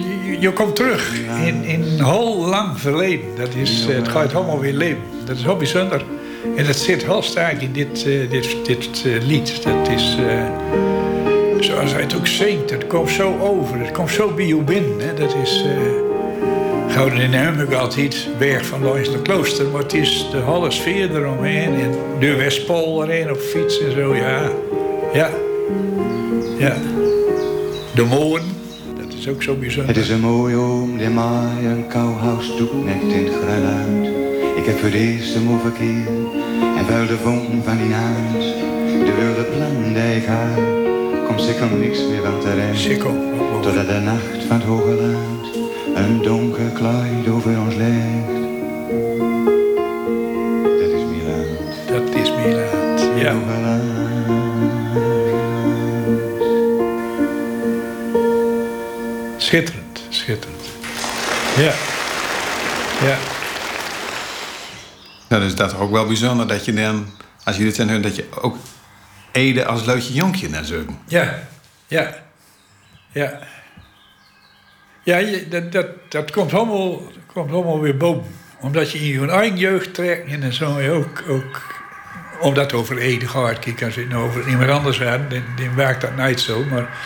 Je, 0.40 0.52
komt 0.52 0.76
terug 0.76 1.12
in, 1.44 1.64
in 1.64 1.82
een 1.82 2.04
heel 2.04 2.36
lang 2.46 2.80
verleden. 2.80 3.24
Dat 3.36 3.54
is, 3.54 3.86
eh, 3.88 3.94
het 3.96 4.08
gaat 4.08 4.32
helemaal 4.32 4.60
weer 4.60 4.72
leven. 4.72 5.02
Dat 5.24 5.36
is 5.36 5.42
heel 5.42 5.56
bijzonder. 5.56 6.04
En 6.56 6.66
dat 6.66 6.76
zit 6.76 7.04
heel 7.04 7.22
sterk 7.22 7.62
in 7.62 7.72
dit, 7.72 8.04
eh, 8.06 8.30
dit, 8.30 8.56
dit 8.66 9.02
eh, 9.06 9.26
lied. 9.26 9.62
Dat 9.62 9.88
is, 9.88 10.16
eh, 10.28 10.44
zoals 11.60 11.92
hij 11.92 12.00
het 12.00 12.14
ook 12.16 12.26
zingt, 12.26 12.70
het 12.70 12.86
komt 12.86 13.10
zo 13.10 13.36
over. 13.40 13.78
Het 13.78 13.92
komt 13.92 14.10
zo 14.10 14.30
bij 14.34 14.46
je 14.46 14.56
binnen. 14.56 14.98
Hè. 14.98 15.14
Dat 15.14 15.34
is 15.42 15.62
eh, 15.64 15.70
Gouden 16.92 17.20
in 17.20 17.32
Hem 17.32 17.56
heb 17.56 17.68
ik 17.68 17.78
altijd 17.78 18.28
weg 18.38 18.66
van 18.66 18.82
langs 18.82 19.10
de 19.10 19.22
klooster, 19.22 19.66
maar 19.66 19.82
het 19.82 19.94
is 19.94 20.26
de 20.30 20.42
hele 20.42 20.70
sfeer 20.70 21.16
eromheen 21.16 21.74
en 21.74 21.90
de 22.18 22.34
Westpol 22.34 23.04
erin 23.04 23.30
op 23.30 23.38
fiets 23.38 23.80
en 23.80 23.92
zo, 23.92 24.14
ja. 24.14 24.50
Ja. 25.12 25.30
Ja. 26.58 26.76
De 27.94 28.04
molen, 28.04 28.42
dat 28.96 29.12
is 29.18 29.28
ook 29.28 29.42
zo 29.42 29.54
bijzonder. 29.54 29.94
Het 29.94 30.04
is 30.04 30.08
een 30.08 30.20
mooie 30.20 30.56
oom 30.56 30.98
die 30.98 31.08
mij 31.08 31.64
een 31.64 31.86
kouhuis 31.88 32.56
doet 32.56 32.84
net 32.84 33.02
in 33.02 33.26
het. 33.26 34.56
Ik 34.56 34.64
heb 34.64 34.78
voor 34.78 34.90
eerst 34.90 35.34
hem 35.34 35.60
verkeer 35.60 36.06
en 36.78 36.84
vuil 36.86 37.06
de 37.06 37.16
vom 37.16 37.62
van 37.64 37.76
die 37.76 37.92
huis. 37.92 38.44
De 38.86 39.12
wilde 39.20 39.44
plan 39.44 39.92
die 39.92 40.16
ik 40.16 40.26
had, 40.26 41.26
komt 41.26 41.42
zeker 41.42 41.66
niks 41.78 41.98
meer 41.98 42.22
van 42.22 42.40
terecht. 42.40 42.80
Sikkel. 42.80 43.14
Totdat 43.62 43.88
de 43.88 44.00
nacht 44.04 44.44
van 44.48 44.56
het 44.56 44.66
hoge 44.66 44.96
een 45.94 46.22
donker 46.22 46.70
kleid 46.70 47.28
over 47.28 47.60
ons 47.60 47.74
legt. 47.74 48.40
Dat 50.78 50.90
is 50.90 51.02
Milaan. 51.10 51.46
Dat 51.86 52.14
is 52.14 52.30
Milaan. 52.30 53.18
Ja. 53.18 53.34
Schitterend, 59.36 60.02
schitterend. 60.08 60.60
Ja. 61.56 61.72
Ja. 63.06 63.18
Nou, 65.28 65.42
dus 65.42 65.54
dat 65.54 65.72
is 65.72 65.78
ook 65.78 65.90
wel 65.90 66.06
bijzonder 66.06 66.46
dat 66.48 66.64
je 66.64 66.72
dan, 66.72 67.06
als 67.44 67.56
je 67.56 67.64
dit 67.64 67.74
zijn, 67.74 68.02
dat 68.02 68.16
je 68.16 68.26
ook 68.40 68.56
Ede 69.32 69.66
als 69.66 69.84
leutje 69.84 70.12
jonkje 70.12 70.48
naar 70.48 70.64
zoeken. 70.64 70.98
Ja, 71.06 71.38
ja, 71.86 72.14
ja. 73.12 73.38
Ja, 75.02 75.20
dat, 75.48 75.72
dat, 75.72 75.86
dat 76.08 76.30
komt, 76.30 76.54
allemaal, 76.54 77.02
komt 77.26 77.52
allemaal 77.52 77.80
weer 77.80 77.96
boven. 77.96 78.30
Omdat 78.60 78.90
je 78.90 78.98
in 78.98 79.20
je 79.20 79.30
eigen 79.30 79.58
jeugd 79.58 79.94
trekt 79.94 80.30
en 80.30 80.40
dan 80.40 80.52
zou 80.52 80.82
je 80.82 80.90
ook, 80.90 81.22
ook 81.28 81.82
omdat 82.40 82.72
over 82.72 82.98
Ede 82.98 83.28
gaat, 83.28 83.58
kijk, 83.58 83.82
als 83.82 83.94
je 83.94 84.06
nou 84.06 84.24
over 84.24 84.48
iemand 84.48 84.70
anders 84.70 85.02
had, 85.02 85.30
dan, 85.30 85.74
werkt 85.74 86.00
dat 86.00 86.16
niet 86.16 86.40
zo. 86.40 86.64
Maar 86.64 86.98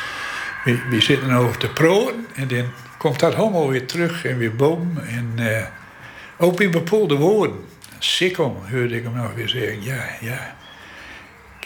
we, 0.64 0.78
we 0.90 1.00
zitten 1.00 1.30
over 1.30 1.58
te 1.58 1.68
proen 1.68 2.26
en 2.34 2.48
dan 2.48 2.64
komt 2.98 3.20
dat 3.20 3.34
allemaal 3.34 3.68
weer 3.68 3.86
terug 3.86 4.24
en 4.24 4.38
weer 4.38 4.56
boven. 4.56 5.06
En 5.08 5.32
eh, 5.36 5.66
ook 6.38 6.60
in 6.60 6.70
bepaalde 6.70 7.14
woorden. 7.14 7.56
Sikkel, 7.98 8.62
hoorde 8.70 8.96
ik 8.96 9.02
hem 9.02 9.14
nog 9.14 9.34
weer 9.34 9.48
zeggen. 9.48 9.82
Ja, 9.82 10.04
ja. 10.20 10.56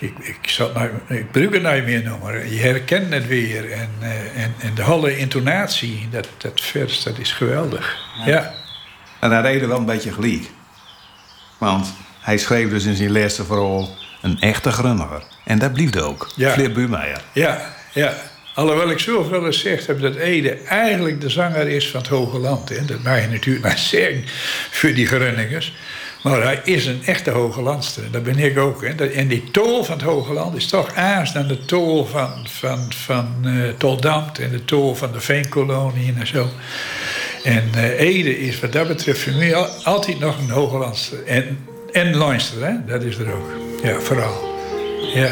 Ik, 0.00 0.18
ik, 0.18 0.50
zat 0.50 0.74
nou, 0.74 0.90
ik 1.08 1.26
het 1.32 1.34
niet 1.62 1.84
meer 1.84 2.18
maar 2.22 2.46
je 2.46 2.60
herkent 2.60 3.12
het 3.12 3.26
weer. 3.26 3.72
En, 3.72 3.90
eh, 4.00 4.42
en, 4.42 4.54
en 4.58 4.74
de 4.74 4.84
hele 4.84 5.18
intonatie, 5.18 6.08
dat, 6.10 6.28
dat 6.38 6.60
vers, 6.60 7.02
dat 7.02 7.18
is 7.18 7.32
geweldig. 7.32 7.96
Ja. 8.24 8.54
En 9.20 9.30
daar 9.30 9.42
reden 9.42 9.68
wel 9.68 9.78
een 9.78 9.84
beetje 9.84 10.12
gelijk. 10.12 10.50
Want 11.58 11.92
hij 12.20 12.38
schreef 12.38 12.70
dus 12.70 12.84
in 12.84 12.94
zijn 12.94 13.12
laatste 13.12 13.44
vooral 13.44 13.96
een 14.22 14.40
echte 14.40 14.72
grunniger. 14.72 15.22
En 15.44 15.58
dat 15.58 15.72
blieft 15.72 16.00
ook. 16.00 16.32
Ja. 16.36 16.50
Flip 16.50 16.74
Buurmeijer. 16.74 17.20
Ja, 17.32 17.74
ja. 17.92 18.14
Alhoewel 18.54 18.90
ik 18.90 19.00
eens 19.06 19.62
gezegd 19.62 19.86
heb 19.86 20.00
dat 20.00 20.14
Ede 20.14 20.52
eigenlijk 20.52 21.20
de 21.20 21.28
zanger 21.28 21.68
is 21.68 21.90
van 21.90 22.00
het 22.00 22.08
Hoge 22.08 22.38
Land. 22.38 22.68
Hè. 22.68 22.84
Dat 22.84 23.02
mag 23.02 23.20
je 23.20 23.26
natuurlijk 23.26 23.64
maar 23.64 23.78
zeggen 23.78 24.24
voor 24.70 24.92
die 24.92 25.06
Grunningers. 25.06 25.74
Maar 26.22 26.42
hij 26.42 26.60
is 26.64 26.86
een 26.86 27.00
echte 27.04 27.30
Hoge 27.30 27.62
Landster. 27.62 28.02
Dat 28.10 28.22
ben 28.22 28.38
ik 28.38 28.58
ook. 28.58 28.84
Hè. 28.86 29.06
En 29.08 29.28
die 29.28 29.50
tol 29.50 29.84
van 29.84 29.94
het 29.94 30.04
Hoge 30.04 30.32
Land 30.32 30.56
is 30.56 30.66
toch 30.66 30.94
aans 30.94 31.32
dan 31.32 31.46
de 31.46 31.64
tol 31.64 32.04
van, 32.04 32.30
van, 32.48 32.92
van 32.92 33.26
eh 33.44 33.52
Toldamt 33.78 34.38
en 34.38 34.50
de 34.50 34.64
tol 34.64 34.94
van 34.94 35.12
de 35.12 35.20
Veenkoloniën 35.20 36.16
en 36.18 36.26
zo. 36.26 36.48
En 37.44 37.64
eh, 37.74 38.00
Ede 38.00 38.38
is 38.40 38.60
wat 38.60 38.72
dat 38.72 38.88
betreft 38.88 39.20
voor 39.20 39.32
mij 39.32 39.54
al- 39.54 39.68
altijd 39.84 40.18
nog 40.18 40.38
een 40.38 40.50
Hoge 40.50 40.76
Landster. 40.76 41.24
En, 41.26 41.58
en 41.92 42.16
Leinster, 42.18 42.64
hè. 42.66 42.72
dat 42.86 43.02
is 43.02 43.18
er 43.18 43.32
ook. 43.32 43.50
Ja, 43.82 44.00
vooral. 44.00 44.48
Ja. 45.14 45.30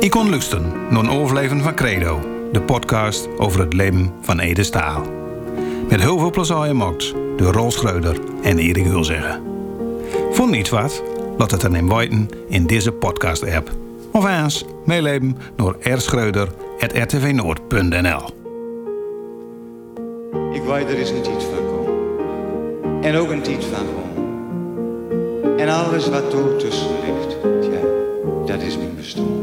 Ik 0.00 0.10
kon 0.10 0.30
lusten 0.30 0.72
naar 0.90 1.00
een 1.00 1.10
overleven 1.10 1.62
van 1.62 1.74
Credo. 1.74 2.39
De 2.52 2.60
podcast 2.60 3.28
over 3.38 3.60
het 3.60 3.72
leven 3.72 4.12
van 4.20 4.38
Ede 4.38 4.62
Staal. 4.62 5.02
Met 5.88 6.00
heel 6.00 6.18
veel 6.18 6.30
plezier 6.30 6.56
gemaakt 6.56 7.14
door 7.36 7.52
Rolf 7.52 7.72
Schreuder 7.72 8.16
en 8.42 8.58
Erik 8.58 8.84
Hulzeggen. 8.84 9.42
Vond 10.30 10.50
niet 10.50 10.68
wat? 10.68 11.02
Laat 11.38 11.50
het 11.50 11.60
dan 11.60 11.76
in 11.76 11.94
weten 11.94 12.28
in 12.48 12.66
deze 12.66 12.92
podcast-app. 12.92 13.70
Of 14.12 14.24
eens 14.24 14.64
meeleven 14.84 15.36
door 15.56 15.76
rschreuder.rtvnoord.nl 15.80 18.30
Ik 20.52 20.62
weet 20.62 20.88
er 20.88 20.98
is 20.98 21.10
een 21.10 21.22
tijd 21.22 21.44
van 21.44 21.66
komen. 21.66 21.92
En 23.02 23.16
ook 23.16 23.30
een 23.30 23.42
tijd 23.42 23.64
van. 23.64 23.86
En 25.56 25.68
alles 25.68 26.08
wat 26.08 26.32
er 26.32 26.56
tussen 26.56 26.88
ligt, 27.04 27.36
dat 28.46 28.62
is 28.62 28.76
mijn 28.76 28.96
bestaan. 28.96 29.39